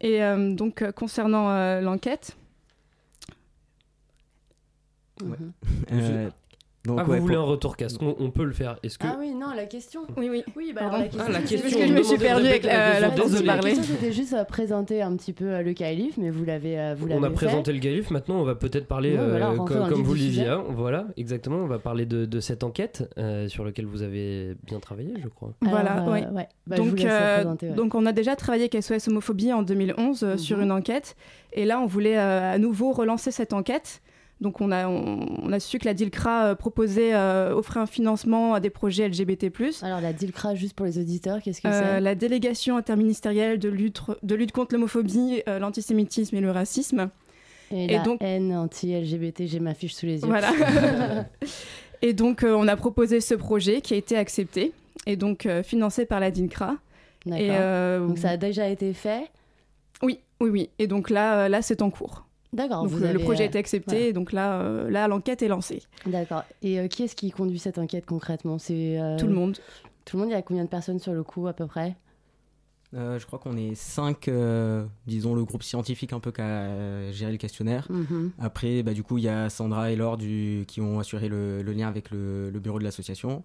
Et 0.00 0.22
euh, 0.22 0.54
donc 0.54 0.82
euh, 0.82 0.92
concernant 0.92 1.50
euh, 1.50 1.80
l'enquête, 1.80 2.36
Euh, 5.92 6.30
donc, 6.86 6.98
ah, 7.00 7.04
vous 7.04 7.12
ouais, 7.12 7.18
voulez 7.20 7.34
pour- 7.34 7.44
un 7.44 7.46
retour 7.48 7.76
casque 7.76 8.00
on, 8.02 8.14
on 8.18 8.30
peut 8.30 8.44
le 8.44 8.52
faire. 8.52 8.78
Est-ce 8.82 8.98
que 8.98 9.06
Ah 9.06 9.16
oui, 9.18 9.34
non, 9.34 9.48
la 9.54 9.66
question. 9.66 10.02
Oui, 10.16 10.28
oui. 10.30 10.42
Oui, 10.56 10.72
bah 10.74 10.82
alors 10.82 10.98
la 10.98 11.04
question. 11.04 11.22
Ah, 11.26 11.30
la 11.32 11.38
question, 11.40 11.60
Parce 11.62 11.74
que 11.74 11.86
je 11.88 11.92
me 11.92 12.02
suis 12.02 12.18
perdue 12.18 12.46
avec 12.46 12.64
la 12.64 13.00
la, 13.00 13.00
la 13.00 13.10
question. 13.10 13.40
La 13.44 13.54
parler. 13.54 13.70
question 13.72 13.94
c'était 13.98 14.12
juste 14.12 14.32
à 14.32 14.44
présenter 14.44 15.02
un 15.02 15.16
petit 15.16 15.32
peu 15.32 15.46
euh, 15.46 15.62
le 15.62 15.72
CAELIF, 15.74 16.16
mais 16.16 16.30
vous 16.30 16.44
l'avez 16.44 16.78
euh, 16.78 16.94
vous 16.98 17.08
On 17.10 17.22
a 17.22 17.30
présenté 17.30 17.72
le 17.72 17.78
GAIF, 17.78 18.10
maintenant 18.10 18.36
on 18.40 18.44
va 18.44 18.54
peut-être 18.54 18.86
parler, 18.86 19.16
Ouais, 19.16 19.28
voilà, 19.28 19.48
euh, 19.50 19.56
rentrer 19.56 19.74
comme, 19.78 19.88
comme 19.88 20.02
vous 20.02 20.16
hein, 20.40 20.64
voilà, 20.70 21.06
exactement, 21.16 21.56
on 21.58 21.66
va 21.66 21.78
parler 21.78 22.06
de, 22.06 22.24
de 22.26 22.40
cette 22.40 22.64
enquête 22.64 23.08
euh, 23.18 23.48
sur 23.48 23.64
laquelle 23.64 23.86
vous 23.86 24.02
avez 24.02 24.54
bien 24.64 24.80
travaillé, 24.80 25.14
je 25.22 25.28
crois. 25.28 25.52
Voilà, 25.62 25.92
Alors, 25.94 26.08
euh, 26.08 26.12
ouais. 26.32 26.48
Bah, 26.66 26.76
donc, 26.76 27.00
euh, 27.04 27.34
présenter, 27.36 27.70
on 27.94 28.06
a 28.06 28.12
déjà 28.12 28.36
travaillé 28.36 28.64
avec 28.70 28.82
SOS 28.82 29.08
Homophobie 29.08 29.52
en 29.52 29.62
2011 29.62 30.22
euh, 30.22 30.36
sur 30.36 30.58
Mhm. 30.58 30.62
une 30.64 30.72
enquête. 30.72 31.16
Et 31.52 31.64
là, 31.64 31.80
on 31.80 31.86
voulait 31.86 32.18
euh, 32.18 32.52
à 32.54 32.58
nouveau 32.58 32.92
relancer 32.92 33.30
cette 33.30 33.52
enquête. 33.52 34.02
Donc 34.42 34.60
on 34.60 34.70
a, 34.70 34.86
on, 34.86 35.26
on 35.44 35.52
a 35.52 35.58
su 35.60 35.78
que 35.78 35.86
la 35.86 35.94
DILCRA 35.94 36.48
euh, 36.48 36.54
proposait, 36.54 37.14
euh, 37.14 37.54
offrait 37.54 37.80
un 37.80 37.86
financement 37.86 38.52
à 38.52 38.60
des 38.60 38.68
projets 38.70 39.08
LGBT+. 39.08 39.50
Alors 39.82 40.00
la 40.02 40.12
DILCRA, 40.12 40.54
juste 40.54 40.74
pour 40.74 40.84
les 40.84 40.98
auditeurs, 40.98 41.40
qu'est-ce 41.40 41.62
que 41.62 41.68
Euh, 41.68 41.94
c'est? 41.96 42.00
la 42.02 42.14
délégation 42.14 42.76
interministérielle 42.76 43.58
de 43.58 43.70
lutte, 43.70 44.02
de 44.22 44.34
lutte 44.34 44.52
contre 44.52 44.74
l'homophobie, 44.74 45.42
l'antisémitisme 45.46 46.36
et 46.36 46.40
le 46.42 46.50
racisme. 46.50 47.08
Et, 47.70 47.86
et 47.86 47.96
la 47.96 48.02
donc- 48.02 48.18
haine 48.20 48.54
anti-LGBT, 48.54 49.46
j'ai 49.46 49.58
ma 49.58 49.72
fiche 49.74 49.94
sous 49.94 50.06
les 50.06 50.20
yeux. 50.20 50.26
Voilà. 50.28 50.52
et 52.02 52.12
donc, 52.12 52.42
euh, 52.44 52.54
on 52.54 52.68
a 52.68 52.76
proposé 52.76 53.20
ce 53.20 53.34
projet 53.34 53.80
qui 53.80 53.94
a 53.94 53.96
été 53.96 54.16
accepté 54.16 54.72
et 55.06 55.16
donc 55.16 55.46
euh, 55.46 55.62
financé 55.62 56.04
par 56.06 56.20
la 56.20 56.30
DINCRA. 56.30 56.76
D'accord. 57.24 57.40
Et, 57.44 57.48
euh, 57.50 58.06
Donc 58.06 58.18
ça 58.18 58.30
a 58.30 58.36
déjà 58.36 58.68
été 58.68 58.92
fait? 58.92 59.30
Oui, 60.02 60.20
oui, 60.40 60.50
oui. 60.50 60.70
Et 60.78 60.86
donc 60.86 61.10
là, 61.10 61.48
là 61.48 61.62
c'est 61.62 61.80
en 61.82 61.90
cours. 61.90 62.25
D'accord. 62.56 62.84
Donc 62.84 62.92
vous 62.92 62.98
le, 62.98 63.18
projet 63.18 63.42
a 63.42 63.44
euh, 63.44 63.48
été 63.48 63.58
accepté, 63.58 63.96
voilà. 63.96 64.06
et 64.08 64.12
donc 64.12 64.32
là, 64.32 64.60
euh, 64.62 64.90
là 64.90 65.06
l'enquête 65.08 65.42
est 65.42 65.48
lancée. 65.48 65.82
D'accord. 66.06 66.42
Et 66.62 66.80
euh, 66.80 66.88
qui 66.88 67.02
est-ce 67.02 67.14
qui 67.14 67.30
conduit 67.30 67.58
cette 67.58 67.78
enquête 67.78 68.06
concrètement? 68.06 68.58
C'est 68.58 68.98
euh, 68.98 69.18
Tout 69.18 69.26
le 69.26 69.34
monde. 69.34 69.58
Tout 70.06 70.16
le 70.16 70.22
monde. 70.22 70.30
Il 70.30 70.32
y 70.32 70.36
a 70.36 70.42
combien 70.42 70.64
de 70.64 70.68
personnes 70.68 70.98
sur 70.98 71.12
le 71.12 71.22
coup 71.22 71.46
à 71.46 71.52
peu 71.52 71.66
près? 71.66 71.96
Euh, 72.94 73.18
je 73.18 73.26
crois 73.26 73.38
qu'on 73.38 73.56
est 73.56 73.74
cinq, 73.74 74.28
euh, 74.28 74.84
disons 75.06 75.34
le 75.34 75.44
groupe 75.44 75.62
scientifique 75.62 76.12
un 76.12 76.20
peu 76.20 76.30
qui 76.30 76.40
a 76.40 77.10
géré 77.12 77.32
le 77.32 77.36
questionnaire. 77.36 77.86
Mhm. 77.90 78.30
Après, 78.38 78.82
bah, 78.82 78.94
du 78.94 79.02
coup, 79.02 79.18
il 79.18 79.24
y 79.24 79.28
a 79.28 79.50
Sandra 79.50 79.90
et 79.90 79.96
Laure 79.96 80.16
du, 80.16 80.64
qui 80.66 80.80
ont 80.80 80.98
assuré 80.98 81.28
le, 81.28 81.62
le 81.62 81.72
lien 81.72 81.88
avec 81.88 82.10
le, 82.10 82.48
le 82.48 82.60
bureau 82.60 82.78
de 82.78 82.84
l'association. 82.84 83.42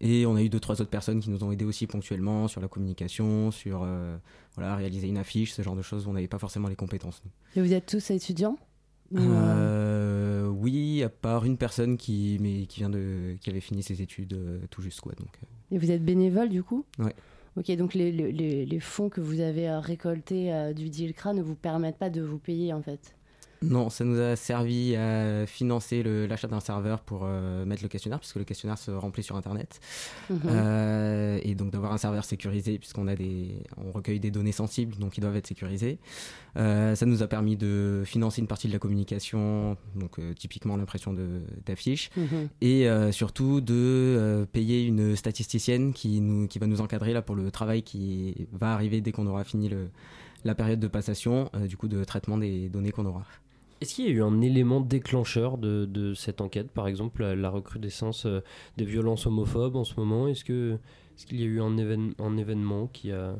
Et 0.00 0.26
on 0.26 0.36
a 0.36 0.42
eu 0.42 0.48
deux, 0.48 0.60
trois 0.60 0.80
autres 0.80 0.90
personnes 0.90 1.20
qui 1.20 1.28
nous 1.28 1.42
ont 1.44 1.52
aidés 1.52 1.64
aussi 1.64 1.86
ponctuellement 1.86 2.48
sur 2.48 2.60
la 2.60 2.68
communication, 2.68 3.50
sur 3.50 3.82
euh, 3.82 4.16
voilà, 4.56 4.76
réaliser 4.76 5.08
une 5.08 5.18
affiche, 5.18 5.52
ce 5.52 5.62
genre 5.62 5.76
de 5.76 5.82
choses 5.82 6.06
on 6.06 6.12
n'avait 6.12 6.28
pas 6.28 6.38
forcément 6.38 6.68
les 6.68 6.76
compétences. 6.76 7.22
nous. 7.24 7.30
Et 7.60 7.64
vous 7.66 7.72
êtes 7.72 7.86
tous 7.86 8.10
étudiants 8.10 8.56
euh, 9.14 9.18
Euh, 9.20 10.48
oui, 10.48 11.02
à 11.02 11.08
part 11.08 11.44
une 11.44 11.56
personne 11.56 11.96
qui, 11.96 12.38
mais, 12.40 12.66
qui, 12.66 12.80
vient 12.80 12.90
de, 12.90 13.36
qui 13.40 13.50
avait 13.50 13.60
fini 13.60 13.82
ses 13.82 14.02
études 14.02 14.32
euh, 14.34 14.60
tout 14.70 14.82
juste. 14.82 15.00
Quoi, 15.00 15.12
donc, 15.18 15.28
Et 15.70 15.78
vous 15.78 15.90
êtes 15.90 16.04
bénévole 16.04 16.48
du 16.48 16.62
coup? 16.62 16.84
Ouais. 16.98 17.14
Ok, 17.56 17.70
donc 17.76 17.94
les, 17.94 18.10
les- 18.10 18.66
les- 18.66 18.80
fonds 18.80 19.08
que 19.08 19.20
vous 19.20 19.40
avez 19.40 19.70
récoltés 19.70 20.52
euh, 20.52 20.72
du 20.72 20.88
DILCRA 20.90 21.34
ne 21.34 21.42
vous 21.42 21.54
permettent 21.54 21.98
pas 21.98 22.10
de 22.10 22.20
vous 22.20 22.38
payer 22.38 22.72
en 22.72 22.82
fait? 22.82 23.14
Non, 23.70 23.90
ça 23.90 24.04
nous 24.04 24.18
a 24.20 24.36
servi 24.36 24.96
à 24.96 25.46
financer 25.46 26.02
l'achat 26.02 26.48
d'un 26.48 26.60
serveur 26.60 27.00
pour 27.00 27.22
euh, 27.24 27.64
mettre 27.64 27.82
le 27.82 27.88
questionnaire, 27.88 28.18
puisque 28.20 28.36
le 28.36 28.44
questionnaire 28.44 28.78
se 28.78 28.90
remplit 28.90 29.22
sur 29.22 29.36
Internet. 29.36 29.80
Mhm. 30.30 30.40
Euh, 30.46 31.38
et 31.42 31.54
donc 31.54 31.70
d'avoir 31.70 31.92
un 31.92 31.98
serveur 31.98 32.24
sécurisé, 32.24 32.78
puisqu'on 32.78 33.08
a 33.08 33.14
des, 33.14 33.56
on 33.76 33.92
recueille 33.92 34.20
des 34.20 34.30
données 34.30 34.52
sensibles, 34.52 34.96
donc 34.96 35.16
ils 35.18 35.20
doivent 35.20 35.36
être 35.36 35.46
sécurisés. 35.46 35.98
Euh, 36.56 36.94
ça 36.94 37.06
nous 37.06 37.22
a 37.22 37.26
permis 37.26 37.56
de 37.56 38.02
financer 38.04 38.40
une 38.40 38.46
partie 38.46 38.68
de 38.68 38.72
la 38.72 38.78
communication, 38.78 39.76
donc 39.96 40.18
typiquement 40.36 40.76
l'impression 40.76 41.12
de- 41.12 41.42
d'affiches, 41.66 42.10
Mhm. 42.16 42.48
et 42.60 42.88
surtout 43.12 43.60
de 43.60 44.46
payer 44.52 44.84
une 44.84 45.16
statisticienne 45.16 45.92
qui, 45.92 46.20
nous, 46.20 46.46
qui 46.46 46.58
va 46.58 46.66
nous 46.66 46.80
encadrer 46.80 47.12
là 47.12 47.22
pour 47.22 47.34
le 47.36 47.50
travail 47.50 47.82
qui 47.82 48.46
va 48.52 48.72
arriver 48.72 49.00
dès 49.00 49.12
qu'on 49.12 49.26
aura 49.26 49.44
fini 49.44 49.68
le, 49.68 49.88
la 50.44 50.54
période 50.54 50.80
de 50.80 50.88
passation, 50.88 51.50
du 51.68 51.76
coup 51.76 51.88
de 51.88 52.04
traitement 52.04 52.38
des 52.38 52.68
données 52.68 52.90
qu'on 52.92 53.06
aura. 53.06 53.24
Est-ce 53.84 53.96
qu'il 53.96 54.06
y 54.06 54.08
a 54.08 54.12
eu 54.12 54.22
un 54.22 54.40
élément 54.40 54.80
déclencheur 54.80 55.58
de, 55.58 55.84
de 55.84 56.14
cette 56.14 56.40
enquête, 56.40 56.70
par 56.70 56.88
exemple 56.88 57.20
la, 57.20 57.34
la 57.36 57.50
recrudescence 57.50 58.24
euh, 58.24 58.40
des 58.78 58.86
violences 58.86 59.26
homophobes 59.26 59.76
en 59.76 59.84
ce 59.84 59.92
moment? 60.00 60.26
Est-ce 60.26 60.42
que 60.42 60.78
est-ce 61.14 61.26
qu'il 61.26 61.38
y 61.38 61.44
a 61.44 61.46
eu 61.46 61.60
un, 61.60 61.76
évén- 61.76 62.14
un 62.18 62.38
événement 62.38 62.86
qui 62.86 63.12
a 63.12 63.36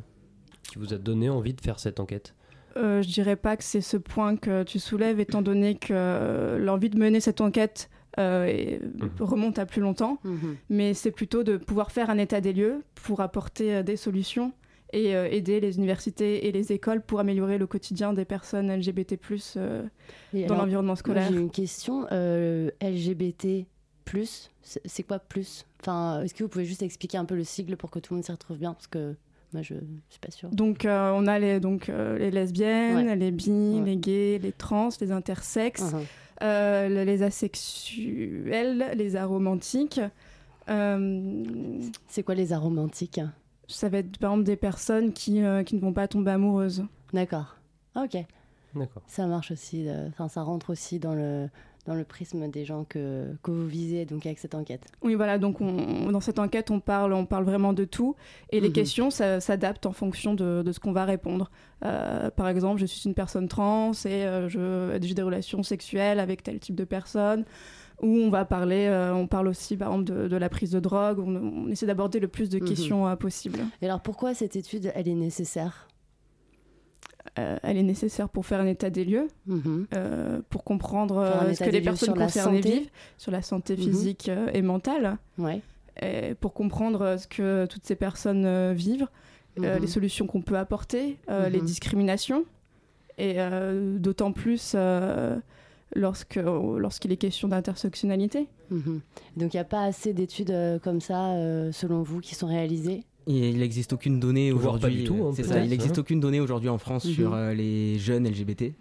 qui 0.68 0.78
vous 0.78 0.92
a 0.92 0.98
donné 0.98 1.30
envie 1.30 1.54
de 1.54 1.60
faire 1.62 1.78
cette 1.78 1.98
enquête? 1.98 2.34
Euh, 2.76 3.00
je 3.00 3.08
dirais 3.08 3.36
pas 3.36 3.56
que 3.56 3.64
c'est 3.64 3.80
ce 3.80 3.96
point 3.96 4.36
que 4.36 4.64
tu 4.64 4.78
soulèves, 4.78 5.18
étant 5.18 5.40
donné 5.40 5.76
que 5.76 5.92
euh, 5.92 6.58
l'envie 6.58 6.90
de 6.90 6.98
mener 6.98 7.20
cette 7.20 7.40
enquête 7.40 7.88
euh, 8.18 8.44
est- 8.44 8.80
remonte 9.20 9.58
à 9.58 9.64
plus 9.64 9.80
longtemps, 9.80 10.18
Mhm. 10.24 10.56
mais 10.68 10.92
c'est 10.92 11.10
plutôt 11.10 11.42
de 11.42 11.56
pouvoir 11.56 11.90
faire 11.90 12.10
un 12.10 12.18
état 12.18 12.42
des 12.42 12.52
lieux 12.52 12.82
pour 12.96 13.20
apporter 13.22 13.76
euh, 13.76 13.82
des 13.82 13.96
solutions 13.96 14.52
et 14.94 15.14
euh, 15.16 15.28
aider 15.30 15.60
les 15.60 15.76
universités 15.76 16.46
et 16.46 16.52
les 16.52 16.72
écoles 16.72 17.02
pour 17.02 17.18
améliorer 17.20 17.58
le 17.58 17.66
quotidien 17.66 18.12
des 18.12 18.24
personnes 18.24 18.70
LGBT+, 18.70 19.18
euh, 19.56 19.82
dans 20.32 20.54
l'environnement 20.56 20.96
scolaire. 20.96 21.28
J'ai 21.30 21.38
une 21.38 21.50
question. 21.50 22.06
euh, 22.12 22.70
LGBT, 22.80 23.66
c'est 24.62 25.02
quoi 25.02 25.18
plus? 25.18 25.66
Enfin, 25.80 26.22
est-ce 26.22 26.32
que 26.34 26.42
vous 26.44 26.48
pouvez 26.48 26.64
juste 26.64 26.82
expliquer 26.82 27.18
un 27.18 27.24
peu 27.24 27.34
le 27.34 27.44
sigle 27.44 27.76
pour 27.76 27.90
que 27.90 27.98
tout 27.98 28.14
le 28.14 28.18
monde 28.18 28.24
s'y 28.24 28.32
retrouve 28.32 28.58
bien? 28.58 28.72
Parce 28.74 28.86
que 28.86 29.14
moi, 29.52 29.62
je 29.62 29.74
suis 30.10 30.20
pas 30.20 30.30
sûre. 30.30 30.48
Donc, 30.50 30.84
euh, 30.84 31.12
on 31.14 31.26
a 31.26 31.38
les, 31.38 31.58
donc, 31.60 31.88
euh, 31.88 32.16
les 32.18 32.30
lesbiennes, 32.30 32.96
Ouais. 33.06 33.16
les 33.16 33.30
bi, 33.30 33.80
les 33.84 33.96
gays, 33.96 34.38
les 34.42 34.52
trans, 34.52 34.88
les 35.00 35.10
intersexes, 35.12 35.94
euh, 36.42 36.88
le- 36.88 37.04
les 37.04 37.22
asexuels, 37.22 38.92
les 38.96 39.16
aromantiques. 39.16 40.00
C'est 40.66 42.22
quoi 42.22 42.34
les 42.34 42.52
aromantiques? 42.52 43.20
Ça 43.68 43.88
va 43.88 43.98
être 43.98 44.18
par 44.18 44.32
exemple 44.32 44.44
des 44.44 44.56
personnes 44.56 45.12
qui, 45.12 45.42
euh, 45.42 45.62
qui 45.64 45.74
ne 45.74 45.80
vont 45.80 45.92
pas 45.92 46.08
tomber 46.08 46.30
amoureuses. 46.32 46.84
D'accord. 47.12 47.56
Ok. 47.96 48.16
D'accord. 48.74 49.02
Ça 49.06 49.26
marche 49.26 49.50
aussi. 49.52 49.88
euh, 49.88 50.08
Enfin, 50.08 50.28
ça 50.28 50.42
rentre 50.42 50.70
aussi 50.70 50.98
dans 50.98 51.14
le 51.14 51.48
dans 51.86 51.94
le 51.94 52.04
prisme 52.04 52.48
des 52.48 52.64
gens 52.64 52.84
que, 52.88 53.26
que 53.42 53.50
vous 53.50 53.66
visez 53.66 54.06
donc 54.06 54.24
avec 54.26 54.38
cette 54.38 54.54
enquête. 54.54 54.86
Oui, 55.02 55.14
voilà, 55.14 55.38
donc 55.38 55.60
on- 55.60 56.10
dans 56.10 56.20
cette 56.20 56.38
enquête, 56.38 56.70
on 56.70 56.80
parle, 56.80 57.12
on 57.12 57.26
parle 57.26 57.44
vraiment 57.44 57.72
de 57.74 57.84
tout. 57.84 58.16
Et 58.50 58.60
les 58.60 58.68
Mhm. 58.68 58.74
questions 58.74 59.10
s'adaptent 59.10 59.86
en 59.86 59.92
fonction 59.92 60.34
de, 60.34 60.62
de 60.64 60.72
ce 60.72 60.80
qu'on 60.80 60.92
va 60.92 61.04
répondre. 61.04 61.50
Euh, 61.84 62.30
par 62.30 62.48
exemple, 62.48 62.80
je 62.80 62.86
suis 62.86 63.06
une 63.06 63.14
personne 63.14 63.48
trans 63.48 63.92
et 64.06 64.24
euh, 64.26 64.48
j'ai 65.00 65.14
des 65.14 65.22
relations 65.22 65.62
sexuelles 65.62 66.20
avec 66.20 66.42
tel 66.42 66.58
type 66.58 66.74
de 66.74 66.84
personne. 66.84 67.44
Ou 68.02 68.08
on 68.08 68.28
va 68.30 68.44
parler, 68.44 68.86
euh, 68.88 69.14
on 69.14 69.26
parle 69.28 69.46
aussi 69.48 69.76
par 69.76 69.88
exemple 69.88 70.04
de, 70.04 70.26
de 70.28 70.36
la 70.36 70.48
prise 70.48 70.72
de 70.72 70.80
drogue. 70.80 71.20
On, 71.20 71.36
on 71.36 71.68
essaie 71.68 71.86
d'aborder 71.86 72.18
le 72.18 72.28
plus 72.28 72.48
de 72.48 72.58
Mhm. 72.58 72.64
questions 72.64 73.06
euh, 73.06 73.14
possible. 73.14 73.60
Et 73.82 73.86
alors 73.86 74.00
pourquoi 74.00 74.34
cette 74.34 74.56
étude 74.56 74.90
elle 74.94 75.06
est 75.08 75.14
nécessaire? 75.14 75.86
Euh, 77.38 77.58
elle 77.64 77.76
est 77.76 77.82
nécessaire 77.82 78.28
pour 78.28 78.46
faire 78.46 78.60
un 78.60 78.66
état 78.66 78.90
des 78.90 79.04
lieux, 79.04 79.26
euh, 79.94 80.40
pour 80.50 80.62
comprendre 80.62 81.16
Mhm. 81.16 81.20
Euh, 81.48 81.54
ce 81.54 81.64
que 81.64 81.70
les 81.70 81.80
personnes 81.80 82.14
concernées 82.14 82.60
vivent, 82.60 82.90
sur 83.18 83.32
la 83.32 83.42
santé 83.42 83.76
Mhm. 83.76 83.82
physique 83.82 84.30
et 84.52 84.62
mentale, 84.62 85.18
Ouais. 85.38 85.60
et 86.00 86.34
pour 86.40 86.52
comprendre 86.54 87.16
ce 87.18 87.26
que 87.26 87.66
toutes 87.66 87.84
ces 87.86 87.96
personnes 87.96 88.72
vivent, 88.72 89.08
Mhm. 89.56 89.78
les 89.80 89.86
solutions 89.88 90.26
qu'on 90.28 90.42
peut 90.42 90.56
apporter, 90.58 91.18
les 91.28 91.58
Mhm. 91.60 91.64
discriminations, 91.66 92.44
et 93.18 93.36
d'autant 93.98 94.30
plus 94.30 94.76
lorsque 95.96 96.36
lorsqu'il 96.36 97.12
est 97.12 97.16
question 97.16 97.48
d'intersectionnalité. 97.48 98.48
Mhm. 98.70 99.00
Donc 99.36 99.54
il 99.54 99.56
n'y 99.56 99.60
a 99.60 99.64
pas 99.64 99.82
assez 99.84 100.12
d'études 100.12 100.54
comme 100.84 101.00
ça, 101.00 101.34
selon 101.72 102.02
vous, 102.04 102.20
qui 102.20 102.34
sont 102.36 102.46
réalisées? 102.46 103.02
Il 103.26 103.58
n'existe 103.58 103.92
aucune 103.92 104.20
donnée 104.20 104.52
aujourd'hui. 104.52 104.96
du 104.96 105.04
tout, 105.04 105.24
hein, 105.26 105.32
c'est 105.34 105.44
ça, 105.44 105.58
il 105.62 105.70
n'existe 105.70 105.98
aucune 105.98 106.20
donnée 106.20 106.40
aujourd'hui 106.40 106.68
en 106.68 106.78
France 106.78 107.06
sur 107.06 107.30
Mhm. 107.30 107.36
euh, 107.36 107.54
les 107.54 107.98
jeunes 107.98 108.26
LGBT. 108.26 108.74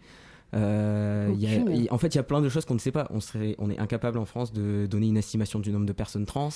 Euh, 0.56 1.32
il 1.34 1.42
y 1.42 1.48
a- 1.88 1.94
en 1.94 1.98
fait, 1.98 2.14
il 2.14 2.18
y 2.18 2.20
a 2.20 2.24
plein 2.24 2.42
de 2.42 2.50
choses 2.50 2.66
qu'on 2.66 2.76
ne 2.76 2.80
sait 2.80 2.92
pas. 2.92 3.08
On, 3.10 3.20
serait, 3.20 3.56
on 3.58 3.70
est 3.72 3.80
incapable 3.80 4.20
en 4.20 4.26
France 4.26 4.54
de 4.54 4.86
donner 4.86 5.08
une 5.08 5.18
estimation 5.18 5.60
du 5.60 5.72
nombre 5.72 5.86
de 5.88 5.94
personnes 5.94 6.26
trans, 6.26 6.50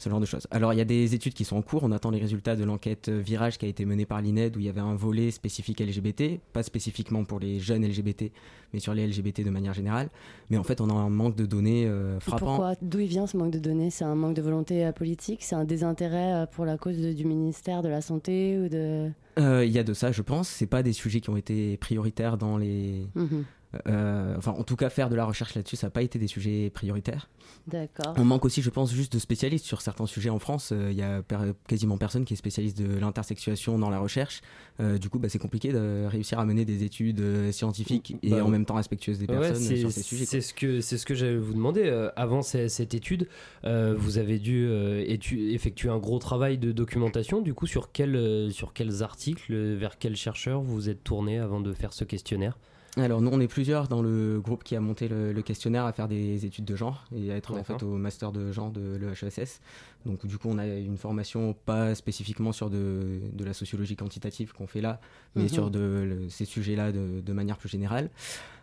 ce 0.00 0.08
genre 0.08 0.20
de 0.20 0.26
choses. 0.26 0.46
Alors, 0.50 0.72
il 0.72 0.76
y 0.78 0.80
a 0.80 0.84
des 0.84 1.14
études 1.14 1.34
qui 1.34 1.44
sont 1.44 1.56
en 1.56 1.62
cours. 1.62 1.82
On 1.84 1.92
attend 1.92 2.10
les 2.10 2.18
résultats 2.18 2.56
de 2.56 2.64
l'enquête 2.64 3.08
euh, 3.08 3.20
Virage 3.20 3.58
qui 3.58 3.66
a 3.66 3.68
été 3.68 3.84
menée 3.84 4.06
par 4.06 4.20
l'INED 4.22 4.56
où 4.56 4.60
il 4.60 4.66
y 4.66 4.68
avait 4.68 4.80
un 4.80 4.94
volet 4.94 5.30
spécifique 5.30 5.80
LGBT, 5.80 6.40
pas 6.52 6.62
spécifiquement 6.62 7.24
pour 7.24 7.38
les 7.38 7.60
jeunes 7.60 7.86
LGBT, 7.86 8.32
mais 8.72 8.80
sur 8.80 8.94
les 8.94 9.06
LGBT 9.06 9.44
de 9.44 9.50
manière 9.50 9.74
générale. 9.74 10.08
Mais 10.48 10.56
en 10.56 10.64
fait, 10.64 10.80
on 10.80 10.88
a 10.88 10.94
un 10.94 11.10
manque 11.10 11.36
de 11.36 11.46
données 11.46 11.84
euh, 11.86 12.16
Et 12.16 12.20
frappant. 12.20 12.46
Pourquoi 12.46 12.74
D'où 12.82 13.00
il 13.00 13.06
vient 13.08 13.26
ce 13.26 13.36
manque 13.36 13.50
de 13.52 13.58
données? 13.58 13.90
C'est 13.90 14.04
un 14.04 14.14
manque 14.14 14.34
de 14.34 14.42
volonté 14.42 14.84
euh, 14.86 14.92
politique? 14.92 15.42
C'est 15.42 15.54
un 15.54 15.64
désintérêt 15.64 16.46
pour 16.52 16.64
la 16.64 16.78
cause 16.78 16.96
de- 16.98 17.12
du 17.12 17.24
ministère 17.24 17.82
de 17.82 17.88
la 17.88 18.00
Santé 18.00 18.58
ou 18.58 18.68
de... 18.68 19.10
Il 19.38 19.70
y 19.70 19.78
a 19.78 19.84
de 19.84 19.94
ça, 19.94 20.12
je 20.12 20.20
pense. 20.22 20.48
C'est 20.48 20.66
pas 20.66 20.82
des 20.82 20.92
sujets 20.92 21.20
qui 21.20 21.30
ont 21.30 21.36
été 21.36 21.76
prioritaires 21.78 22.36
dans 22.36 22.58
les. 22.58 23.06
Mhm. 23.14 23.44
Euh, 23.86 24.34
enfin, 24.36 24.50
en 24.52 24.64
tout 24.64 24.74
cas, 24.76 24.90
faire 24.90 25.08
de 25.10 25.14
la 25.14 25.24
recherche 25.24 25.54
là-dessus, 25.54 25.76
ça 25.76 25.86
n'a 25.86 25.90
pas 25.92 26.02
été 26.02 26.18
des 26.18 26.26
sujets 26.26 26.70
prioritaires. 26.70 27.28
D'accord. 27.68 28.14
On 28.16 28.24
manque 28.24 28.44
aussi, 28.44 28.62
je 28.62 28.70
pense, 28.70 28.92
juste 28.92 29.12
de 29.12 29.18
spécialistes 29.20 29.64
sur 29.64 29.80
certains 29.80 30.06
sujets 30.06 30.30
en 30.30 30.38
France. 30.40 30.70
Euh, 30.72 30.88
Il 30.90 30.96
y 30.96 31.02
a 31.02 31.22
per- 31.22 31.52
quasiment 31.68 31.96
personne 31.96 32.24
qui 32.24 32.34
est 32.34 32.36
spécialiste 32.36 32.78
de 32.80 32.98
l'intersexuation 32.98 33.78
dans 33.78 33.90
la 33.90 33.98
recherche. 34.00 34.40
Euh, 34.80 34.98
du 34.98 35.08
coup, 35.08 35.18
bah, 35.20 35.28
c'est 35.28 35.38
compliqué 35.38 35.72
de 35.72 36.06
réussir 36.06 36.38
à 36.40 36.44
mener 36.44 36.64
des 36.64 36.82
études 36.82 37.20
euh, 37.20 37.52
scientifiques 37.52 38.16
et 38.22 38.30
Bah, 38.30 38.44
en 38.44 38.48
même 38.48 38.64
temps 38.64 38.74
respectueuses 38.74 39.18
des 39.18 39.26
personnes 39.28 39.54
c'est- 39.62 39.76
sur 39.76 39.92
ces 39.92 40.02
sujets. 40.02 40.24
C'est 40.24 40.40
ce 40.40 40.52
que 40.54 40.80
c'est 40.80 40.98
ce 40.98 41.06
que 41.06 41.14
j'allais 41.14 41.36
vous 41.36 41.54
demander. 41.54 41.82
Euh, 41.84 42.10
avant 42.16 42.42
ce- 42.42 42.66
cette 42.68 42.94
étude, 42.94 43.28
euh, 43.64 43.94
vous 43.96 44.18
avez 44.18 44.38
dû 44.40 44.66
euh, 44.66 45.04
effectuer 45.06 45.90
un 45.90 45.98
gros 45.98 46.18
travail 46.18 46.58
de 46.58 46.72
documentation. 46.72 47.40
Du 47.40 47.54
coup, 47.54 47.66
sur 47.68 47.92
quel, 47.92 48.16
euh, 48.16 48.50
sur 48.50 48.72
quels 48.72 49.02
articles, 49.04 49.52
euh, 49.52 49.76
vers 49.78 49.98
quels 49.98 50.16
chercheurs 50.16 50.60
vous 50.60 50.74
vous 50.74 50.88
êtes 50.88 51.04
tourné 51.04 51.38
avant 51.38 51.60
de 51.60 51.72
faire 51.72 51.92
ce 51.92 52.02
questionnaire? 52.04 52.58
Alors 52.96 53.20
nous 53.20 53.30
on 53.32 53.40
est 53.40 53.46
plusieurs 53.48 53.86
dans 53.86 54.02
le 54.02 54.40
groupe 54.40 54.64
qui 54.64 54.74
a 54.74 54.80
monté 54.80 55.06
le, 55.06 55.32
le 55.32 55.42
questionnaire 55.42 55.84
à 55.84 55.92
faire 55.92 56.08
des 56.08 56.44
études 56.44 56.64
de 56.64 56.74
genre 56.74 57.04
et 57.16 57.30
à 57.32 57.36
être 57.36 57.54
en 57.54 57.62
fait 57.62 57.82
au 57.84 57.96
master 57.96 58.32
de 58.32 58.50
genre 58.50 58.72
de 58.72 58.96
l'EHESS. 58.96 59.60
Donc 60.06 60.26
du 60.26 60.38
coup 60.38 60.48
on 60.50 60.58
a 60.58 60.66
une 60.66 60.96
formation 60.96 61.54
pas 61.66 61.94
spécifiquement 61.94 62.50
sur 62.52 62.68
de, 62.68 63.20
de 63.32 63.44
la 63.44 63.52
sociologie 63.52 63.94
quantitative 63.96 64.52
qu'on 64.52 64.66
fait 64.66 64.80
là, 64.80 65.00
mais 65.36 65.42
Mhm. 65.42 65.48
sur 65.50 65.70
de, 65.70 65.78
le- 65.78 66.28
ces 66.30 66.44
sujets-là 66.46 66.90
de, 66.90 67.20
de 67.24 67.32
manière 67.32 67.58
plus 67.58 67.68
générale. 67.68 68.10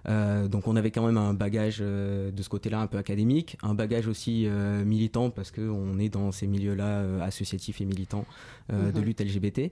Euh, 0.10 0.48
donc 0.48 0.68
on 0.68 0.76
avait 0.76 0.92
quand 0.92 1.06
même 1.06 1.18
un 1.18 1.34
bagage 1.34 1.80
euh, 1.82 2.32
de 2.32 2.42
ce 2.42 2.48
côté-là 2.50 2.80
un 2.80 2.88
peu 2.88 2.98
académique, 2.98 3.58
un 3.62 3.74
bagage 3.74 4.08
aussi 4.08 4.46
euh, 4.48 4.84
militant 4.86 5.30
parce 5.30 5.52
qu'on 5.52 6.00
est 6.00 6.10
dans 6.10 6.32
ces 6.32 6.48
milieux-là 6.48 7.24
associatifs 7.24 7.82
et 7.82 7.86
militants 7.86 8.26
euh, 8.74 8.92
de 8.92 9.00
Mhm. 9.00 9.06
lutte 9.06 9.22
LGBT. 9.22 9.72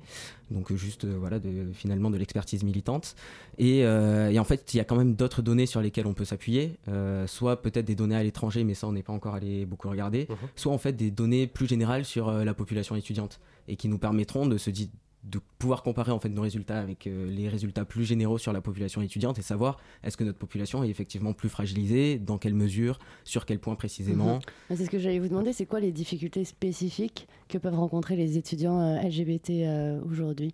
Donc 0.51 0.72
juste 0.76 1.06
voilà 1.06 1.39
de, 1.39 1.68
finalement 1.74 2.10
de 2.12 2.18
l'expertise 2.18 2.64
militante. 2.64 3.16
Et, 3.58 3.80
et 3.80 4.39
en 4.39 4.43
fait 4.46 4.74
il 4.74 4.78
y 4.78 4.80
a 4.80 4.84
quand 4.86 4.96
même 4.96 5.16
d'autres 5.16 5.41
données 5.41 5.66
sur 5.66 5.82
lesquelles 5.82 6.08
on 6.08 6.14
peut 6.14 6.26
s'appuyer, 6.26 6.78
euh, 6.88 7.28
soit 7.28 7.62
peut-être 7.62 7.86
des 7.86 7.96
données 7.96 8.16
à 8.16 8.24
l'étranger, 8.24 8.64
mais 8.64 8.74
ça 8.74 8.88
on 8.88 8.93
n'est 8.93 9.04
pas 9.04 9.14
encore 9.14 9.36
allé 9.36 9.66
beaucoup 9.66 9.89
regarder, 9.89 10.28
Mhm. 10.30 10.36
soit 10.56 10.72
en 10.72 10.78
fait 10.78 10.93
des 10.93 11.12
données 11.12 11.48
plus 11.48 11.68
générales 11.68 12.06
sur 12.06 12.30
euh, 12.30 12.43
la 12.46 12.54
population 12.54 12.96
étudiante 12.96 13.39
et 13.68 13.76
qui 13.76 13.88
nous 13.89 13.98
permettront 13.98 14.46
de 14.48 14.58
se 14.58 14.70
dire 14.70 14.88
de 15.24 15.39
pouvoir 15.58 15.82
comparer 15.82 16.12
en 16.12 16.20
fait 16.20 16.30
nos 16.30 16.43
résultats 16.43 16.80
avec 16.80 17.08
euh, 17.08 17.26
les 17.28 17.50
résultats 17.50 17.84
plus 17.84 18.06
généraux 18.06 18.38
sur 18.38 18.54
la 18.54 18.62
population 18.62 19.02
étudiante 19.02 19.39
et 19.39 19.41
savoir 19.41 19.78
est-ce 20.04 20.18
que 20.18 20.24
notre 20.24 20.38
population 20.38 20.84
est 20.84 20.89
effectivement 20.89 21.34
plus 21.34 21.50
fragilisée, 21.50 22.20
dans 22.20 22.38
quelle 22.38 22.54
mesure, 22.54 23.00
sur 23.24 23.48
quel 23.48 23.58
point 23.58 23.74
précisément. 23.74 24.36
Mhm. 24.70 24.78
C'est 24.78 24.86
ce 24.86 24.89
que 24.91 25.00
j'allais 25.00 25.18
vous 25.18 25.28
demander, 25.28 25.52
c'est 25.52 25.66
quoi 25.66 25.80
les 25.80 25.91
difficultés 25.91 26.46
spécifiques 26.46 27.28
que 27.50 27.58
peuvent 27.58 27.74
rencontrer 27.74 28.16
les 28.16 28.38
étudiants 28.38 28.80
euh, 28.80 29.02
LGBT 29.02 29.50
euh, 29.66 30.00
aujourd'hui? 30.08 30.54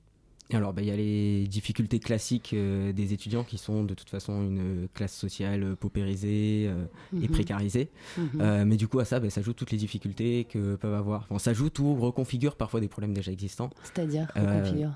Alors, 0.53 0.73
bah, 0.73 0.81
il 0.81 0.87
y 0.87 0.91
a 0.91 0.95
les 0.95 1.47
difficultés 1.47 1.99
classiques 1.99 2.51
euh, 2.53 2.91
des 2.91 3.13
étudiants 3.13 3.43
qui 3.43 3.57
sont 3.57 3.83
de 3.83 3.93
toute 3.93 4.09
façon 4.09 4.41
une 4.43 4.87
classe 4.93 5.13
sociale 5.15 5.63
euh, 5.63 5.75
paupérisée 5.75 6.65
euh, 6.67 6.85
et 7.13 7.27
Mhm. 7.27 7.27
précarisée. 7.29 7.89
Mhm. 8.17 8.29
Euh, 8.41 8.65
mais 8.65 8.75
du 8.77 8.87
coup, 8.87 8.99
à 8.99 9.05
ça, 9.05 9.19
bah, 9.19 9.29
s'ajoutent 9.29 9.55
toutes 9.55 9.71
les 9.71 9.77
difficultés 9.77 10.45
que 10.45 10.75
peuvent 10.75 10.93
avoir. 10.93 11.23
Enfin, 11.29 11.39
s'ajoute 11.39 11.79
ou 11.79 11.95
reconfigure 11.95 12.55
parfois 12.55 12.79
des 12.81 12.87
problèmes 12.87 13.13
déjà 13.13 13.31
existants. 13.31 13.69
C'est-à-dire 13.83 14.27
Euh, 14.37 14.57
reconfigure 14.57 14.91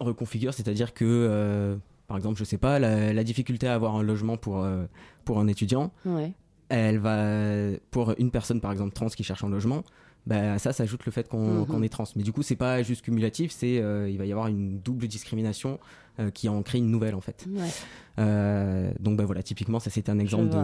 reconfigure, 0.00 0.52
c'est-à-dire 0.52 0.92
que, 0.92 1.04
euh, 1.06 1.76
par 2.08 2.16
exemple, 2.16 2.38
je 2.38 2.44
sais 2.44 2.58
pas, 2.58 2.78
la, 2.78 3.12
la 3.12 3.24
difficulté 3.24 3.68
à 3.68 3.74
avoir 3.74 3.94
un 3.96 4.02
logement 4.02 4.36
pour, 4.36 4.62
euh, 4.62 4.84
pour 5.24 5.38
un 5.38 5.46
étudiant, 5.46 5.92
Ouais. 6.04 6.32
elle 6.68 6.98
va 6.98 7.76
pour 7.90 8.12
une 8.18 8.30
personne 8.30 8.60
par 8.60 8.72
exemple 8.72 8.92
trans 8.92 9.06
qui 9.08 9.22
cherche 9.22 9.44
un 9.44 9.48
logement 9.48 9.84
bah, 10.26 10.58
ça 10.58 10.72
s'ajoute 10.72 11.04
le 11.06 11.12
fait 11.12 11.28
qu'on 11.28 11.60
Mhm. 11.60 11.66
qu'on 11.66 11.82
est 11.82 11.88
trans. 11.88 12.04
Mais 12.16 12.22
du 12.22 12.32
coup 12.32 12.42
c'est 12.42 12.56
pas 12.56 12.82
juste 12.82 13.02
cumulatif 13.02 13.52
c'est 13.52 13.78
euh, 13.80 14.08
il 14.08 14.16
va 14.18 14.24
y 14.26 14.32
avoir 14.32 14.46
une 14.48 14.78
double 14.80 15.06
discrimination 15.08 15.78
euh, 16.20 16.30
qui 16.30 16.48
en 16.48 16.62
crée 16.62 16.78
une 16.78 16.90
nouvelle 16.90 17.14
en 17.14 17.20
fait. 17.20 17.44
Ouais. 17.50 17.68
Euh, 18.20 18.92
donc 19.00 19.16
bah 19.16 19.24
voilà 19.24 19.42
typiquement 19.42 19.80
ça 19.80 19.90
c'était 19.90 20.10
un 20.10 20.18
exemple 20.20 20.54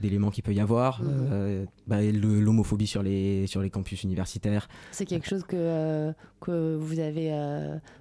d'éléments 0.00 0.30
qu'il 0.30 0.42
peut 0.42 0.54
y 0.54 0.60
avoir. 0.60 1.02
Le- 1.02 2.40
l'homophobie 2.40 2.86
sur 2.86 3.02
les 3.02 3.46
sur 3.46 3.60
les 3.62 3.70
campus 3.70 4.02
universitaires. 4.02 4.68
C'est 4.92 5.04
quelque 5.06 5.28
chose 5.28 5.44
que, 5.44 6.12
que, 6.40 6.76
vous 6.76 6.98
avez, 7.00 7.30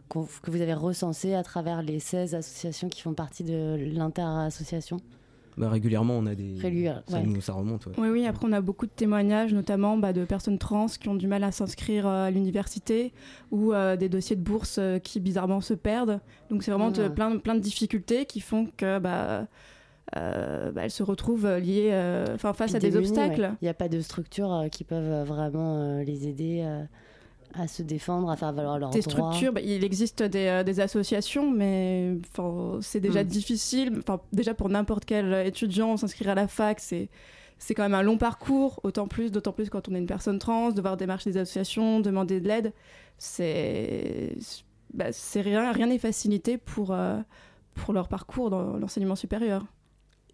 que 0.09 0.51
vous 0.51 0.61
avez 0.61 0.73
recensé 0.73 1.33
à 1.33 1.43
travers 1.43 1.81
les 1.81 1.99
16 1.99 2.35
associations 2.35 2.89
qui 2.89 3.01
font 3.01 3.13
partie 3.13 3.43
de 3.43 3.75
l'inter-association? 3.93 4.97
Bah, 5.57 5.69
régulièrement 5.69 6.13
on 6.17 6.25
a 6.27 6.35
des 6.35 6.53
Régulière, 6.59 7.03
ça, 7.07 7.17
ouais. 7.17 7.23
nous, 7.25 7.41
ça 7.41 7.53
remonte 7.53 7.85
ouais. 7.87 7.93
Oui, 7.97 8.09
oui, 8.09 8.25
après 8.27 8.45
on 8.47 8.53
a 8.53 8.61
beaucoup 8.61 8.85
de 8.85 8.91
témoignages, 8.91 9.53
notamment 9.53 9.97
bah, 9.97 10.13
de 10.13 10.23
personnes 10.25 10.57
trans 10.59 10.85
qui 10.87 11.09
ont 11.09 11.15
du 11.15 11.27
mal 11.27 11.43
à 11.43 11.51
s'inscrire 11.51 12.07
euh, 12.07 12.25
à 12.27 12.31
l'université 12.31 13.13
ou 13.51 13.73
euh, 13.73 13.95
des 13.95 14.07
dossiers 14.09 14.35
de 14.35 14.41
bourse 14.41 14.77
euh, 14.79 14.99
qui 14.99 15.19
bizarrement 15.19 15.61
se 15.61 15.73
perdent. 15.73 16.19
Donc 16.49 16.63
c'est 16.63 16.71
vraiment 16.71 16.87
Ah. 16.95 17.03
de- 17.03 17.07
plein, 17.09 17.37
plein 17.37 17.55
de 17.55 17.59
difficultés 17.59 18.25
qui 18.25 18.39
font 18.39 18.67
que 18.77 18.99
bah, 18.99 19.47
euh, 20.15 20.71
bah, 20.71 20.81
elles 20.85 20.91
se 20.91 21.03
retrouvent 21.03 21.47
liées 21.57 21.89
euh, 21.91 22.25
enfin, 22.35 22.53
face 22.53 22.73
à 22.75 22.79
des 22.79 22.95
obstacles. 22.95 23.41
ouais. 23.41 23.51
Il 23.61 23.65
n'y 23.65 23.69
a 23.69 23.73
pas 23.73 23.89
de 23.89 23.99
structures 23.99 24.53
euh, 24.53 24.67
qui 24.69 24.83
peuvent 24.83 25.03
euh, 25.11 25.23
vraiment 25.25 25.77
euh, 25.81 26.03
les 26.03 26.27
aider 26.27 26.61
euh, 26.63 26.83
à 27.53 27.67
se 27.67 27.81
défendre, 27.83 28.29
à 28.29 28.35
faire 28.35 28.53
valoir 28.53 28.77
leurs 28.79 28.89
Des 28.91 29.01
droits. 29.01 29.31
structures, 29.31 29.53
bah, 29.53 29.61
il 29.61 29.83
existe 29.83 30.21
des, 30.23 30.45
euh, 30.47 30.63
des 30.63 30.79
associations, 30.79 31.49
mais 31.51 32.15
c'est 32.81 32.99
déjà 32.99 33.23
Mm. 33.23 33.27
difficile. 33.27 33.93
Enfin, 33.99 34.19
déjà 34.33 34.53
pour 34.53 34.69
n'importe 34.69 35.05
quel 35.05 35.33
étudiant, 35.45 35.97
s'inscrire 35.97 36.29
à 36.29 36.35
la 36.35 36.47
fac, 36.47 36.79
c'est 36.79 37.09
c'est 37.59 37.73
quand 37.73 37.81
même 37.81 37.95
un 37.95 38.03
long 38.03 38.19
parcours, 38.19 38.79
autant 38.83 39.07
plus, 39.07 39.31
d'autant 39.31 39.51
plus 39.51 39.71
quand 39.71 39.89
on 39.89 39.95
est 39.95 39.97
une 39.97 40.05
personne 40.05 40.37
trans, 40.37 40.69
devoir 40.69 40.95
démarcher 40.95 41.31
des 41.31 41.39
associations, 41.39 41.99
demander 42.01 42.39
de 42.39 42.47
l'aide, 42.47 42.71
c'est 43.17 44.35
bah, 44.93 45.11
c'est 45.11 45.41
rien, 45.41 45.71
rien 45.71 45.87
n'est 45.87 45.97
facilité 45.99 46.57
pour 46.57 46.91
euh, 46.91 47.17
pour 47.73 47.93
leur 47.93 48.07
parcours 48.07 48.49
dans 48.51 48.77
l'enseignement 48.77 49.15
supérieur. 49.15 49.65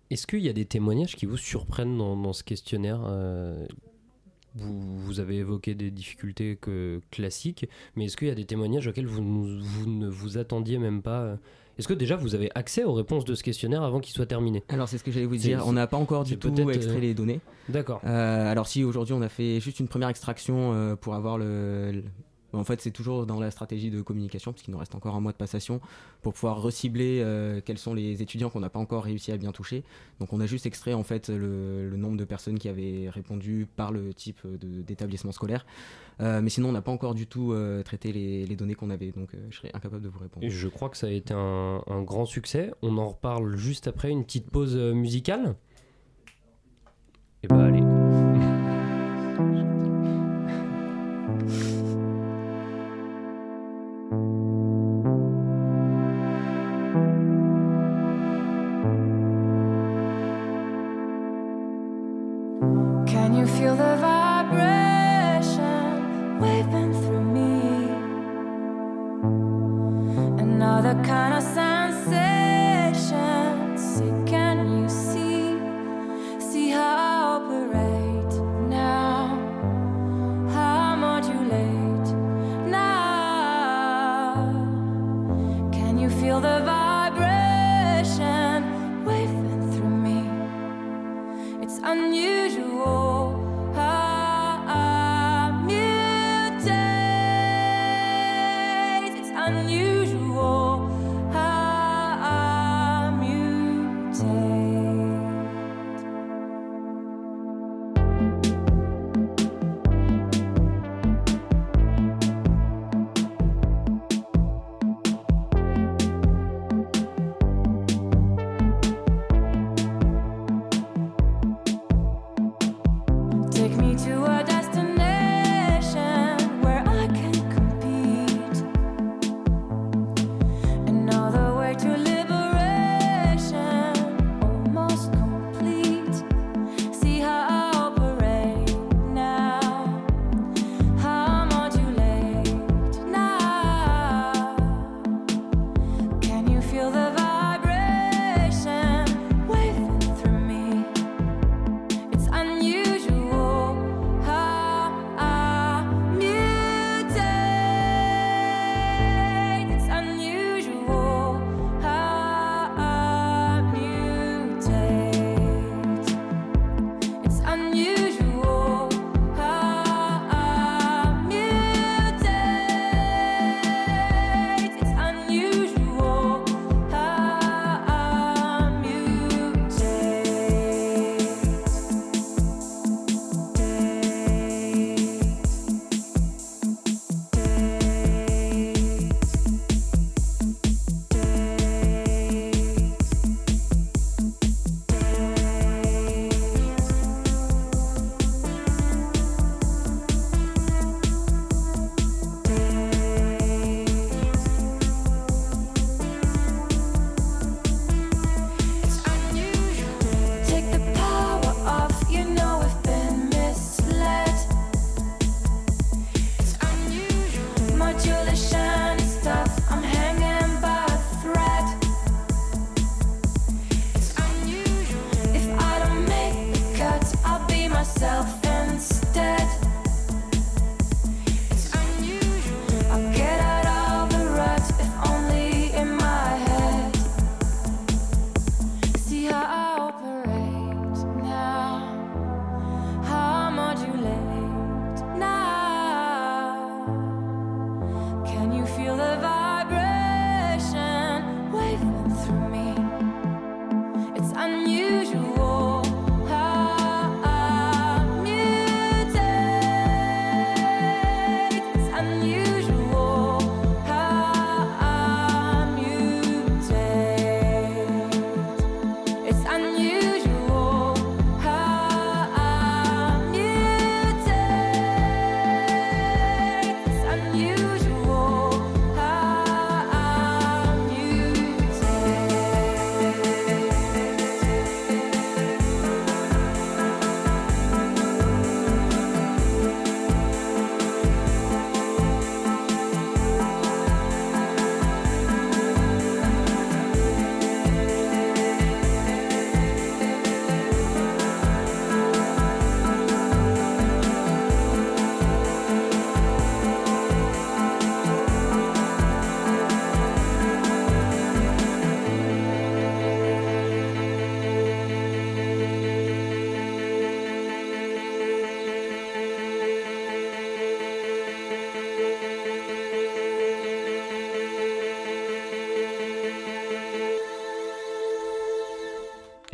Est-ce 0.09 0.28
qu'il 0.28 0.39
y 0.41 0.49
a 0.49 0.53
des 0.53 0.66
témoignages 0.66 1.16
qui 1.16 1.26
vous 1.26 1.38
surprennent 1.38 1.97
dans, 1.97 2.16
dans 2.18 2.34
ce 2.34 2.43
questionnaire 2.43 3.01
euh, 3.07 3.66
vous, 4.55 4.97
vous 4.99 5.19
avez 5.19 5.37
évoqué 5.37 5.75
des 5.75 5.91
difficultés 5.91 6.57
que, 6.57 7.01
classiques, 7.11 7.67
mais 7.95 8.05
est-ce 8.05 8.17
qu'il 8.17 8.27
y 8.27 8.31
a 8.31 8.35
des 8.35 8.45
témoignages 8.45 8.87
auxquels 8.87 9.07
vous, 9.07 9.21
ne 9.21 10.07
vous 10.07 10.37
attendiez 10.37 10.77
même 10.77 11.01
pas 11.01 11.21
euh? 11.21 11.35
Est-ce 11.79 11.87
que 11.87 11.93
déjà 11.93 12.15
vous 12.15 12.35
avez 12.35 12.51
accès 12.53 12.83
aux 12.83 12.93
réponses 12.93 13.25
de 13.25 13.33
ce 13.33 13.41
questionnaire 13.41 13.81
avant 13.81 13.99
qu'il 13.99 14.13
soit 14.13 14.27
terminé? 14.27 14.63
Alors 14.69 14.87
c'est 14.87 14.99
ce 14.99 15.03
que 15.03 15.11
j'allais 15.11 15.25
vous 15.25 15.37
dire, 15.37 15.63
on 15.65 15.73
n'a 15.73 15.87
pas 15.87 15.97
encore 15.97 16.23
du 16.23 16.37
tout 16.37 16.53
extrait 16.69 16.97
euh, 16.97 16.99
les 16.99 17.13
données. 17.15 17.39
D'accord. 17.67 17.99
Euh, 18.05 18.51
alors 18.51 18.67
si 18.67 18.83
aujourd'hui 18.83 19.13
on 19.15 19.21
a 19.21 19.29
fait 19.29 19.59
juste 19.59 19.79
une 19.79 19.87
première 19.87 20.09
extraction 20.09 20.73
euh, 20.73 20.95
pour 20.95 21.15
avoir 21.15 21.37
le... 21.39 22.03
En 22.53 22.63
fait 22.63 22.81
c'est 22.81 22.91
toujours 22.91 23.25
dans 23.25 23.39
la 23.39 23.51
stratégie 23.51 23.89
de 23.89 24.01
communication, 24.01 24.51
parce 24.51 24.63
qu'il 24.63 24.73
nous 24.73 24.77
reste 24.77 24.95
encore 24.95 25.15
un 25.15 25.21
mois 25.21 25.31
de 25.31 25.37
passation, 25.37 25.81
pour 26.21 26.33
pouvoir 26.33 26.61
recibler 26.61 27.19
euh, 27.21 27.61
quels 27.63 27.77
sont 27.77 27.93
les 27.93 28.21
étudiants 28.21 28.49
qu'on 28.49 28.59
n'a 28.59 28.69
pas 28.69 28.79
encore 28.79 29.03
réussi 29.03 29.31
à 29.31 29.37
bien 29.37 29.51
toucher. 29.51 29.83
Donc 30.19 30.33
on 30.33 30.39
a 30.39 30.45
juste 30.45 30.65
extrait 30.65 30.93
en 30.93 31.03
fait 31.03 31.29
le, 31.29 31.91
nombre 31.97 32.17
de 32.17 32.25
personnes 32.25 32.59
qui 32.59 32.69
avaient 32.69 33.09
répondu 33.09 33.67
par 33.75 33.91
le 33.91 34.13
type 34.13 34.39
d'établissement 34.61 35.31
scolaire. 35.31 35.65
Euh, 36.21 36.41
mais 36.41 36.49
sinon 36.49 36.69
on 36.69 36.73
n'a 36.73 36.81
pas 36.81 36.91
encore 36.91 37.15
du 37.15 37.25
tout 37.27 37.53
euh, 37.53 37.81
traité 37.81 38.11
les, 38.11 38.55
données 38.55 38.75
qu'on 38.75 38.91
avait, 38.91 39.11
donc 39.11 39.29
je 39.49 39.57
serais 39.57 39.71
incapable 39.73 40.03
de 40.03 40.09
vous 40.09 40.19
répondre. 40.19 40.45
Je 40.47 40.67
crois 40.67 40.89
que 40.89 40.97
ça 40.97 41.07
a 41.07 41.11
été 41.11 41.33
un, 41.33 41.81
un 41.87 42.01
grand 42.03 42.25
succès. 42.25 42.71
On 42.81 42.97
en 42.97 43.09
reparle 43.09 43.55
juste 43.55 43.87
après 43.87 44.11
une 44.11 44.23
petite 44.23 44.49
pause 44.49 44.75
musicale. 44.75 45.55
Et 47.43 47.47
bah 47.47 47.65
allez. 47.65 47.92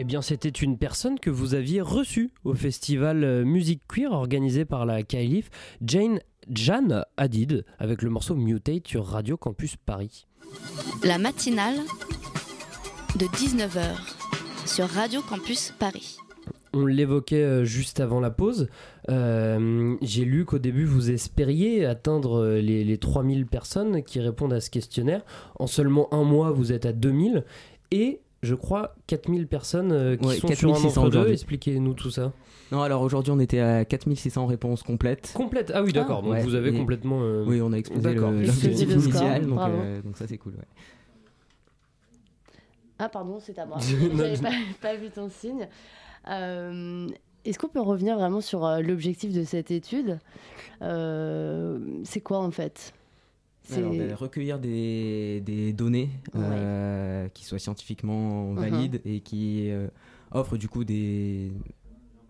Bien, 0.10 0.24
c'était 0.24 0.50
une 0.50 0.80
personne 0.80 1.20
que 1.20 1.30
vous 1.30 1.54
aviez 1.54 1.82
reçue 1.82 2.32
au 2.44 2.56
festival 2.56 3.24
euh, 3.24 3.46
Musique 3.46 3.84
Queer 3.88 4.12
organisé 4.12 4.66
par 4.66 4.88
la 4.88 5.04
Kailif, 5.04 5.52
Jane 5.86 6.20
Jan 6.52 7.04
Hadid, 7.16 7.64
avec 7.78 8.02
le 8.02 8.10
morceau 8.10 8.34
Mutate 8.34 8.88
sur 8.88 9.06
Radio 9.06 9.38
Campus 9.38 9.76
Paris. 9.76 10.26
La 11.04 11.20
matinale 11.20 11.76
de 13.20 13.26
19h 13.26 13.98
sur 14.66 14.88
Radio 14.88 15.22
Campus 15.22 15.76
Paris. 15.78 16.18
On 16.74 16.88
l'évoquait 16.88 17.44
euh, 17.44 17.64
juste 17.64 18.00
avant 18.00 18.20
la 18.20 18.32
pause. 18.32 18.68
Euh, 19.10 19.96
J'ai 20.02 20.26
lu 20.26 20.44
qu'au 20.44 20.58
début, 20.58 20.86
vous 20.86 21.12
espériez 21.12 21.86
atteindre 21.86 22.56
les, 22.56 22.84
les 22.84 22.98
3000 22.98 23.46
personnes 23.46 24.02
qui 24.02 24.20
répondent 24.20 24.54
à 24.54 24.60
ce 24.60 24.72
questionnaire. 24.72 25.22
En 25.60 25.68
seulement 25.68 26.12
un 26.12 26.24
mois, 26.24 26.50
vous 26.50 26.72
êtes 26.72 26.88
à 26.88 26.94
2000. 26.94 27.44
Et 27.92 28.22
je 28.42 28.56
crois 28.56 28.96
4000 29.08 29.48
personnes 29.48 29.92
euh, 29.92 30.16
qui 30.16 30.28
Ouais, 30.28 30.36
sont 30.38 30.48
4600 30.48 30.90
sur 30.90 31.02
un 31.02 31.06
entre 31.06 31.12
deux. 31.12 31.18
aujourd'hui. 31.18 31.34
Expliquez-nous 31.34 31.94
tout 31.94 32.10
ça. 32.12 32.32
Non, 32.72 32.82
alors 32.82 33.02
aujourd'hui 33.02 33.32
on 33.32 33.40
était 33.40 33.60
à 33.60 33.84
4600 33.86 34.46
réponses 34.46 34.84
complètes. 34.84 35.32
Complète 35.36 35.72
Ah 35.74 35.82
oui, 35.84 35.92
d'accord. 35.92 36.22
Donc 36.22 36.32
Ouais. 36.34 36.44
vous 36.44 36.56
avez 36.56 36.70
Et- 36.74 36.78
complètement. 36.78 37.20
euh, 37.22 37.44
Oui, 37.48 37.62
on 37.62 37.74
a 37.74 37.78
explosé 37.78 38.14
l'objectif 38.14 38.90
initial, 38.92 39.46
donc, 39.48 39.60
euh, 39.60 40.02
donc 40.04 40.18
ça 40.18 40.28
c'est 40.28 40.38
cool. 40.38 40.54
ouais. 40.54 40.66
Ah 43.00 43.10
pardon, 43.10 43.40
c'est 43.40 43.58
à 43.60 43.66
moi. 43.66 43.78
J'avais 44.18 44.36
je- 44.36 44.42
pas, 44.42 44.50
pas 44.82 44.96
vu 44.96 45.10
ton 45.10 45.30
signe. 45.30 45.68
Euh, 46.30 47.08
Est-ce 47.46 47.58
qu'on 47.58 47.70
peut 47.70 47.80
revenir 47.82 48.18
vraiment 48.18 48.42
sur 48.42 48.66
euh, 48.66 48.82
l'objectif 48.82 49.34
de 49.34 49.44
cette 49.44 49.72
étude? 49.72 50.20
Euh, 50.82 51.80
C'est 52.04 52.20
quoi 52.22 52.40
en 52.40 52.52
fait? 52.52 52.94
Alors, 53.78 54.20
recueillir 54.20 54.60
des, 54.60 55.42
des 55.46 55.74
données 55.74 56.10
euh, 56.36 57.28
qui 57.30 57.46
soient 57.46 57.60
scientifiquement 57.60 58.52
Mhm. 58.52 58.60
valides 58.60 59.02
et 59.06 59.20
qui 59.22 59.70
euh, 59.70 59.88
offrent 60.32 60.58
du 60.58 60.68
coup 60.68 60.84
des, 60.84 61.52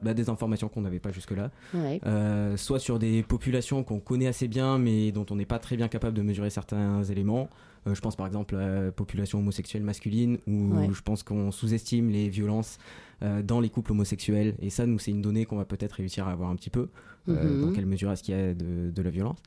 bah, 0.01 0.13
des 0.13 0.29
informations 0.29 0.69
qu'on 0.69 0.81
n'avait 0.81 0.99
pas 0.99 1.11
jusque-là. 1.11 1.51
Ouais. 1.73 1.99
Euh, 2.05 2.57
soit 2.57 2.79
sur 2.79 2.99
des 2.99 3.23
populations 3.23 3.83
qu'on 3.83 3.99
connaît 3.99 4.27
assez 4.27 4.47
bien 4.47 4.77
mais 4.77 5.11
dont 5.11 5.25
on 5.29 5.35
n'est 5.35 5.45
pas 5.45 5.59
très 5.59 5.75
bien 5.77 5.87
capable 5.87 6.15
de 6.15 6.21
mesurer 6.21 6.49
certains 6.49 7.03
éléments. 7.03 7.49
Euh, 7.87 7.95
je 7.95 8.01
pense 8.01 8.15
par 8.17 8.27
exemple 8.27 8.55
à 8.55 8.83
la 8.85 8.91
population 8.91 9.39
homosexuelle 9.39 9.83
masculine 9.83 10.37
où 10.47 10.73
Ouais. 10.75 10.89
je 10.91 11.01
pense 11.01 11.23
qu'on 11.23 11.51
sous-estime 11.51 12.09
les 12.09 12.27
violences 12.29 12.77
dans 13.21 13.59
les 13.59 13.69
couples 13.69 13.91
homosexuels. 13.91 14.55
Et 14.61 14.69
ça, 14.69 14.85
nous, 14.85 14.97
c'est 14.99 15.11
une 15.11 15.21
donnée 15.21 15.45
qu'on 15.45 15.57
va 15.57 15.65
peut-être 15.65 15.93
réussir 15.93 16.27
à 16.27 16.31
avoir 16.31 16.49
un 16.49 16.55
petit 16.55 16.69
peu. 16.69 16.89
euh, 17.27 17.53
Mhm. 17.53 17.61
dans 17.61 17.71
quelle 17.71 17.85
mesure 17.85 18.11
est-ce 18.11 18.23
qu'il 18.23 18.33
y 18.33 18.37
a 18.39 18.53
de, 18.55 18.89
de 18.89 19.01
la 19.03 19.09
violence 19.11 19.37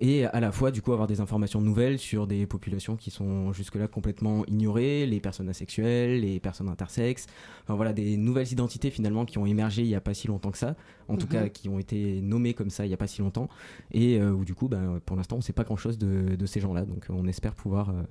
et 0.00 0.26
à 0.26 0.38
la 0.38 0.52
fois 0.52 0.70
du 0.70 0.80
coup 0.82 0.92
avoir 0.92 1.08
des 1.08 1.20
informations 1.20 1.60
nouvelles 1.60 1.98
sur 1.98 2.26
des 2.28 2.46
populations 2.46 2.94
qui 2.94 3.10
sont 3.10 3.52
jusque-là 3.52 3.88
complètement 3.88 4.44
ignorées, 4.46 5.06
les 5.06 5.18
personnes 5.18 5.48
asexuelles, 5.48 6.20
les 6.20 6.38
personnes 6.38 6.68
intersexes, 6.68 7.26
enfin 7.64 7.74
voilà 7.74 7.92
des 7.92 8.16
nouvelles 8.16 8.52
identités 8.52 8.90
finalement 8.90 9.24
qui 9.24 9.38
ont 9.38 9.46
émergé 9.46 9.82
il 9.82 9.88
n'y 9.88 9.94
a 9.96 10.00
pas 10.00 10.14
si 10.14 10.28
longtemps 10.28 10.52
que 10.52 10.58
ça, 10.58 10.76
en 11.08 11.16
tout 11.16 11.26
Mhm. 11.26 11.32
cas 11.32 11.48
qui 11.48 11.68
ont 11.68 11.78
été 11.80 12.20
nommées 12.20 12.54
comme 12.54 12.70
ça 12.70 12.84
il 12.84 12.88
n'y 12.88 12.94
a 12.94 12.98
pas 12.98 13.08
si 13.08 13.22
longtemps 13.22 13.48
et 13.92 14.20
euh, 14.20 14.30
où 14.30 14.44
du 14.44 14.54
coup 14.54 14.68
ben, 14.68 15.00
pour 15.04 15.16
l'instant 15.16 15.36
on 15.36 15.38
ne 15.38 15.42
sait 15.42 15.52
pas 15.54 15.64
grand-chose 15.64 15.98
de, 15.98 16.36
de 16.36 16.46
ces 16.46 16.60
gens-là 16.60 16.84
donc 16.84 17.06
on 17.08 17.26
espère 17.26 17.54
pouvoir 17.54 17.88
euh, 17.90 18.02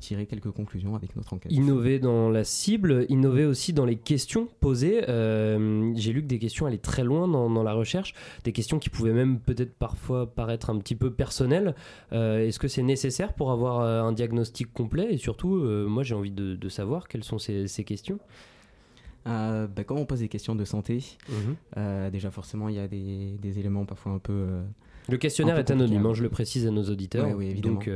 tirer 0.00 0.26
quelques 0.26 0.50
conclusions 0.50 0.96
avec 0.96 1.14
notre 1.14 1.32
enquête. 1.34 1.52
Innover 1.52 1.98
dans 2.00 2.28
la 2.30 2.42
cible, 2.42 3.06
innover 3.08 3.44
aussi 3.44 3.72
dans 3.72 3.84
les 3.84 3.96
questions 3.96 4.48
posées. 4.60 5.04
Euh, 5.08 5.92
J'ai 5.94 6.12
lu 6.12 6.22
que 6.22 6.26
des 6.26 6.38
questions 6.38 6.66
allaient 6.66 6.78
très 6.78 7.04
loin 7.04 7.28
dans, 7.28 7.48
dans 7.48 7.62
la 7.62 7.72
recherche, 7.74 8.14
des 8.44 8.52
questions 8.52 8.78
qui 8.78 8.90
pouvaient 8.90 9.12
même 9.12 9.38
peut-être 9.38 9.74
parfois 9.74 10.26
paraître 10.34 10.70
un 10.70 10.78
petit 10.78 10.96
peu 10.96 11.12
personnelles. 11.12 11.74
Euh, 12.12 12.46
Est-ce 12.46 12.58
que 12.58 12.66
c'est 12.68 12.82
nécessaire 12.82 13.34
pour 13.34 13.52
avoir 13.52 13.80
euh, 13.80 14.02
un 14.02 14.12
diagnostic 14.12 14.72
complet? 14.72 15.08
Et 15.12 15.18
surtout, 15.18 15.54
euh, 15.56 15.86
moi 15.86 16.02
j'ai 16.02 16.14
envie 16.14 16.30
de, 16.32 16.56
de 16.56 16.68
savoir 16.68 17.06
quelles 17.06 17.24
sont 17.24 17.38
ces, 17.38 17.68
ces 17.68 17.84
questions. 17.84 18.18
Euh, 19.26 19.66
bah, 19.66 19.84
quand 19.84 19.96
on 19.96 20.06
pose 20.06 20.20
des 20.20 20.28
questions 20.28 20.54
de 20.54 20.64
santé, 20.64 21.04
Mhm. 21.28 21.56
euh, 21.76 22.10
déjà 22.10 22.30
forcément 22.30 22.68
il 22.70 22.76
y 22.76 22.78
a 22.78 22.88
des, 22.88 23.36
des 23.40 23.58
éléments 23.58 23.84
parfois 23.84 24.12
un 24.12 24.18
peu. 24.18 24.32
euh, 24.32 24.62
Le 25.08 25.18
questionnaire 25.18 25.56
peu 25.56 25.60
est 25.60 25.70
anonyme, 25.70 26.06
hein, 26.06 26.14
je 26.14 26.22
le 26.22 26.30
précise 26.30 26.66
à 26.66 26.70
nos 26.70 26.84
auditeurs. 26.84 27.26
Ouais, 27.26 27.34
oui, 27.34 27.46
évidemment. 27.48 27.74
Donc, 27.74 27.90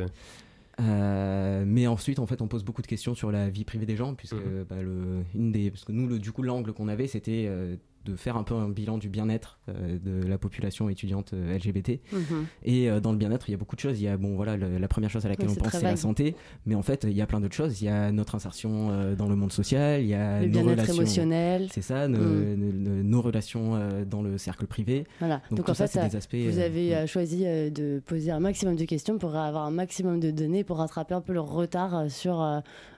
euh, 0.80 1.64
mais 1.66 1.86
ensuite, 1.86 2.18
en 2.18 2.26
fait, 2.26 2.42
on 2.42 2.48
pose 2.48 2.64
beaucoup 2.64 2.82
de 2.82 2.86
questions 2.86 3.14
sur 3.14 3.30
la 3.30 3.48
vie 3.48 3.64
privée 3.64 3.86
des 3.86 3.96
gens, 3.96 4.14
puisque 4.14 4.34
Mhm. 4.34 4.64
bah, 4.68 4.82
le, 4.82 5.24
une 5.34 5.52
des, 5.52 5.70
parce 5.70 5.84
que 5.84 5.92
nous, 5.92 6.06
le, 6.08 6.18
du 6.18 6.32
coup, 6.32 6.42
l'angle 6.42 6.72
qu'on 6.72 6.88
avait, 6.88 7.06
c'était 7.06 7.46
euh, 7.48 7.76
de 8.05 8.16
faire 8.16 8.36
un 8.36 8.42
peu 8.42 8.55
un 8.55 8.68
bilan 8.68 8.98
du 8.98 9.09
bien-être 9.09 9.59
euh, 9.68 9.98
de 9.98 10.26
la 10.26 10.38
population 10.38 10.88
étudiante 10.88 11.32
euh, 11.32 11.57
LGBT. 11.57 12.00
Mhm. 12.12 12.46
Et 12.64 12.90
euh, 12.90 13.00
dans 13.00 13.12
le 13.12 13.18
bien-être, 13.18 13.48
il 13.48 13.52
y 13.52 13.55
a 13.55 13.59
beaucoup 13.59 13.76
de 13.76 13.80
choses. 13.80 14.00
Il 14.00 14.05
y 14.05 14.09
a, 14.09 14.16
bon, 14.16 14.36
voilà, 14.36 14.57
le- 14.57 14.78
la 14.78 14.88
première 14.88 15.11
chose 15.11 15.24
à 15.26 15.28
laquelle 15.28 15.48
on 15.48 15.55
pense, 15.55 15.72
c'est 15.72 15.82
la 15.82 15.96
santé. 15.96 16.34
Mais 16.66 16.74
en 16.74 16.82
fait, 16.82 17.05
il 17.05 17.12
y 17.16 17.22
a 17.22 17.26
plein 17.26 17.40
d'autres 17.40 17.55
choses. 17.55 17.80
Il 17.80 17.86
y 17.86 17.88
a 17.88 18.12
notre 18.12 18.34
insertion 18.34 19.14
dans 19.16 19.28
le 19.28 19.36
monde 19.36 19.52
social, 19.52 20.02
il 20.02 20.09
y 20.09 20.14
a 20.14 20.42
Le 20.42 20.48
nos 20.48 20.62
relations. 20.62 20.94
émotionnel. 20.94 21.68
C'est 21.72 21.82
ça, 21.82 22.09
nos, 22.09 22.18
nos- 22.18 22.72
nos- 22.72 23.02
nos 23.02 23.22
relations 23.22 23.78
dans 24.09 24.22
le 24.22 24.38
cercle 24.38 24.66
privé. 24.66 25.07
Voilà. 25.18 25.40
Donc, 25.50 25.68
en 25.68 25.74
fait, 25.74 25.86
c'est 25.86 26.09
des 26.09 26.16
aspects. 26.16 26.34
vous 26.36 26.59
avez 26.59 27.07
choisi 27.07 27.44
de 27.44 28.02
poser 28.05 28.30
un 28.30 28.40
maximum 28.40 28.76
de 28.76 28.84
questions 28.84 29.18
pour 29.18 29.34
avoir 29.36 29.64
un 29.66 29.70
maximum 29.70 30.20
de 30.20 30.30
données, 30.30 30.64
pour 30.64 30.78
rattraper 30.78 31.14
un 31.14 31.20
peu 31.20 31.32
le 31.32 31.40
retard 31.40 32.11
sur 32.11 32.36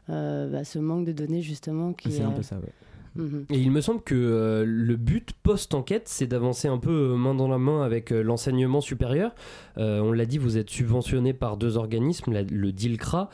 bah, 0.08 0.64
ce 0.64 0.78
manque 0.78 1.04
de 1.06 1.12
données 1.12 1.42
justement. 1.42 1.94
C'est 2.08 2.22
un 2.22 2.30
peu 2.30 2.42
ça, 2.42 2.56
ouais. 2.56 2.72
Mhm. 3.16 3.46
Et 3.50 3.58
il 3.58 3.70
me 3.70 3.80
semble 3.80 4.02
que 4.02 4.14
euh, 4.14 4.64
le 4.66 4.96
but 4.96 5.30
post-enquête, 5.42 6.04
c'est 6.06 6.26
d'avancer 6.26 6.68
un 6.68 6.78
peu 6.78 6.90
euh, 7.12 7.16
main 7.16 7.34
dans 7.34 7.48
la 7.48 7.58
main 7.58 7.82
avec 7.82 8.12
euh, 8.12 8.22
l'enseignement 8.22 8.80
supérieur. 8.80 9.34
Euh, 9.78 10.00
on 10.00 10.12
l'a 10.12 10.24
dit, 10.26 10.38
vous 10.38 10.56
êtes 10.58 10.70
subventionné 10.70 11.32
par 11.32 11.56
deux 11.56 11.76
organismes, 11.76 12.32
la- 12.32 12.42
le 12.42 12.72
DILCRA, 12.72 13.28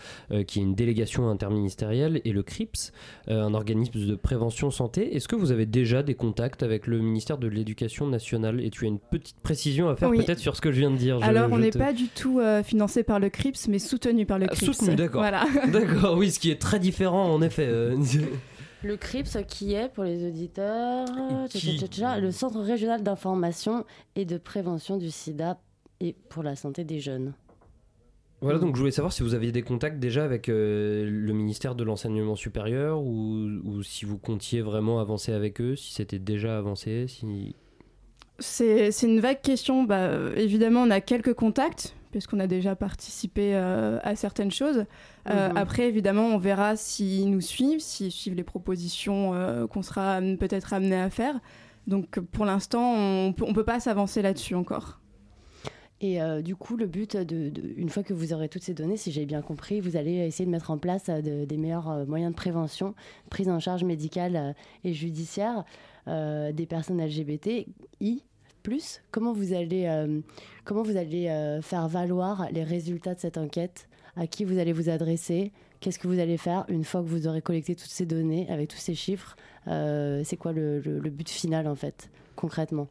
qui 0.46 0.58
est 0.58 0.62
une 0.62 0.74
délégation 0.74 1.28
interministérielle, 1.28 2.20
et 2.24 2.32
le 2.32 2.42
CRIPS, 2.42 2.92
un 3.28 3.54
organisme 3.54 4.06
de 4.06 4.14
prévention 4.14 4.70
santé. 4.70 5.14
Est-ce 5.16 5.28
que 5.28 5.36
vous 5.36 5.52
avez 5.52 5.66
déjà 5.66 6.02
des 6.02 6.14
contacts 6.14 6.62
avec 6.62 6.86
le 6.86 6.98
ministère 6.98 7.38
de 7.38 7.46
l'Éducation 7.46 8.06
nationale? 8.06 8.60
Et 8.60 8.70
tu 8.70 8.84
as 8.84 8.88
une 8.88 8.98
petite 8.98 9.40
précision 9.42 9.88
à 9.88 9.96
faire 9.96 10.10
Oui. 10.10 10.18
peut-être 10.18 10.38
sur 10.40 10.56
ce 10.56 10.60
que 10.60 10.72
je 10.72 10.78
viens 10.80 10.90
de 10.90 10.96
dire. 10.96 11.20
Je- 11.20 11.24
Alors, 11.24 11.48
on 11.52 11.58
n'est 11.58 11.70
te- 11.70 11.78
pas 11.78 11.92
du 11.92 12.08
tout 12.08 12.40
financé 12.64 13.02
par 13.04 13.20
le 13.20 13.28
CRIPS, 13.30 13.68
mais 13.68 13.78
soutenu 13.78 14.26
par 14.26 14.38
le 14.38 14.46
Ah, 14.48 14.54
CRIPS. 14.54 14.72
Soutenu, 14.76 14.96
d'accord. 14.96 15.20
Voilà. 15.22 15.44
D'accord, 15.72 16.16
oui, 16.16 16.30
ce 16.30 16.38
qui 16.40 16.50
est 16.50 16.60
très 16.60 16.78
différent 16.78 17.32
en 17.32 17.40
effet. 17.42 17.68
Le 18.84 18.96
CRIPS, 18.96 19.38
qui 19.46 19.74
est 19.74 19.88
pour 19.88 20.04
les 20.04 20.26
auditeurs 20.26 21.06
Qui- 21.48 21.58
tcha, 21.60 21.72
tcha, 21.72 21.78
tcha, 21.78 21.86
tcha, 21.86 22.18
le 22.18 22.32
Centre 22.32 22.60
régional 22.60 23.02
d'information 23.02 23.84
et 24.16 24.24
de 24.24 24.38
prévention 24.38 24.96
du 24.96 25.10
sida 25.10 25.58
et 26.00 26.14
pour 26.28 26.42
la 26.42 26.56
santé 26.56 26.82
des 26.84 26.98
jeunes. 26.98 27.32
Voilà, 28.40 28.58
donc 28.58 28.74
je 28.74 28.80
voulais 28.80 28.90
savoir 28.90 29.12
si 29.12 29.22
vous 29.22 29.34
aviez 29.34 29.52
des 29.52 29.62
contacts 29.62 30.00
déjà 30.00 30.24
avec 30.24 30.48
euh, 30.48 31.08
le 31.08 31.32
ministère 31.32 31.76
de 31.76 31.84
l'enseignement 31.84 32.34
supérieur 32.34 33.00
ou, 33.00 33.46
ou 33.62 33.84
si 33.84 34.04
vous 34.04 34.18
comptiez 34.18 34.62
vraiment 34.62 34.98
avancer 34.98 35.32
avec 35.32 35.60
eux, 35.60 35.76
si 35.76 35.94
c'était 35.94 36.18
déjà 36.18 36.58
avancé, 36.58 37.06
si... 37.06 37.54
C'est 38.40 38.90
c'est 38.90 39.06
une 39.06 39.20
vague 39.20 39.40
question. 39.42 39.84
Bah, 39.84 40.00
euh, 40.08 40.34
évidemment, 40.34 40.80
on 40.82 40.90
a 40.90 41.00
quelques 41.00 41.34
contacts, 41.34 41.94
puisqu'on 42.12 42.38
a 42.38 42.46
déjà 42.46 42.76
participé 42.76 43.56
euh, 43.56 43.98
à 44.04 44.14
certaines 44.14 44.52
choses. 44.52 44.84
Euh, 45.28 45.48
Mhm. 45.48 45.56
Après, 45.56 45.88
évidemment, 45.88 46.26
on 46.28 46.38
verra 46.38 46.76
s'ils 46.76 47.28
nous 47.30 47.40
suivent, 47.40 47.80
s'ils 47.80 48.12
suivent 48.12 48.34
les 48.36 48.44
propositions 48.44 49.34
euh, 49.34 49.66
qu'on 49.66 49.82
sera 49.82 50.20
peut-être 50.38 50.72
amené 50.72 50.94
à 50.96 51.10
faire. 51.10 51.40
Donc, 51.88 52.20
pour 52.20 52.44
l'instant, 52.44 52.94
on 52.94 53.34
on 53.40 53.52
peut 53.52 53.64
pas 53.64 53.80
s'avancer 53.80 54.22
là-dessus 54.22 54.54
encore. 54.54 55.00
Et 56.04 56.18
du 56.42 56.56
coup, 56.56 56.76
le 56.76 56.86
but, 56.86 57.16
de, 57.16 57.48
de- 57.48 57.74
une 57.76 57.88
fois 57.88 58.02
que 58.02 58.12
vous 58.12 58.32
aurez 58.32 58.48
toutes 58.48 58.64
ces 58.64 58.74
données, 58.74 58.96
si 58.96 59.12
j'ai 59.12 59.24
bien 59.24 59.40
compris, 59.40 59.80
vous 59.80 59.96
allez 59.96 60.14
essayer 60.26 60.44
de 60.44 60.50
mettre 60.50 60.72
en 60.72 60.78
place 60.78 61.04
de- 61.04 61.44
des 61.44 61.56
meilleurs 61.56 62.04
moyens 62.08 62.32
de 62.32 62.36
prévention, 62.36 62.96
prise 63.30 63.48
en 63.48 63.60
charge 63.60 63.84
médicale 63.84 64.56
et 64.82 64.94
judiciaire 64.94 65.64
des 66.08 66.66
personnes 66.68 67.00
LGBTI. 67.00 68.24
Comment 69.10 69.32
vous 69.32 69.52
allez, 69.52 69.86
euh, 69.86 70.20
comment 70.64 70.82
vous 70.82 70.96
allez 70.96 71.28
euh, 71.28 71.60
faire 71.62 71.88
valoir 71.88 72.46
les 72.52 72.64
résultats 72.64 73.14
de 73.14 73.20
cette 73.20 73.38
enquête? 73.38 73.88
À 74.16 74.26
qui 74.26 74.44
vous 74.44 74.58
allez 74.58 74.72
vous 74.72 74.88
adresser? 74.90 75.52
Qu'est-ce 75.80 75.98
que 75.98 76.06
vous 76.06 76.18
allez 76.20 76.36
faire 76.36 76.64
une 76.68 76.84
fois 76.84 77.00
que 77.02 77.06
vous 77.08 77.26
aurez 77.26 77.40
collecté 77.42 77.74
toutes 77.74 77.90
ces 77.90 78.06
données 78.06 78.46
avec 78.50 78.68
tous 78.68 78.76
ces 78.78 78.94
chiffres? 78.94 79.36
Euh, 79.68 80.20
C'est 80.24 80.36
quoi 80.36 80.52
le, 80.52 80.80
le- 80.80 80.98
le 80.98 81.10
but 81.10 81.28
final 81.28 81.66
en 81.66 81.74
fait, 81.74 82.10
concrètement? 82.36 82.88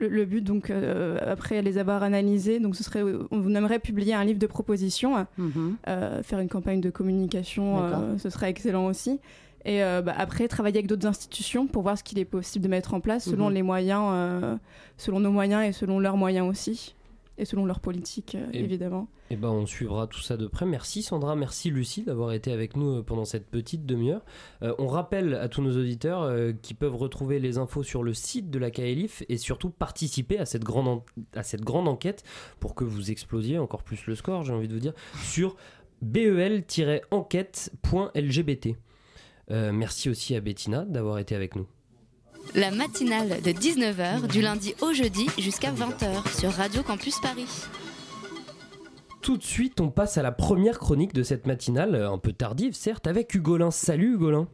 Le, 0.00 0.08
le 0.08 0.24
but, 0.24 0.42
donc, 0.42 0.70
euh, 0.70 1.18
après 1.24 1.62
les 1.62 1.78
avoir 1.78 2.02
analysés, 2.02 2.58
donc 2.58 2.74
ce 2.74 2.82
serait, 2.82 3.02
on 3.30 3.54
aimerait 3.54 3.78
publier 3.78 4.12
un 4.12 4.24
livre 4.24 4.40
de 4.40 4.46
propositions, 4.48 5.24
euh, 5.86 6.22
faire 6.24 6.40
une 6.40 6.48
campagne 6.48 6.80
de 6.80 6.90
communication, 6.90 7.78
euh, 7.84 8.18
ce 8.18 8.28
serait 8.28 8.50
excellent 8.50 8.86
aussi. 8.86 9.20
Et 9.64 9.82
euh, 9.82 10.02
bah, 10.02 10.14
après, 10.16 10.46
travailler 10.48 10.76
avec 10.78 10.86
d'autres 10.88 11.06
institutions 11.06 11.66
pour 11.66 11.82
voir 11.82 11.96
ce 11.98 12.04
qu'il 12.04 12.18
est 12.18 12.24
possible 12.26 12.64
de 12.64 12.70
mettre 12.70 12.92
en 12.94 13.00
place 13.00 13.24
selon 13.30 13.48
Mhm. 13.48 13.54
les 13.54 13.62
moyens, 13.62 14.02
euh, 14.12 14.56
selon 14.98 15.20
nos 15.20 15.30
moyens 15.30 15.64
et 15.66 15.72
selon 15.72 15.98
leurs 16.00 16.16
moyens 16.18 16.46
aussi, 16.48 16.94
et 17.38 17.46
selon 17.46 17.64
leur 17.64 17.80
politique, 17.80 18.34
euh, 18.34 18.46
Et- 18.52 18.60
évidemment. 18.60 19.08
Eh 19.30 19.36
ben, 19.36 19.48
on 19.48 19.64
suivra 19.64 20.06
tout 20.06 20.20
ça 20.20 20.36
de 20.36 20.46
près. 20.46 20.66
Merci 20.66 21.02
Sandra, 21.02 21.34
merci 21.34 21.70
Lucie 21.70 22.02
d'avoir 22.02 22.32
été 22.32 22.52
avec 22.52 22.76
nous 22.76 23.02
pendant 23.02 23.24
cette 23.24 23.46
petite 23.46 23.86
demi-heure. 23.86 24.20
Euh, 24.62 24.74
on 24.78 24.86
rappelle 24.86 25.32
à 25.34 25.48
tous 25.48 25.62
nos 25.62 25.74
auditeurs 25.80 26.22
euh, 26.24 26.52
qui 26.60 26.74
peuvent 26.74 26.94
retrouver 26.94 27.38
les 27.40 27.56
infos 27.56 27.82
sur 27.82 28.02
le 28.02 28.12
site 28.12 28.50
de 28.50 28.58
la 28.58 28.70
KLIF 28.70 29.22
et 29.30 29.38
surtout 29.38 29.70
participer 29.70 30.38
à 30.38 30.44
cette 30.44 30.62
grande, 30.62 31.00
à 31.34 31.42
cette 31.42 31.62
grande 31.62 31.88
enquête 31.88 32.22
pour 32.60 32.74
que 32.74 32.84
vous 32.84 33.10
explosiez 33.10 33.58
encore 33.58 33.82
plus 33.82 34.06
le 34.06 34.14
score, 34.14 34.42
j'ai 34.44 34.52
envie 34.52 34.68
de 34.68 34.74
vous 34.74 34.80
dire, 34.80 34.92
sur 35.22 35.56
bel-enquête.lgbt. 36.02 38.76
Euh, 39.50 39.72
merci 39.72 40.08
aussi 40.08 40.34
à 40.34 40.40
Bettina 40.40 40.84
d'avoir 40.84 41.18
été 41.18 41.34
avec 41.34 41.56
nous. 41.56 41.66
La 42.54 42.70
matinale 42.70 43.40
de 43.42 43.50
19h 43.50 44.28
du 44.28 44.40
lundi 44.40 44.74
au 44.80 44.92
jeudi 44.92 45.26
jusqu'à 45.38 45.72
20h 45.72 46.38
sur 46.38 46.50
Radio 46.50 46.82
Campus 46.82 47.18
Paris. 47.20 47.48
Tout 49.22 49.38
de 49.38 49.42
suite, 49.42 49.80
on 49.80 49.88
passe 49.88 50.18
à 50.18 50.22
la 50.22 50.32
première 50.32 50.78
chronique 50.78 51.14
de 51.14 51.22
cette 51.22 51.46
matinale, 51.46 51.94
un 51.94 52.18
peu 52.18 52.32
tardive 52.32 52.74
certes, 52.74 53.06
avec 53.06 53.34
Hugolin. 53.34 53.70
Salut 53.70 54.14
Hugolin. 54.14 54.48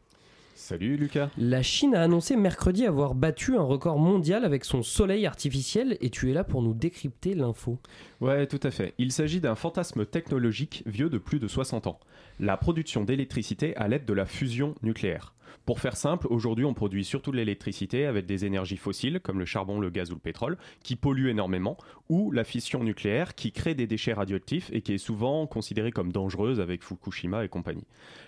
Salut 0.55 0.97
Lucas. 0.97 1.31
La 1.39 1.63
Chine 1.63 1.95
a 1.97 2.03
annoncé 2.03 2.37
mercredi 2.37 2.87
avoir 2.87 3.15
battu 3.15 3.57
un 3.57 3.63
record 3.63 3.99
mondial 3.99 4.45
avec 4.45 4.65
son 4.65 4.83
soleil 4.83 5.27
artificiel 5.27 5.97
et 6.01 6.11
tu 6.11 6.31
es 6.31 6.35
là 6.35 6.45
pour 6.45 6.63
nous 6.63 6.75
décrypter 6.75 7.35
l'info. 7.35 7.79
Ouais, 8.21 8.47
tout 8.47 8.61
à 8.63 8.71
fait. 8.71 8.95
Il 8.99 9.11
s'agit 9.11 9.41
d'un 9.41 9.55
fantasme 9.55 10.05
technologique 10.05 10.83
vieux 10.87 11.09
de 11.09 11.19
plus 11.19 11.41
de 11.41 11.49
60 11.49 11.87
ans. 11.87 11.99
La 12.43 12.57
production 12.57 13.05
d'électricité 13.05 13.77
à 13.77 13.87
l'aide 13.87 14.07
de 14.07 14.15
la 14.15 14.25
fusion 14.25 14.75
nucléaire. 14.83 15.35
Pour 15.67 15.81
faire 15.81 15.97
simple, 15.97 16.27
aujourd'hui 16.31 16.65
on 16.65 16.75
produit 16.75 17.05
surtout 17.05 17.31
de 17.33 17.37
l'électricité 17.37 18.07
avec 18.07 18.27
des 18.27 18.45
énergies 18.45 18.77
fossiles 18.77 19.21
comme 19.21 19.39
le 19.39 19.45
charbon, 19.45 19.81
le 19.81 19.91
gaz 19.91 20.11
ou 20.11 20.15
le 20.15 20.21
pétrole 20.21 20.57
qui 20.83 20.97
polluent 20.97 21.29
énormément 21.31 21.77
ou 22.09 22.31
la 22.33 22.45
fission 22.45 22.83
nucléaire 22.83 23.35
qui 23.35 23.53
crée 23.53 23.75
des 23.75 23.87
déchets 23.87 24.13
radioactifs 24.13 24.71
et 24.73 24.81
qui 24.83 24.95
est 24.95 24.99
souvent 24.99 25.47
considérée 25.47 25.93
comme 25.93 26.13
dangereuse 26.13 26.61
avec 26.61 26.83
Fukushima 26.83 27.45
et 27.45 27.49
compagnie. 27.49 27.85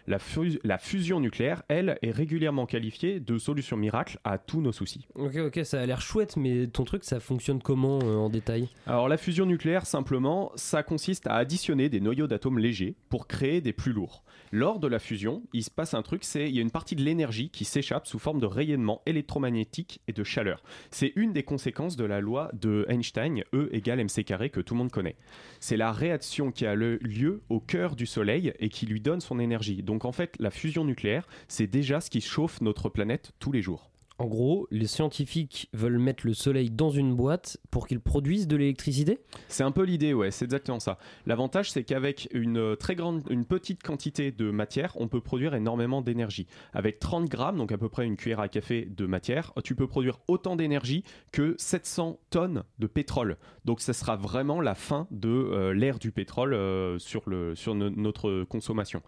La, 0.06 0.18
fu- 0.18 0.58
la 0.64 0.78
fusion 0.78 1.20
nucléaire, 1.20 1.62
elle, 1.68 1.98
est 2.02 2.10
régulièrement 2.10 2.66
qualifiée 2.66 3.20
de 3.20 3.38
solution 3.38 3.76
miracle 3.76 4.18
à 4.24 4.38
tous 4.38 4.60
nos 4.60 4.72
soucis. 4.72 5.06
Ok, 5.14 5.36
ok, 5.36 5.60
ça 5.64 5.80
a 5.80 5.86
l'air 5.86 6.00
chouette, 6.00 6.36
mais 6.36 6.66
ton 6.66 6.84
truc, 6.84 7.04
ça 7.04 7.20
fonctionne 7.20 7.60
comment 7.60 7.98
euh, 8.02 8.16
en 8.16 8.28
détail? 8.28 8.68
Alors 8.86 9.08
la 9.08 9.16
fusion 9.16 9.46
nucléaire, 9.46 9.86
simplement, 9.86 10.52
ça 10.54 10.82
consiste 10.82 11.26
à 11.26 11.34
additionner 11.34 11.88
des 11.88 12.00
noyaux 12.00 12.26
d'atomes 12.26 12.58
légers 12.58 12.94
pour 13.08 13.26
créer 13.26 13.60
des 13.60 13.72
plus 13.72 13.92
lourds. 13.92 14.24
Lors 14.50 14.78
de 14.80 14.86
la 14.86 14.98
fusion, 14.98 15.42
il 15.52 15.62
se 15.64 15.70
passe 15.70 15.94
un 15.94 16.02
truc, 16.02 16.24
c'est 16.24 16.48
il 16.48 16.54
y 16.54 16.58
a 16.58 16.62
une 16.62 16.70
partie 16.70 16.94
de 16.96 17.02
l'énergie 17.12 17.50
qui 17.50 17.66
s'échappe 17.66 18.06
sous 18.06 18.18
forme 18.18 18.40
de 18.40 18.46
rayonnement 18.46 19.02
électromagnétique 19.04 20.00
et 20.08 20.14
de 20.14 20.24
chaleur. 20.24 20.62
C'est 20.90 21.12
une 21.14 21.34
des 21.34 21.42
conséquences 21.42 21.96
de 21.96 22.06
la 22.06 22.20
loi 22.20 22.50
de 22.54 22.86
Einstein, 22.88 23.44
E 23.52 23.68
égale 23.72 24.00
mc 24.00 24.24
carré, 24.24 24.48
que 24.48 24.60
tout 24.60 24.72
le 24.72 24.78
monde 24.78 24.90
connaît. 24.90 25.16
C'est 25.60 25.76
la 25.76 25.92
réaction 25.92 26.50
qui 26.50 26.64
a 26.64 26.74
lieu 26.74 27.42
au 27.50 27.60
cœur 27.60 27.96
du 27.96 28.06
Soleil 28.06 28.54
et 28.58 28.70
qui 28.70 28.86
lui 28.86 29.02
donne 29.02 29.20
son 29.20 29.38
énergie. 29.38 29.82
Donc 29.82 30.06
en 30.06 30.12
fait, 30.12 30.36
la 30.38 30.50
fusion 30.50 30.86
nucléaire, 30.86 31.28
c'est 31.48 31.66
déjà 31.66 32.00
ce 32.00 32.08
qui 32.08 32.22
chauffe 32.22 32.62
notre 32.62 32.88
planète 32.88 33.32
tous 33.38 33.52
les 33.52 33.60
jours. 33.60 33.91
En 34.22 34.28
gros, 34.28 34.68
les 34.70 34.86
scientifiques 34.86 35.68
veulent 35.72 35.98
mettre 35.98 36.24
le 36.24 36.32
soleil 36.32 36.70
dans 36.70 36.90
une 36.90 37.12
boîte 37.12 37.56
pour 37.72 37.88
qu'il 37.88 37.98
produise 37.98 38.46
de 38.46 38.54
l'électricité 38.54 39.18
C'est 39.48 39.64
un 39.64 39.72
peu 39.72 39.82
l'idée, 39.82 40.14
ouais, 40.14 40.30
c'est 40.30 40.44
exactement 40.44 40.78
ça. 40.78 40.98
L'avantage, 41.26 41.72
c'est 41.72 41.82
qu'avec 41.82 42.28
une 42.30 42.56
euh, 42.56 42.76
très 42.76 42.94
grande, 42.94 43.24
une 43.30 43.44
petite 43.44 43.82
quantité 43.82 44.30
de 44.30 44.52
matière, 44.52 44.92
on 45.00 45.08
peut 45.08 45.20
produire 45.20 45.54
énormément 45.54 46.02
d'énergie. 46.02 46.46
Avec 46.72 47.00
30 47.00 47.28
grammes, 47.28 47.56
donc 47.56 47.72
à 47.72 47.78
peu 47.78 47.88
près 47.88 48.06
une 48.06 48.16
cuillère 48.16 48.38
à 48.38 48.46
café 48.46 48.84
de 48.88 49.06
matière, 49.06 49.52
tu 49.64 49.74
peux 49.74 49.88
produire 49.88 50.20
autant 50.28 50.54
d'énergie 50.54 51.02
que 51.32 51.56
700 51.58 52.20
tonnes 52.30 52.62
de 52.78 52.86
pétrole. 52.86 53.38
Donc 53.64 53.80
ça 53.80 53.92
sera 53.92 54.14
vraiment 54.14 54.60
la 54.60 54.76
fin 54.76 55.08
de 55.10 55.30
euh, 55.30 55.74
l'ère 55.74 55.98
du 55.98 56.12
pétrole 56.12 56.54
euh, 56.54 56.96
sur, 57.00 57.24
notre 57.26 58.44
consommation. 58.44 59.02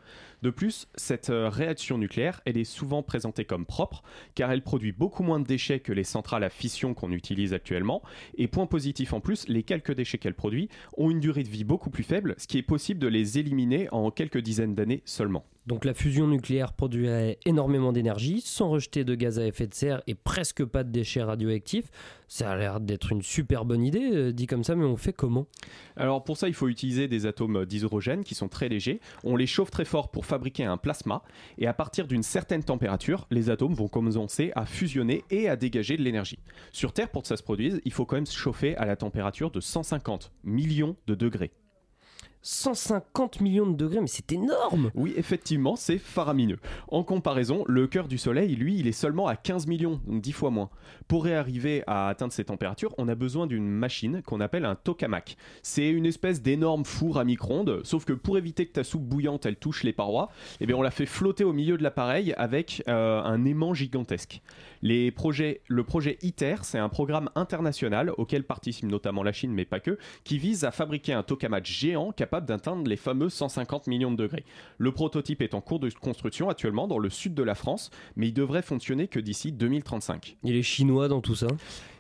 De 0.45 0.51
plus, 0.51 0.89
cette 0.95 1.31
euh, 1.31 1.49
réaction 1.49 1.97
nucléaire, 1.97 2.43
elle 2.45 2.59
est 2.59 2.65
souvent 2.65 3.03
présentée 3.03 3.47
comme 3.47 3.65
propre, 3.65 4.03
car 4.35 4.53
elle 4.53 4.61
produit 4.61 4.93
beaucoup 4.93 5.23
moins 5.23 5.41
de 5.41 5.47
déchets 5.47 5.81
que 5.81 5.91
les 5.91 6.05
centrales 6.05 6.45
à 6.45 6.51
fission 6.51 6.93
qu'on 6.93 7.13
utilise 7.13 7.55
actuellement. 7.55 8.03
Et 8.37 8.47
point 8.47 8.67
positif 8.67 9.15
en 9.15 9.21
plus, 9.21 9.49
les 9.49 9.63
quelques 9.63 9.95
déchets 9.95 10.19
qu'elle 10.19 10.35
produit 10.35 10.69
ont 10.99 11.11
une 11.11 11.21
durée 11.21 11.45
de 11.45 11.49
vie 11.49 11.65
beaucoup 11.65 11.89
plus 11.89 12.05
faible, 12.05 12.35
ce 12.37 12.47
qui 12.47 12.59
est 12.59 12.63
possible 12.63 13.01
de 13.01 13.09
les 13.09 13.39
éliminer 13.39 13.89
en 13.91 14.11
quelques 14.11 14.37
dizaines 14.37 14.75
d'années 14.75 15.01
seulement. 15.07 15.47
Donc 15.67 15.87
la 15.87 15.95
fusion 15.95 16.27
nucléaire 16.27 16.75
produirait 16.75 17.39
énormément 17.47 17.93
d'énergie 17.93 18.43
sans 18.43 18.69
rejeter 18.69 19.03
de 19.05 19.15
gaz 19.15 19.39
à 19.39 19.47
effet 19.47 19.67
de 19.67 19.73
serre 19.73 20.03
et 20.07 20.15
presque 20.15 20.63
pas 20.65 20.85
de 20.85 20.91
déchets 20.91 21.23
radioactifs. 21.23 21.91
Ça 22.29 22.51
a 22.51 22.57
l'air 22.57 22.81
d'être 22.81 23.13
une 23.13 23.23
super 23.23 23.65
bonne 23.65 23.83
idée, 23.83 24.11
euh, 24.13 24.33
dit 24.33 24.47
comme 24.47 24.63
ça, 24.63 24.75
mais 24.75 24.85
on 24.85 24.97
fait 24.97 25.15
comment? 25.15 25.47
Alors 25.97 26.23
pour 26.23 26.37
ça, 26.37 26.49
il 26.49 26.55
faut 26.55 26.69
utiliser 26.69 27.09
des 27.09 27.25
atomes 27.25 27.65
d'hydrogène 27.65 28.25
qui 28.25 28.35
sont 28.35 28.49
très 28.49 28.69
légers. 28.69 29.01
On 29.23 29.37
les 29.37 29.47
chauffe 29.47 29.71
très 29.71 29.87
fort 29.87 30.11
pour 30.11 30.27
fabriquer 30.27 30.65
un 30.65 30.77
plasma. 30.77 31.23
Et 31.57 31.67
à 31.67 31.73
partir 31.73 32.07
d'une 32.07 32.23
certaine 32.23 32.63
température, 32.63 33.27
les 33.31 33.49
atomes 33.49 33.75
vont 33.75 33.89
commencer 33.89 34.53
à 34.57 34.67
fusionner 34.67 35.25
et 35.31 35.49
à 35.49 35.57
dégager 35.57 35.97
de 35.97 36.03
l'énergie. 36.03 36.39
Sur 36.73 36.93
Terre, 36.93 37.11
pour 37.11 37.23
que 37.23 37.29
ça 37.29 37.39
se 37.39 37.43
produise, 37.43 37.81
il 37.87 37.93
faut 37.93 38.05
quand 38.05 38.17
même 38.17 38.27
se 38.27 38.37
chauffer 38.37 38.77
à 38.77 38.85
la 38.85 38.97
température 38.97 39.51
de 39.51 39.61
150 39.61 40.31
millions 40.45 40.97
de 41.07 41.15
degrés. 41.15 41.53
150 42.45 43.41
millions 43.41 43.67
de 43.67 43.75
degrés, 43.75 44.03
mais 44.03 44.07
c'est 44.07 44.31
énorme 44.31 44.91
Oui, 44.95 45.15
effectivement, 45.17 45.77
c'est 45.77 45.97
faramineux. 45.97 46.59
En 46.89 47.03
comparaison, 47.03 47.65
le 47.67 47.87
cœur 47.87 48.07
du 48.07 48.19
Soleil, 48.19 48.55
lui, 48.55 48.79
il 48.79 48.87
est 48.87 48.93
seulement 48.93 49.27
à 49.27 49.35
15 49.35 49.67
millions, 49.67 49.99
donc 50.07 50.21
10 50.21 50.33
fois 50.33 50.51
moins. 50.51 50.69
Pour 51.09 51.27
arriver 51.27 51.83
à 51.87 52.09
atteindre 52.09 52.35
ces 52.35 52.45
températures, 52.45 52.95
on 52.99 53.09
a 53.09 53.15
besoin 53.15 53.47
d'une 53.47 53.67
machine 53.67 54.23
qu'on 54.23 54.41
appelle 54.41 54.67
un 54.67 54.75
tokamak. 54.75 55.37
C'est 55.63 55.89
une 55.89 56.05
espèce 56.05 56.43
d'énorme 56.43 56.85
four 56.85 57.19
à 57.19 57.25
micro-ondes, 57.25 57.81
sauf 57.85 58.05
que 58.05 58.13
pour 58.13 58.37
éviter 58.37 58.67
que 58.67 58.73
ta 58.73 58.85
soupe 58.85 59.05
bouillante, 59.05 59.47
elle 59.47 59.57
touche 59.57 59.83
les 59.83 59.95
parois, 59.95 60.29
eh 60.61 60.67
bien, 60.67 60.77
on 60.77 60.83
la 60.83 60.91
fait 60.91 61.07
flotter 61.07 61.45
au 61.45 61.55
milieu 61.55 61.79
de 61.79 61.83
l'appareil 61.83 62.35
avec 62.37 62.83
euh, 62.89 63.23
un 63.23 63.43
aimant 63.47 63.73
gigantesque. 63.73 64.43
Les 64.87 65.11
projets, 65.11 65.63
le 65.67 65.83
projet 65.83 66.19
ITER, 66.21 66.57
c'est 66.61 66.79
un 66.79 66.91
programme 66.91 67.31
international 67.37 68.13
auquel 68.19 68.45
participe 68.45 68.85
notamment 68.85 69.23
la 69.23 69.33
Chine, 69.33 69.55
mais 69.55 69.65
pas 69.65 69.81
que, 69.81 69.97
qui 70.25 70.37
vise 70.37 70.65
à 70.65 70.73
fabriquer 70.73 71.15
un 71.15 71.23
tokamak 71.23 71.65
géant 71.65 72.13
capable 72.13 72.47
d'atteindre 72.47 72.87
les 72.87 72.99
fameux 72.99 73.31
150 73.31 73.87
millions 73.87 74.13
de 74.13 74.19
degrés. 74.19 74.45
Le 74.77 74.93
prototype 74.93 75.41
est 75.41 75.55
en 75.55 75.63
cours 75.63 75.81
de 75.81 75.89
construction 75.89 76.51
actuellement 76.51 76.87
dans 76.87 76.99
le 76.99 77.09
sud 77.09 77.33
de 77.33 77.43
la 77.43 77.55
France, 77.55 77.91
mais 78.17 78.29
il 78.29 78.35
devrait 78.35 78.61
fonctionner 78.61 79.09
que 79.09 79.19
d'ici 79.19 79.53
2035. 79.53 80.37
Il 80.45 80.55
est 80.55 80.63
chinois 80.63 81.09
dans 81.09 81.23
tout 81.23 81.35
ça? 81.35 81.47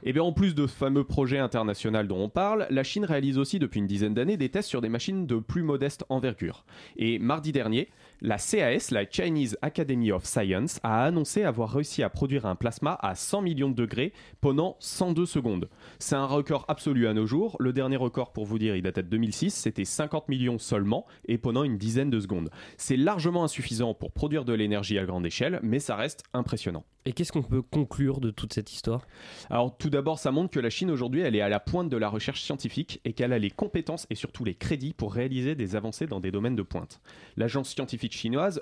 Et 0.02 0.12
bien 0.12 0.22
en 0.22 0.34
plus 0.34 0.54
de 0.54 0.66
ce 0.66 0.74
fameux 0.74 1.04
projet 1.04 1.38
international 1.38 2.06
dont 2.06 2.18
on 2.18 2.28
parle, 2.28 2.66
la 2.68 2.84
Chine 2.84 3.06
réalise 3.06 3.38
aussi 3.38 3.58
depuis 3.58 3.80
une 3.80 3.86
dizaine 3.86 4.12
d'années 4.12 4.36
des 4.36 4.50
tests 4.50 4.68
sur 4.68 4.82
des 4.82 4.90
machines 4.90 5.26
de 5.26 5.36
plus 5.36 5.62
modeste 5.62 6.04
envergure. 6.10 6.66
Et 6.98 7.18
mardi 7.18 7.50
dernier, 7.50 7.88
la 8.24 8.38
CAS, 8.38 8.90
la 8.90 9.04
Chinese 9.04 9.58
Academy 9.60 10.10
of 10.10 10.24
Science, 10.24 10.80
a 10.82 11.04
annoncé 11.04 11.42
avoir 11.42 11.70
réussi 11.70 12.02
à 12.02 12.08
produire 12.08 12.46
un 12.46 12.54
plasma 12.54 12.98
à 13.02 13.14
100 13.14 13.42
millions 13.42 13.68
de 13.68 13.74
degrés 13.74 14.14
pendant 14.40 14.76
102 14.80 15.26
secondes. 15.26 15.68
C'est 15.98 16.14
un 16.14 16.24
record 16.24 16.64
absolu 16.68 17.06
à 17.06 17.12
nos 17.12 17.26
jours. 17.26 17.54
Le 17.60 17.74
dernier 17.74 17.96
record, 17.96 18.32
pour 18.32 18.46
vous 18.46 18.58
dire, 18.58 18.76
il 18.76 18.82
date 18.82 18.96
de 18.96 19.02
2006, 19.02 19.50
c'était 19.50 19.84
50 19.84 20.30
millions 20.30 20.58
seulement 20.58 21.04
et 21.28 21.36
pendant 21.36 21.64
une 21.64 21.76
dizaine 21.76 22.08
de 22.08 22.18
secondes. 22.18 22.48
C'est 22.78 22.96
largement 22.96 23.44
insuffisant 23.44 23.92
pour 23.92 24.10
produire 24.10 24.46
de 24.46 24.54
l'énergie 24.54 24.98
à 24.98 25.04
grande 25.04 25.26
échelle, 25.26 25.60
mais 25.62 25.78
ça 25.78 25.94
reste 25.94 26.22
impressionnant. 26.32 26.86
Et 27.06 27.12
qu'est-ce 27.12 27.32
qu'on 27.32 27.42
peut 27.42 27.60
conclure 27.60 28.18
de 28.20 28.30
toute 28.30 28.54
cette 28.54 28.72
histoire? 28.72 29.06
Alors 29.50 29.76
tout 29.76 29.90
d'abord, 29.90 30.18
ça 30.18 30.32
montre 30.32 30.50
que 30.50 30.60
la 30.60 30.70
Chine 30.70 30.90
aujourd'hui, 30.90 31.20
elle 31.20 31.36
est 31.36 31.42
à 31.42 31.50
la 31.50 31.60
pointe 31.60 31.90
de 31.90 31.98
la 31.98 32.08
recherche 32.08 32.40
scientifique 32.40 33.02
et 33.04 33.12
qu'elle 33.12 33.34
a 33.34 33.38
les 33.38 33.50
compétences 33.50 34.06
et 34.08 34.14
surtout 34.14 34.42
les 34.42 34.54
crédits 34.54 34.94
pour 34.94 35.12
réaliser 35.12 35.54
des 35.54 35.76
avancées 35.76 36.06
dans 36.06 36.20
des 36.20 36.30
domaines 36.30 36.56
de 36.56 36.62
pointe. 36.62 37.02
L'agence 37.36 37.68
scientifique 37.68 38.13
chinoise 38.14 38.60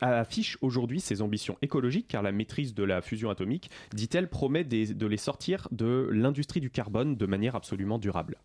affiche 0.00 0.58
aujourd'hui 0.60 1.00
ses 1.00 1.22
ambitions 1.22 1.56
écologiques 1.62 2.08
car 2.08 2.22
la 2.22 2.32
maîtrise 2.32 2.74
de 2.74 2.82
la 2.84 3.00
fusion 3.00 3.30
atomique, 3.30 3.70
dit-elle, 3.94 4.28
promet 4.28 4.64
de 4.64 5.06
les 5.06 5.16
sortir 5.16 5.68
de 5.70 6.08
l'industrie 6.12 6.60
du 6.60 6.70
carbone 6.70 7.16
de 7.16 7.26
manière 7.26 7.54
absolument 7.54 7.98
durable. 7.98 8.38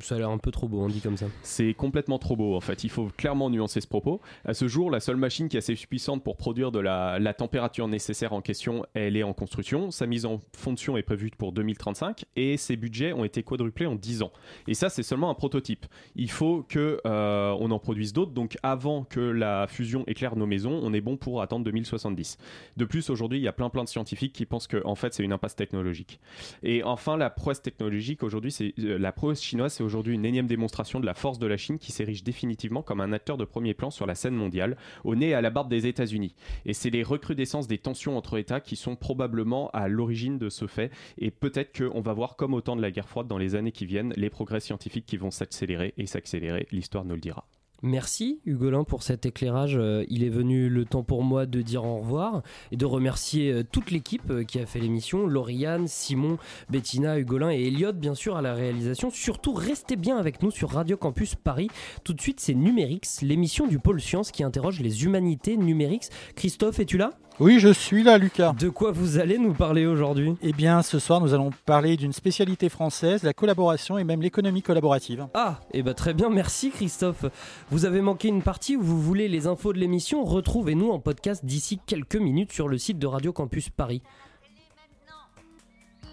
Ça 0.00 0.16
a 0.16 0.18
l'air 0.18 0.30
un 0.30 0.38
peu 0.38 0.50
trop 0.50 0.68
beau, 0.68 0.80
on 0.80 0.88
dit 0.88 1.00
comme 1.00 1.16
ça. 1.16 1.26
C'est 1.42 1.74
complètement 1.74 2.18
trop 2.18 2.36
beau 2.36 2.56
en 2.56 2.60
fait, 2.60 2.84
il 2.84 2.90
faut 2.90 3.08
clairement 3.16 3.50
nuancer 3.50 3.80
ce 3.80 3.86
propos. 3.86 4.20
À 4.44 4.54
ce 4.54 4.68
jour, 4.68 4.90
la 4.90 5.00
seule 5.00 5.16
machine 5.16 5.48
qui 5.48 5.56
est 5.56 5.58
assez 5.58 5.74
puissante 5.74 6.22
pour 6.22 6.36
produire 6.36 6.72
de 6.72 6.80
la, 6.80 7.34
température 7.36 7.86
nécessaire 7.88 8.32
en 8.32 8.40
question, 8.40 8.86
elle 8.94 9.16
est 9.16 9.22
en 9.22 9.34
construction. 9.34 9.90
Sa 9.90 10.06
mise 10.06 10.24
en 10.24 10.40
fonction 10.56 10.96
est 10.96 11.02
prévue 11.02 11.30
pour 11.36 11.52
2035 11.52 12.24
et 12.36 12.56
ses 12.56 12.76
budgets 12.76 13.12
ont 13.12 13.24
été 13.24 13.42
quadruplés 13.42 13.86
en 13.86 13.94
10 13.94 14.22
ans. 14.22 14.32
Et 14.68 14.74
ça, 14.74 14.88
c'est 14.88 15.02
seulement 15.02 15.28
un 15.28 15.34
prototype. 15.34 15.86
Il 16.14 16.30
faut 16.30 16.64
que 16.68 17.00
euh, 17.04 17.56
on 17.58 17.70
en 17.70 17.78
produise 17.78 18.12
d'autres, 18.12 18.32
donc 18.32 18.56
avant 18.62 19.04
que 19.04 19.20
la 19.20 19.66
fusion 19.66 20.04
éclaire 20.06 20.36
nos 20.36 20.46
maisons, 20.46 20.80
on 20.82 20.92
est 20.94 21.00
bon 21.00 21.16
pour 21.16 21.42
attendre 21.42 21.64
2070. 21.64 22.38
De 22.76 22.84
plus, 22.84 23.10
aujourd'hui, 23.10 23.38
il 23.38 23.42
y 23.42 23.48
a 23.48 23.52
plein 23.52 23.68
plein 23.68 23.84
de 23.84 23.88
scientifiques 23.88 24.32
qui 24.32 24.46
pensent 24.46 24.66
que 24.66 24.82
en 24.84 24.94
fait, 24.94 25.14
c'est 25.14 25.22
une 25.24 25.32
impasse 25.32 25.56
technologique. 25.56 26.20
Et 26.62 26.82
enfin, 26.82 27.16
la 27.16 27.30
prouesse 27.30 27.60
technologique 27.60 28.22
aujourd'hui, 28.22 28.52
c'est 28.52 28.74
euh, 28.78 28.98
la 28.98 29.12
prouesse 29.12 29.42
chinoise, 29.42 29.72
c'est 29.76 29.82
aujourd'hui 29.82 30.14
une 30.14 30.24
énième 30.24 30.46
démonstration 30.46 31.00
de 31.00 31.06
la 31.06 31.12
force 31.12 31.38
de 31.38 31.46
la 31.46 31.58
Chine 31.58 31.78
qui 31.78 31.92
s'érige 31.92 32.24
définitivement 32.24 32.82
comme 32.82 33.02
un 33.02 33.12
acteur 33.12 33.36
de 33.36 33.44
premier 33.44 33.74
plan 33.74 33.90
sur 33.90 34.06
la 34.06 34.14
scène 34.14 34.34
mondiale, 34.34 34.78
au 35.04 35.14
nez 35.14 35.28
et 35.28 35.34
à 35.34 35.42
la 35.42 35.50
barbe 35.50 35.68
des 35.68 35.86
États-Unis. 35.86 36.34
Et 36.64 36.72
c'est 36.72 36.88
les 36.88 37.02
recrudescences 37.02 37.68
des 37.68 37.76
tensions 37.76 38.16
entre 38.16 38.38
États 38.38 38.60
qui 38.60 38.74
sont 38.74 38.96
probablement 38.96 39.68
à 39.74 39.88
l'origine 39.88 40.38
de 40.38 40.48
ce 40.48 40.66
fait. 40.66 40.90
Et 41.18 41.30
peut-être 41.30 41.76
qu'on 41.76 42.00
va 42.00 42.14
voir, 42.14 42.36
comme 42.36 42.54
au 42.54 42.62
temps 42.62 42.76
de 42.76 42.82
la 42.82 42.90
guerre 42.90 43.08
froide 43.08 43.28
dans 43.28 43.38
les 43.38 43.54
années 43.54 43.72
qui 43.72 43.84
viennent, 43.84 44.14
les 44.16 44.30
progrès 44.30 44.60
scientifiques 44.60 45.06
qui 45.06 45.18
vont 45.18 45.30
s'accélérer 45.30 45.92
et 45.98 46.06
s'accélérer. 46.06 46.66
L'histoire 46.72 47.04
nous 47.04 47.14
le 47.14 47.20
dira. 47.20 47.46
Merci 47.82 48.40
Hugolin 48.46 48.84
pour 48.84 49.02
cet 49.02 49.26
éclairage. 49.26 49.76
Euh, 49.76 50.04
Il 50.08 50.24
est 50.24 50.30
venu 50.30 50.68
le 50.68 50.84
temps 50.84 51.02
pour 51.02 51.22
moi 51.22 51.44
de 51.44 51.60
dire 51.60 51.84
au 51.84 51.98
revoir 51.98 52.42
et 52.72 52.76
de 52.76 52.84
remercier 52.86 53.52
euh, 53.52 53.64
toute 53.64 53.90
l'équipe 53.90 54.30
euh, 54.30 54.44
qui 54.44 54.58
a 54.58 54.66
fait 54.66 54.80
l'émission, 54.80 55.26
Lauriane, 55.26 55.86
Simon, 55.86 56.38
Bettina, 56.70 57.18
Hugolin 57.18 57.50
et 57.50 57.66
Elliot 57.66 57.92
bien 57.92 58.14
sûr 58.14 58.36
à 58.36 58.42
la 58.42 58.54
réalisation. 58.54 59.10
Surtout 59.10 59.52
restez 59.52 59.96
bien 59.96 60.16
avec 60.16 60.42
nous 60.42 60.50
sur 60.50 60.70
Radio 60.70 60.96
Campus 60.96 61.34
Paris. 61.34 61.68
Tout 62.02 62.14
de 62.14 62.20
suite 62.20 62.40
c'est 62.40 62.54
Numérix, 62.54 63.20
l'émission 63.20 63.66
du 63.66 63.78
pôle 63.78 64.00
science 64.00 64.30
qui 64.30 64.42
interroge 64.42 64.80
les 64.80 65.04
humanités 65.04 65.56
Numérix. 65.56 66.08
Christophe, 66.34 66.80
es-tu 66.80 66.96
là? 66.96 67.10
Oui, 67.38 67.60
je 67.60 67.68
suis 67.68 68.02
là, 68.02 68.16
Lucas. 68.16 68.54
De 68.58 68.70
quoi 68.70 68.92
vous 68.92 69.18
allez 69.18 69.36
nous 69.36 69.52
parler 69.52 69.84
aujourd'hui? 69.84 70.36
Eh 70.40 70.54
bien, 70.54 70.80
ce 70.80 70.98
soir, 70.98 71.20
nous 71.20 71.34
allons 71.34 71.50
parler 71.66 71.98
d'une 71.98 72.14
spécialité 72.14 72.70
française, 72.70 73.22
la 73.24 73.34
collaboration 73.34 73.98
et 73.98 74.04
même 74.04 74.22
l'économie 74.22 74.62
collaborative. 74.62 75.26
Ah, 75.34 75.60
et 75.74 75.82
bah 75.82 75.92
très 75.92 76.14
bien, 76.14 76.30
merci 76.30 76.70
Christophe. 76.70 77.26
Vous 77.70 77.84
avez 77.84 78.00
manqué 78.00 78.28
une 78.28 78.40
partie 78.40 78.74
ou 78.76 78.82
vous 78.82 79.02
voulez 79.02 79.28
les 79.28 79.46
infos 79.46 79.74
de 79.74 79.78
l'émission 79.78 80.24
Retrouvez-nous 80.24 80.90
en 80.90 80.98
podcast 80.98 81.44
d'ici 81.44 81.78
quelques 81.84 82.16
minutes 82.16 82.52
sur 82.52 82.68
le 82.68 82.78
site 82.78 82.98
de 82.98 83.06
Radio 83.06 83.34
Campus 83.34 83.68
Paris. 83.68 84.00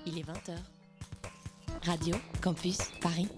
Il 0.05 0.19
est 0.19 0.23
20h. 0.23 0.57
Radio 1.85 2.15
Campus 2.41 2.79
Paris. 2.99 3.29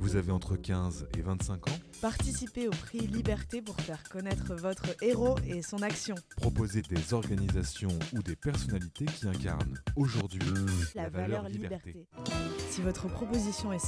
Vous 0.00 0.16
avez 0.16 0.32
entre 0.32 0.56
15 0.56 1.08
et 1.18 1.22
25 1.22 1.68
ans 1.68 1.78
Participez 2.00 2.68
au 2.68 2.70
prix 2.70 3.00
Liberté 3.00 3.60
pour 3.60 3.76
faire 3.80 4.02
connaître 4.08 4.54
votre 4.54 4.86
héros 5.02 5.36
et 5.46 5.62
son 5.62 5.82
action. 5.82 6.14
Proposez 6.36 6.82
des 6.82 7.14
organisations 7.14 7.98
ou 8.14 8.22
des 8.22 8.36
personnalités 8.36 9.06
qui 9.06 9.26
incarnent 9.28 9.78
aujourd'hui 9.96 10.40
La, 10.94 11.08
valeur 11.08 11.48
liberté. 11.48 12.06
Si 12.70 12.82
votre 12.82 13.08
proposition 13.08 13.72
est 13.72 13.78
sélectionnée, 13.78 13.86